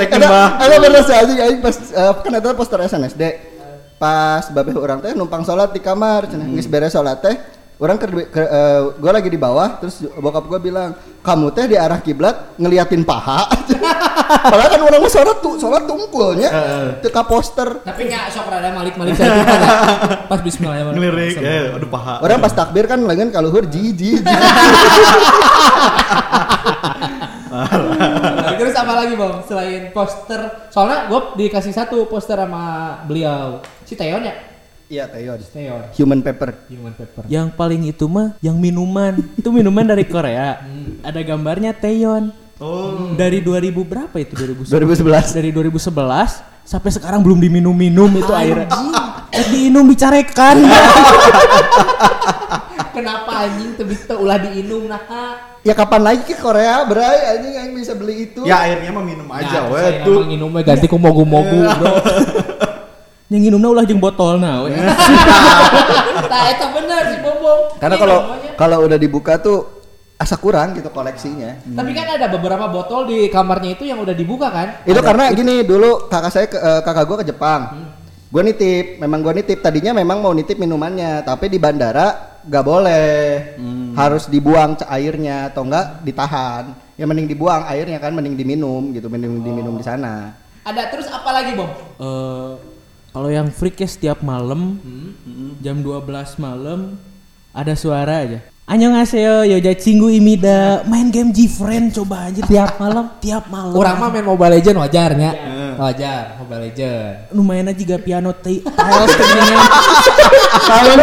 Ada 0.00 0.56
ada 0.56 0.76
bener 0.80 1.04
sih 1.04 1.12
anjing 1.12 1.38
aing 1.38 1.60
pas 1.60 1.76
eh, 1.76 2.12
kan 2.24 2.32
ada 2.32 2.56
poster 2.56 2.80
SNSD. 2.80 3.22
Pas 4.00 4.48
babeh 4.48 4.72
orang 4.72 5.04
teh 5.04 5.12
numpang 5.12 5.44
sholat 5.44 5.76
di 5.76 5.80
kamar, 5.84 6.24
cenah 6.24 6.48
geus 6.56 6.64
beres 6.64 6.96
sholat 6.96 7.20
teh 7.20 7.36
orang 7.80 7.96
ke, 7.96 8.06
ke 8.28 8.42
eh, 8.44 8.80
gua 9.00 9.12
lagi 9.16 9.26
di 9.26 9.40
bawah 9.40 9.80
terus 9.80 10.04
bokap 10.20 10.44
gua 10.44 10.60
bilang 10.60 10.92
kamu 11.20 11.48
teh 11.50 11.64
di 11.64 11.76
arah 11.76 12.00
kiblat 12.00 12.52
ngeliatin 12.56 13.04
paha 13.04 13.48
padahal 14.52 14.68
kan 14.68 14.80
orang 14.84 15.00
sholat 15.08 15.36
tuh 15.40 15.56
sholat 15.56 15.88
tungkulnya 15.88 16.48
teka 17.00 17.24
poster 17.24 17.80
Tapi 17.80 18.02
nggak 18.06 18.24
sok 18.30 18.46
rada 18.48 18.68
malik-malik 18.70 19.16
saya 19.16 19.32
tuh, 19.32 19.44
Pas 20.30 20.40
bismillah 20.40 20.76
ya. 20.76 20.84
Ngelirik, 20.92 21.34
eh, 21.40 21.74
aduh 21.74 21.88
paha. 21.88 22.20
orang 22.20 22.38
pas 22.38 22.52
takbir 22.52 22.84
kan 22.84 23.00
lengan 23.00 23.32
kaluhur 23.32 23.64
ji 23.64 23.92
ji 23.96 24.20
ji 24.20 24.24
Nah, 27.50 28.54
Terus 28.54 28.74
apa 28.78 28.92
lagi 28.94 29.18
bang 29.18 29.34
selain 29.42 29.82
poster? 29.90 30.70
Soalnya 30.70 31.10
gue 31.10 31.20
dikasih 31.34 31.74
satu 31.74 32.06
poster 32.06 32.38
sama 32.38 32.94
beliau 33.04 33.58
si 33.82 33.98
Teon 33.98 34.22
ya. 34.22 34.34
Iya 34.90 35.06
Teyon 35.06 35.38
Teon. 35.38 35.80
human 35.94 36.20
paper 36.20 36.50
Human 36.66 36.90
paper. 36.92 37.22
yang 37.30 37.46
paling 37.48 37.86
itu 37.86 38.10
mah 38.10 38.34
yang 38.42 38.58
minuman. 38.58 39.22
Itu 39.38 39.54
minuman 39.54 39.86
dari 39.86 40.02
Korea. 40.02 40.66
Ada 41.00 41.22
gambarnya 41.22 41.70
Taeyeon. 41.72 42.34
Oh. 42.60 43.14
Dari 43.16 43.40
2000 43.40 43.72
berapa 43.86 44.12
itu 44.20 44.36
2011? 44.36 44.68
2011 44.68 45.32
Dari 45.32 45.48
2011 45.48 46.44
sampai 46.66 46.90
sekarang 46.92 47.22
belum 47.22 47.38
diminum-minum 47.38 48.10
itu 48.12 48.32
airnya. 48.34 48.68
Eh 49.30 49.46
diinum 49.48 49.86
dicarekan. 49.86 50.60
Kenapa 52.90 53.46
anjing 53.46 53.78
tuh 53.78 53.86
bisa 53.86 54.12
ulah 54.12 54.36
diinum 54.36 54.84
nah? 54.84 55.00
ya 55.60 55.72
kapan 55.72 56.02
lagi 56.02 56.24
ke 56.24 56.36
Korea 56.36 56.84
berai 56.84 57.36
anjing 57.36 57.52
yang 57.52 57.70
bisa 57.72 57.92
beli 57.92 58.28
itu 58.28 58.44
Ya 58.44 58.64
airnya 58.64 58.90
mah 58.90 59.04
minum 59.04 59.28
aja, 59.28 59.68
weh 59.68 59.80
saya 59.80 60.04
tuh. 60.04 60.24
ganti 60.64 60.88
ku 60.88 60.96
mogu-mogu 60.96 61.64
bro. 61.78 61.92
Yang 63.30 63.40
nginumnya 63.46 63.68
ulah 63.70 63.84
jeung 63.86 64.02
botolna 64.02 64.66
we. 64.66 64.74
Nah 64.74 66.42
itu 66.52 66.66
bener 66.74 67.02
sih 67.14 67.18
Bombong. 67.22 67.60
karena 67.78 67.96
kalau 67.96 68.18
kalau 68.58 68.76
udah 68.90 68.98
dibuka 68.98 69.38
tuh 69.38 69.80
asa 70.20 70.36
kurang 70.36 70.76
gitu 70.76 70.92
koleksinya 70.92 71.64
Tapi 71.64 71.96
kan 71.96 72.20
ada 72.20 72.28
beberapa 72.28 72.68
botol 72.68 73.08
di 73.08 73.32
kamarnya 73.32 73.78
itu 73.78 73.88
yang 73.88 74.04
udah 74.04 74.12
dibuka 74.12 74.52
kan? 74.52 74.68
Itu 74.84 75.00
karena 75.00 75.32
gini 75.32 75.64
dulu 75.64 76.10
kakak 76.12 76.30
saya 76.34 76.46
ke, 76.50 76.58
eh, 76.60 76.80
kakak 76.84 77.04
gua 77.08 77.16
ke 77.24 77.26
Jepang. 77.30 77.60
Gua 78.30 78.46
nitip, 78.46 79.02
memang 79.02 79.26
gua 79.26 79.34
nitip. 79.34 79.58
Tadinya 79.58 79.90
memang 79.90 80.22
mau 80.22 80.30
nitip 80.30 80.54
minumannya, 80.54 81.26
tapi 81.26 81.50
di 81.50 81.58
bandara 81.58 82.38
nggak 82.46 82.64
boleh. 82.66 83.08
Harus 83.96 84.28
dibuang 84.30 84.78
airnya 84.86 85.50
atau 85.50 85.66
enggak 85.66 86.04
ditahan. 86.04 86.76
Ya 86.94 87.08
mending 87.08 87.26
dibuang 87.26 87.64
airnya 87.66 87.96
kan 87.96 88.12
mending 88.12 88.36
diminum 88.36 88.92
gitu, 88.92 89.08
mending 89.08 89.40
diminum 89.40 89.74
di 89.80 89.82
sana. 89.88 90.36
Ada 90.62 90.92
terus 90.92 91.08
apa 91.08 91.32
lagi 91.32 91.56
Bom? 91.56 91.72
Eh, 91.96 92.52
kalau 93.10 93.26
yang 93.26 93.50
freak 93.50 93.78
ya 93.78 93.88
setiap 93.90 94.22
malam 94.22 94.78
jam 95.58 95.82
12 95.82 96.06
malam 96.38 96.94
ada 97.50 97.74
suara 97.74 98.22
aja. 98.22 98.38
Annyeonghaseyo, 98.70 99.50
yoja 99.50 99.74
cinggu 99.74 100.14
imida, 100.14 100.86
main 100.86 101.10
game 101.10 101.34
G-Friend 101.34 101.90
coba 101.90 102.30
aja 102.30 102.38
tiap 102.46 102.78
malam, 102.78 103.10
tiap 103.18 103.50
malam. 103.50 103.74
Orang 103.74 103.98
mah 103.98 104.14
main 104.14 104.22
Mobile 104.22 104.62
Legend 104.62 104.78
wajarnya. 104.78 105.30
Wajar 105.74 106.38
Mobile 106.38 106.70
Legend. 106.70 107.34
lumayan 107.34 107.66
aja 107.66 107.78
juga 107.82 107.98
piano 107.98 108.30
ti- 108.30 108.62
tiles. 108.62 109.10
Lawan 110.70 110.98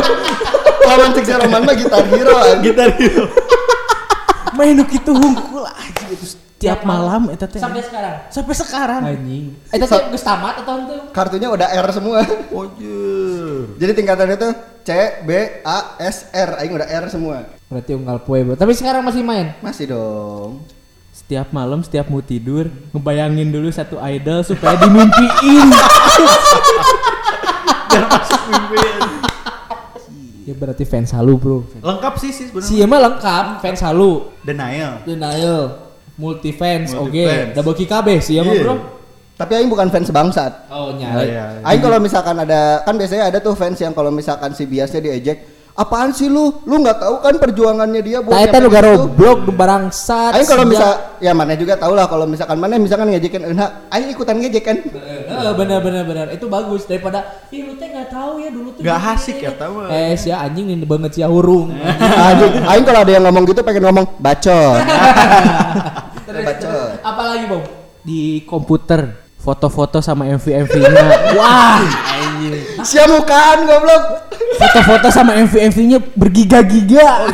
lawan 0.88 1.10
cek 1.12 1.28
Roman 1.43 1.62
mah 1.68 1.76
gitar 1.76 2.03
hero. 2.08 2.38
Gitar 2.64 2.89
hero. 2.95 3.28
main 4.58 4.74
nu 4.74 4.88
kitu 4.89 5.14
hungkul 5.14 5.62
aja 5.62 5.76
gitu 5.76 5.76
tiap 6.58 6.82
malam 6.84 7.30
eta 7.30 7.45
teh. 7.45 7.62
Sampai 7.62 7.86
sekarang. 7.86 8.16
Sampai 8.34 8.53
sekarang. 8.58 9.01
Anjing. 9.05 9.45
Eh 9.70 9.78
tapi 9.78 10.10
geus 10.10 10.26
tamat 10.26 10.66
atau 10.66 10.76
itu? 10.82 10.97
Kartunya 11.14 11.47
udah 11.53 11.70
R 11.70 11.88
semua. 11.93 12.26
Ojur. 12.49 13.78
Jadi 13.78 13.91
tingkatannya 13.93 14.36
tuh 14.41 14.51
C, 14.82 14.89
B, 15.24 15.30
A, 15.62 15.99
S, 16.01 16.34
R. 16.34 16.58
Aing 16.58 16.74
udah 16.74 16.88
R 16.89 17.05
semua. 17.14 17.45
Berarti 17.70 17.91
unggal 17.93 18.18
poe, 18.26 18.41
Bro. 18.41 18.55
Tapi 18.58 18.74
sekarang 18.74 19.05
masih 19.05 19.22
main. 19.22 19.53
Masih 19.62 19.93
dong. 19.93 20.66
Setiap 21.14 21.49
malam 21.49 21.82
setiap 21.82 22.08
mau 22.08 22.22
tidur 22.22 22.70
ngebayangin 22.93 23.49
dulu 23.49 23.70
satu 23.74 23.97
idol 24.01 24.41
supaya 24.45 24.78
dimimpiin. 24.82 25.70
Ya 30.47 30.55
berarti 30.55 30.88
fans 30.88 31.12
halu, 31.12 31.36
Bro. 31.36 31.68
Lengkap 31.84 32.24
sih 32.24 32.32
sih 32.32 32.47
sebenarnya. 32.47 32.72
Si 32.72 32.88
mah 32.88 32.99
lengkap, 33.03 33.45
fans 33.60 33.84
halu. 33.84 34.32
Denial. 34.47 35.03
Denial, 35.03 35.86
multi 36.18 36.51
fans, 36.51 36.91
oke, 36.91 37.13
Multi-fans. 37.13 37.53
double 37.53 37.74
kick 37.74 37.88
KB 37.88 38.07
sih 38.20 38.36
ya 38.36 38.43
Iya. 38.43 38.63
Bro. 38.63 38.76
Tapi 39.38 39.53
Aing 39.53 39.70
bukan 39.70 39.88
fans 39.88 40.09
bangsat. 40.09 40.65
Oh, 40.68 40.89
Oh, 40.89 40.89
nyari. 40.91 41.30
iya. 41.30 41.61
Aing 41.61 41.78
kalau 41.78 42.01
misalkan 42.01 42.34
ada 42.36 42.82
kan 42.82 42.97
biasanya 42.97 43.30
ada 43.30 43.38
tuh 43.38 43.53
fans 43.53 43.78
yang 43.78 43.93
kalau 43.93 44.09
misalkan 44.09 44.49
si 44.51 44.65
biasnya 44.65 44.97
diejek, 44.99 45.38
apaan 45.78 46.09
sih 46.09 46.25
lu? 46.25 46.57
Lu 46.65 46.82
nggak 46.82 46.97
tahu 46.97 47.15
kan 47.21 47.38
perjuangannya 47.38 48.01
dia 48.01 48.17
buat 48.19 48.34
Nah, 48.34 48.49
nu 48.59 48.65
situ?" 48.65 48.82
goblok 48.97 49.39
nu 49.45 49.51
bangsat. 49.53 50.34
Aing 50.34 50.49
kalau 50.49 50.65
misal 50.65 50.91
ya 51.17 51.32
mana 51.32 51.53
juga 51.53 51.78
tahu 51.78 51.93
lah 51.93 52.09
kalau 52.09 52.25
misalkan 52.25 52.57
mana 52.57 52.75
misalkan 52.75 53.13
ngejekin 53.13 53.45
Eunha, 53.45 53.86
Aing 53.88 54.09
ikutan 54.09 54.41
ngejek 54.41 54.63
kan. 54.65 54.78
Eh, 54.82 55.53
bener 55.53 55.80
bener 55.86 56.03
bener 56.03 56.25
itu 56.34 56.49
bagus 56.49 56.84
daripada 56.84 57.21
ih 57.47 57.61
lu 57.61 57.78
teh 57.78 57.88
nggak 57.88 58.09
tahu 58.09 58.41
ya 58.41 58.49
dulu 58.49 58.73
tuh 58.73 58.82
Nggak 58.82 58.99
asik 59.13 59.38
ya, 59.38 59.53
gini." 59.53 59.61
tahu. 59.61 59.73
eh 59.88 60.13
si 60.17 60.30
anjing 60.34 60.67
ini 60.73 60.82
banget 60.82 61.11
si 61.13 61.21
hurung 61.21 61.69
Anjing, 62.28 62.53
Aing 62.65 62.84
kalau 62.84 63.05
ada 63.05 63.11
yang 63.13 63.23
ngomong 63.23 63.45
gitu 63.45 63.61
pengen 63.61 63.86
ngomong 63.86 64.05
bacot. 64.17 64.82
terus, 66.28 66.43
Bacot. 66.43 66.65
terus 66.65 66.89
apa 66.99 67.21
lagi 67.23 67.45
bang 67.45 67.63
Di 68.01 68.21
komputer 68.43 69.01
foto-foto 69.38 69.99
sama 69.99 70.28
MV-MV-nya. 70.28 71.05
Wah, 71.39 71.80
anjing. 71.80 72.84
Siamukan 72.84 73.63
goblok. 73.63 74.26
Foto-foto 74.58 75.08
sama 75.10 75.38
MV-MV-nya 75.38 76.01
bergiga-giga. 76.18 77.30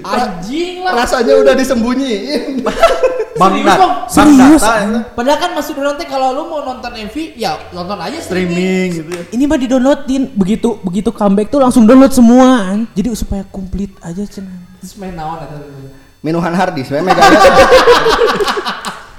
anjing 0.00 0.80
lah 0.80 1.04
Rasanya 1.04 1.34
udah 1.40 1.54
disembunyiin. 1.54 2.64
Bang 3.40 3.50
Serius. 3.58 3.66
Bang? 3.66 3.78
Bang 3.82 3.92
Serius? 4.06 4.62
Itu. 4.62 5.00
padahal 5.18 5.38
kan 5.42 5.50
masih 5.58 5.72
dulu 5.74 5.90
nanti 5.90 6.06
kalau 6.06 6.30
lu 6.30 6.46
mau 6.46 6.62
nonton 6.62 6.94
MV 6.94 7.34
ya 7.34 7.58
nonton 7.74 7.98
aja 7.98 8.14
streaming 8.22 8.54
streaming 8.54 8.88
gitu 8.94 9.10
ya. 9.10 9.22
Ini 9.34 9.44
mah 9.44 9.58
di-downloadin 9.58 10.22
begitu 10.38 10.78
begitu 10.86 11.10
comeback 11.10 11.50
tuh 11.50 11.58
langsung 11.58 11.82
download 11.82 12.14
semua. 12.14 12.78
Jadi 12.94 13.10
supaya 13.18 13.42
komplit 13.50 13.90
aja 14.00 14.22
cenah. 14.22 14.54
terus 14.78 14.94
main 14.96 15.18
naon 15.18 15.42
atau 15.42 15.58
Minuman 16.24 16.56
hardis, 16.56 16.88
we 16.88 17.04
mega 17.04 17.20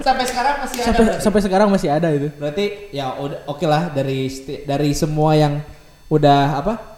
sampai 0.02 0.26
sekarang 0.26 0.56
masih 0.62 0.78
ada 0.82 0.86
Sampai 0.90 1.04
berarti? 1.06 1.22
sampai 1.22 1.42
sekarang 1.42 1.68
masih 1.70 1.90
ada 1.90 2.08
itu. 2.10 2.28
berarti 2.38 2.66
ya 2.90 3.06
udah 3.18 3.40
oke 3.46 3.66
lah 3.66 3.90
dari 3.90 4.30
dari 4.64 4.90
semua 4.94 5.34
yang 5.34 5.54
udah 6.08 6.62
apa 6.62 6.95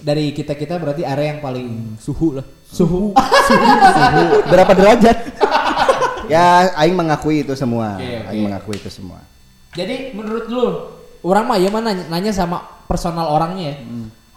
dari 0.00 0.32
kita 0.32 0.56
kita 0.56 0.80
berarti 0.80 1.04
area 1.04 1.36
yang 1.36 1.40
paling 1.44 1.96
Suhu 2.00 2.40
lah. 2.40 2.46
suhu 2.70 3.12
berapa 4.52 4.72
derajat? 4.72 5.18
ya, 6.32 6.70
Aing 6.78 6.94
mengakui 6.94 7.42
itu 7.42 7.52
semua. 7.58 7.98
Oke, 7.98 8.06
oke. 8.06 8.28
Aing 8.30 8.42
mengakui 8.46 8.76
itu 8.78 8.90
semua. 8.90 9.18
Jadi 9.74 10.14
menurut 10.14 10.46
lu, 10.50 10.66
orang 11.26 11.44
mah 11.46 11.58
ya 11.58 11.70
mana 11.70 11.94
nanya, 11.94 12.04
nanya 12.10 12.32
sama 12.34 12.62
personal 12.86 13.30
orangnya 13.30 13.74
ya. 13.74 13.76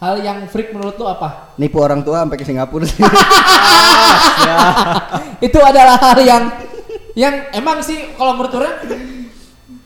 Hal 0.02 0.14
yang 0.20 0.38
freak 0.50 0.74
menurut 0.74 0.98
lu 0.98 1.06
apa? 1.06 1.54
Nipu 1.56 1.78
orang 1.80 2.02
tua 2.04 2.26
sampai 2.26 2.36
ke 2.36 2.44
Singapura 2.44 2.84
sih. 2.84 2.98
Itu 5.46 5.58
adalah 5.62 5.96
hal 5.96 6.18
yang 6.20 6.44
yang 7.14 7.34
emang 7.54 7.78
sih 7.80 8.12
kalau 8.18 8.34
menurut 8.34 8.52
orang 8.58 8.74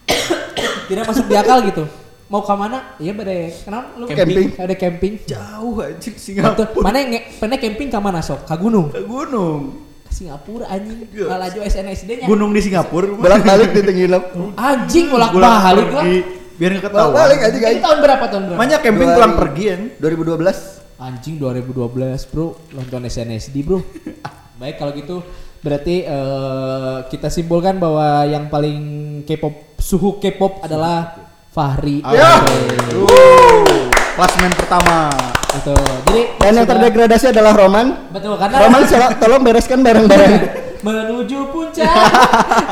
tidak 0.88 1.04
masuk 1.04 1.28
di 1.28 1.36
akal 1.36 1.60
gitu. 1.68 1.84
Mau 2.28 2.44
ke 2.44 2.52
mana? 2.52 2.78
Iya 3.00 3.16
bade. 3.16 3.56
Kenapa 3.64 3.96
lu 3.96 4.04
Camping. 4.04 4.48
Ada 4.52 4.74
camping. 4.76 5.14
Jauh 5.24 5.80
anjir 5.80 6.12
Betul. 6.12 6.20
Singapura. 6.20 6.84
Mana 6.84 6.96
yang 7.00 7.10
nge- 7.16 7.26
pernah 7.40 7.56
camping 7.56 7.88
ke 7.88 7.98
mana 7.98 8.20
sok? 8.20 8.44
Ke 8.44 8.56
gunung. 8.60 8.86
Ke 8.92 9.00
gunung. 9.00 9.60
Ke 10.04 10.12
Singapura 10.12 10.68
anjing. 10.68 11.08
Ngalaju 11.08 11.58
SNSD-nya. 11.64 12.26
Gunung 12.28 12.52
di 12.52 12.60
Singapura. 12.60 13.08
Bolak-balik 13.16 13.72
di 13.72 13.80
Tengilep. 13.80 14.24
Anjing 14.54 15.08
bolak 15.08 15.30
Pulang 15.32 15.56
balik 15.56 15.88
lah. 15.88 16.04
Biar 16.58 16.70
nggak 16.76 16.84
ketahuan. 16.84 17.12
Bolak-balik 17.16 17.38
aja 17.40 17.56
Ini 17.64 17.80
tahun 17.80 17.98
berapa 18.04 18.24
tahun 18.28 18.42
berapa? 18.44 18.60
Banyak 18.60 18.80
camping 18.84 19.08
Dua 19.08 19.16
pulang 19.16 19.34
pergi 19.40 19.64
kan. 19.64 19.82
2012. 19.96 20.76
Anjing 20.98 21.34
2012 21.38 22.30
bro 22.34 22.46
nonton 22.74 23.00
SNSD 23.06 23.56
bro. 23.64 23.78
Baik 24.60 24.76
kalau 24.76 24.92
gitu 24.92 25.22
berarti 25.58 26.02
eh, 26.02 26.96
kita 27.08 27.30
simpulkan 27.30 27.78
bahwa 27.78 28.26
yang 28.26 28.50
paling 28.50 28.78
K-pop 29.22 29.78
suhu 29.78 30.18
K-pop 30.18 30.60
adalah 30.60 31.27
Fahri. 31.48 32.04
Ya. 32.04 32.44
Klasmen 34.14 34.52
pertama. 34.52 35.08
Gitu. 35.48 35.74
Jadi 36.04 36.20
Dan 36.38 36.52
yang 36.54 36.68
terdegradasi 36.68 37.32
adalah 37.32 37.56
Roman. 37.56 38.12
betul 38.12 38.36
karena 38.36 38.56
Roman 38.60 38.82
tolong- 38.84 39.16
tolong 39.16 39.42
bereskan 39.42 39.80
barang-barang. 39.80 40.32
menuju 40.78 41.50
puncak 41.50 41.90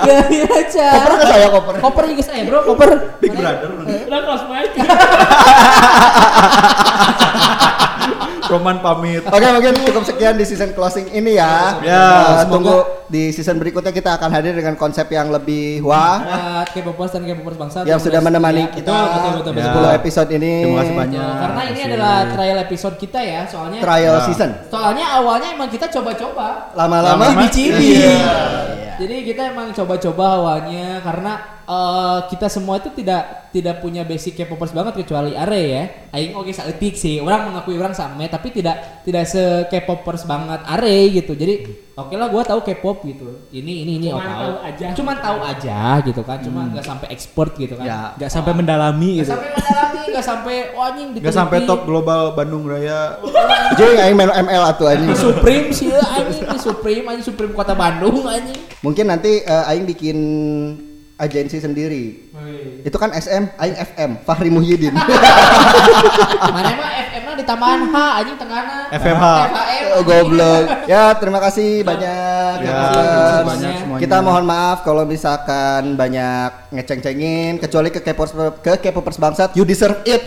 Gayaca. 0.06 0.88
Koper 0.94 1.12
ke 1.12 1.24
saya 1.26 1.46
koper. 1.50 1.74
Koper 1.82 2.04
juga 2.06 2.22
saya 2.22 2.42
bro, 2.46 2.62
koper. 2.64 2.90
Big 3.18 3.34
Brother. 3.34 3.68
Udah 3.82 4.20
kelas 4.22 4.42
baik. 4.46 4.72
Roman 8.48 8.78
pamit. 8.78 9.22
Oke 9.34 9.46
mungkin 9.48 9.72
cukup 9.82 10.04
sekian 10.04 10.34
di 10.34 10.42
season 10.42 10.70
closing 10.70 11.10
ini 11.10 11.34
ya. 11.34 11.78
Ya, 11.80 12.04
Eh, 12.04 12.24
semoga- 12.40 12.50
tunggu 12.50 12.76
di 13.06 13.30
season 13.30 13.56
berikutnya 13.56 13.90
kita 13.90 14.14
akan 14.14 14.30
hadir 14.30 14.52
dengan 14.52 14.74
konsep 14.74 15.06
yang 15.08 15.28
lebih 15.28 15.78
wah 15.80 16.18
Buat 16.18 16.66
K-popers 16.72 17.12
dan 17.12 17.22
K-popers 17.24 17.54
bangsa 17.56 17.78
yang 17.82 17.96
sudah 17.96 18.18
menemani 18.18 18.66
Ya, 18.66 18.72
kita 18.72 18.90
betul 18.90 19.06
betul 19.06 19.32
betul, 19.36 19.52
Ya. 19.54 19.66
betul. 19.68 19.82
10 19.86 19.98
episode 20.00 20.28
ini. 20.32 20.52
Terima 20.60 20.78
kasih 20.80 20.94
banyak. 20.96 21.22
Ya, 21.22 21.38
karena 21.38 21.62
ini 21.64 21.80
adalah 21.84 22.16
trial 22.28 22.58
episode 22.60 22.96
kita 22.96 23.20
ya, 23.20 23.40
soalnya 23.44 23.78
Trial 23.78 24.14
Ya. 24.14 24.24
season. 24.24 24.50
soalnya 24.66 25.06
awalnya 25.12 25.48
emang 25.52 25.68
kita 25.68 25.86
coba-coba 25.88 26.70
Lama-lama 26.72 27.24
cibi-cibi. 27.30 28.02
Iya. 28.02 28.18
Jadi 28.96 29.16
kita 29.24 29.42
emang 29.50 29.70
coba-coba 29.70 30.24
awalnya 30.34 30.98
karena 31.00 31.32
eh, 31.66 32.18
kita 32.30 32.46
semua 32.46 32.78
itu 32.78 32.90
tidak 32.94 33.46
tidak 33.56 33.80
punya 33.80 34.04
basic 34.04 34.36
K-popers 34.36 34.76
banget 34.76 35.00
kecuali 35.00 35.32
Are 35.32 35.56
ya. 35.56 35.82
Aing 36.12 36.36
oke 36.36 36.52
saeutik 36.52 36.94
sih. 36.94 37.18
Orang 37.18 37.50
mengakui 37.50 37.80
orang 37.80 37.96
sama 37.96 38.28
tapi 38.28 38.52
tidak 38.52 39.02
tidak 39.02 39.24
se 39.24 39.66
K-popers 39.72 40.28
banget 40.28 40.60
Are 40.62 40.96
gitu. 41.08 41.32
Jadi 41.32 41.54
oke 41.96 42.12
lah 42.14 42.28
gua 42.28 42.44
tahu 42.44 42.60
K-pop 42.60 43.02
gitu. 43.08 43.48
Ini 43.48 43.88
ini 43.88 43.92
ini 43.96 44.06
Cuman 44.12 44.20
oh, 44.20 44.36
tahu 44.36 44.54
aja. 44.60 44.86
Cuman 44.92 45.16
tahu 45.18 45.38
aja 45.40 45.78
gitu 46.04 46.20
kan. 46.20 46.38
Cuma 46.44 46.60
nggak 46.68 46.84
sampai 46.84 47.08
expert 47.10 47.56
gitu 47.56 47.74
kan. 47.80 47.84
Ya. 47.88 48.00
Nggak 48.20 48.30
sampai 48.30 48.52
mendalami 48.52 49.10
Nggak 49.16 49.24
gitu. 49.24 49.32
sampai 49.32 49.48
mendalami, 49.56 50.02
nggak 50.12 50.26
sampai 50.26 50.56
wah 50.76 50.84
anjing 50.92 51.08
Gak 51.16 51.34
sampai 51.34 51.58
top 51.64 51.80
global 51.88 52.20
Bandung 52.36 52.68
Raya. 52.68 53.18
Jeung 53.80 53.98
aing 53.98 54.14
main 54.14 54.30
ML 54.30 54.62
atuh 54.68 54.86
anjing. 54.92 55.16
Supreme 55.16 55.72
sih 55.72 55.88
anjing 55.90 56.44
Supreme 56.60 57.04
anjing 57.08 57.24
Supreme 57.24 57.56
Kota 57.56 57.72
Bandung 57.72 58.22
anjing. 58.28 58.60
Mungkin 58.84 59.08
nanti 59.08 59.40
eh, 59.40 59.70
aing 59.72 59.88
bikin 59.88 60.16
agensi 61.16 61.56
sendiri. 61.56 62.28
Itu 62.84 63.00
kan 63.00 63.08
SM, 63.16 63.56
aing 63.56 63.76
FM, 63.76 64.10
Fahri 64.22 64.52
Muhyiddin. 64.52 64.92
Mana 66.54 66.70
mah 66.76 66.92
FM 67.08 67.22
nya 67.24 67.32
di 67.34 67.44
tambahan 67.48 67.80
H 67.88 67.96
anjing 68.20 68.36
tengahna. 68.36 68.76
FMH. 68.92 69.24
FHM. 69.24 69.86
Oh, 69.96 70.02
goblok. 70.04 70.64
Ya, 70.84 71.16
terima 71.16 71.40
kasih 71.40 71.80
banyak. 71.82 72.54
Ya, 72.60 72.60
terima 72.60 72.84
kasih 72.84 73.44
banyak 73.48 73.72
semuanya. 73.80 74.02
Kita 74.04 74.16
mohon 74.20 74.44
maaf 74.44 74.84
kalau 74.84 75.08
misalkan 75.08 75.96
banyak 75.96 76.76
ngeceng-cengin 76.76 77.64
kecuali 77.64 77.88
ke 77.88 78.04
K-popers 78.04 78.32
ke 78.60 78.72
K-popers 78.84 79.16
bangsat, 79.16 79.56
you 79.56 79.64
deserve 79.64 80.04
it. 80.04 80.20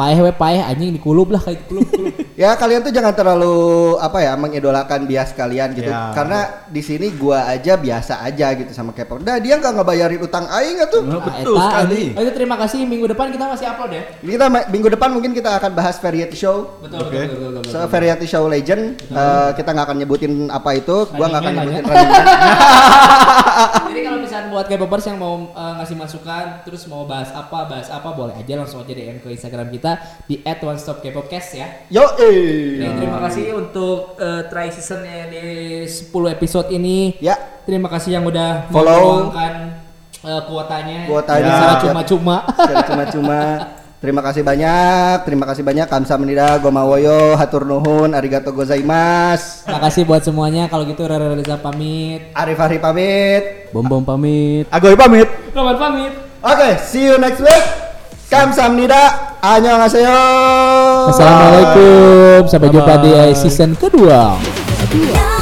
Paeh 0.00 0.16
we 0.24 0.32
paeh 0.32 0.64
anjing 0.64 0.96
dikulub 0.96 1.28
lah 1.28 1.44
kayak 1.44 1.68
kulub 1.68 1.84
kulub. 1.92 2.16
ya 2.40 2.56
kalian 2.56 2.80
tuh 2.80 2.88
jangan 2.88 3.12
terlalu 3.12 3.94
apa 4.00 4.18
ya 4.24 4.32
mengidolakan 4.34 5.04
bias 5.04 5.36
kalian 5.36 5.76
gitu. 5.76 5.92
Ya. 5.92 6.10
Karena 6.16 6.64
di 6.66 6.80
sini 6.80 7.12
gua 7.12 7.44
aja 7.44 7.76
biasa 7.76 8.24
aja 8.24 8.56
gitu 8.56 8.72
sama 8.72 8.96
K-pop. 8.96 9.20
Nah, 9.20 9.36
dia 9.36 9.60
nggak 9.60 9.76
ngebayarin 9.76 10.20
utang 10.24 10.48
aing 10.48 10.80
atuh. 10.80 11.04
Nah, 11.04 11.20
Nah, 11.20 11.28
betul 11.28 11.52
eta, 11.52 11.64
sekali. 11.68 12.02
Oh, 12.16 12.22
itu 12.24 12.32
terima 12.32 12.56
kasih 12.56 12.80
minggu 12.88 13.06
depan 13.12 13.28
kita 13.28 13.44
masih 13.44 13.66
upload 13.68 13.92
ya. 13.92 14.02
Kita 14.24 14.44
minggu 14.72 14.88
depan 14.88 15.08
mungkin 15.12 15.30
kita 15.36 15.50
akan 15.60 15.70
bahas 15.76 16.00
variety 16.00 16.32
show. 16.32 16.80
Betul 16.80 17.04
Oke. 17.04 17.12
betul 17.28 17.36
betul 17.36 17.50
betul. 17.60 17.72
So, 17.76 17.78
variety 17.92 18.26
show 18.26 18.44
legend. 18.48 18.82
Eh, 19.04 19.50
kita 19.60 19.68
nggak 19.76 19.86
akan 19.92 19.96
nyebutin 20.00 20.32
apa 20.48 20.70
itu. 20.80 20.96
Gua 21.12 21.26
nggak 21.28 21.42
akan 21.44 21.52
nyebutin 21.60 21.84
Man. 21.84 21.96
Jadi 23.90 24.00
kalau 24.00 24.18
misalnya 24.22 24.48
buat 24.48 24.64
K-popers 24.64 25.04
yang 25.10 25.18
mau 25.20 25.34
eh, 25.52 25.72
ngasih 25.82 25.96
masukan 25.98 26.44
terus 26.64 26.82
mau 26.88 27.04
bahas 27.04 27.28
apa 27.36 27.68
bahas 27.68 27.88
apa 27.92 28.08
boleh 28.16 28.32
aja 28.32 28.56
langsung 28.56 28.80
aja 28.80 28.92
DM 28.96 29.20
ke 29.20 29.28
Instagram 29.28 29.68
kita 29.68 30.00
di 30.24 30.40
@onestopkpopcast 30.40 31.48
ya. 31.52 31.66
Yo, 31.92 32.04
Eh. 32.30 32.94
terima 32.96 33.18
kasih 33.22 33.44
untuk 33.52 34.14
eh, 34.16 34.42
try 34.46 34.68
seasonnya 34.68 35.28
di 35.28 35.42
10 35.84 36.10
episode 36.30 36.68
ini. 36.70 37.18
Ya, 37.18 37.36
Terima 37.60 37.86
kasih 37.86 38.18
yang 38.18 38.24
udah 38.24 38.66
Follow. 38.68 39.30
eh, 39.30 40.40
kuotanya. 40.44 41.06
Kuotanya. 41.06 41.50
Secara 41.50 41.74
Ya. 41.74 41.80
cuma-cuma. 41.84 42.36
Secara 42.48 42.82
cuma-cuma. 42.84 43.40
Terima 44.00 44.24
kasih 44.24 44.40
banyak, 44.40 45.28
terima 45.28 45.44
kasih 45.44 45.60
banyak 45.60 45.84
Kamsahamnida, 45.84 46.56
Gomawoyo, 46.56 47.36
Hatur 47.36 47.68
Nuhun, 47.68 48.16
Arigato 48.16 48.48
gozaimasu. 48.48 49.68
Terima 49.68 49.80
kasih 49.84 50.02
buat 50.08 50.24
semuanya. 50.24 50.72
Kalau 50.72 50.88
gitu 50.88 51.04
Rara 51.04 51.36
Reza 51.36 51.60
pamit. 51.60 52.32
Arif 52.32 52.56
Arif 52.56 52.80
pamit. 52.80 53.68
Bom 53.76 53.84
bom 53.84 54.00
pamit. 54.00 54.64
Agoy 54.72 54.96
pamit. 54.96 55.28
Roman 55.52 55.76
pamit. 55.76 56.12
Oke, 56.40 56.80
see 56.80 57.12
you 57.12 57.20
next 57.20 57.44
week. 57.44 57.89
Kamsahamnida, 58.30 59.34
annyeonghaseyo. 59.42 60.22
Assalamualaikum. 61.10 62.46
Sampai 62.46 62.70
jumpa 62.70 63.02
di 63.02 63.10
season 63.34 63.74
kedua. 63.74 64.38
나 64.90 65.39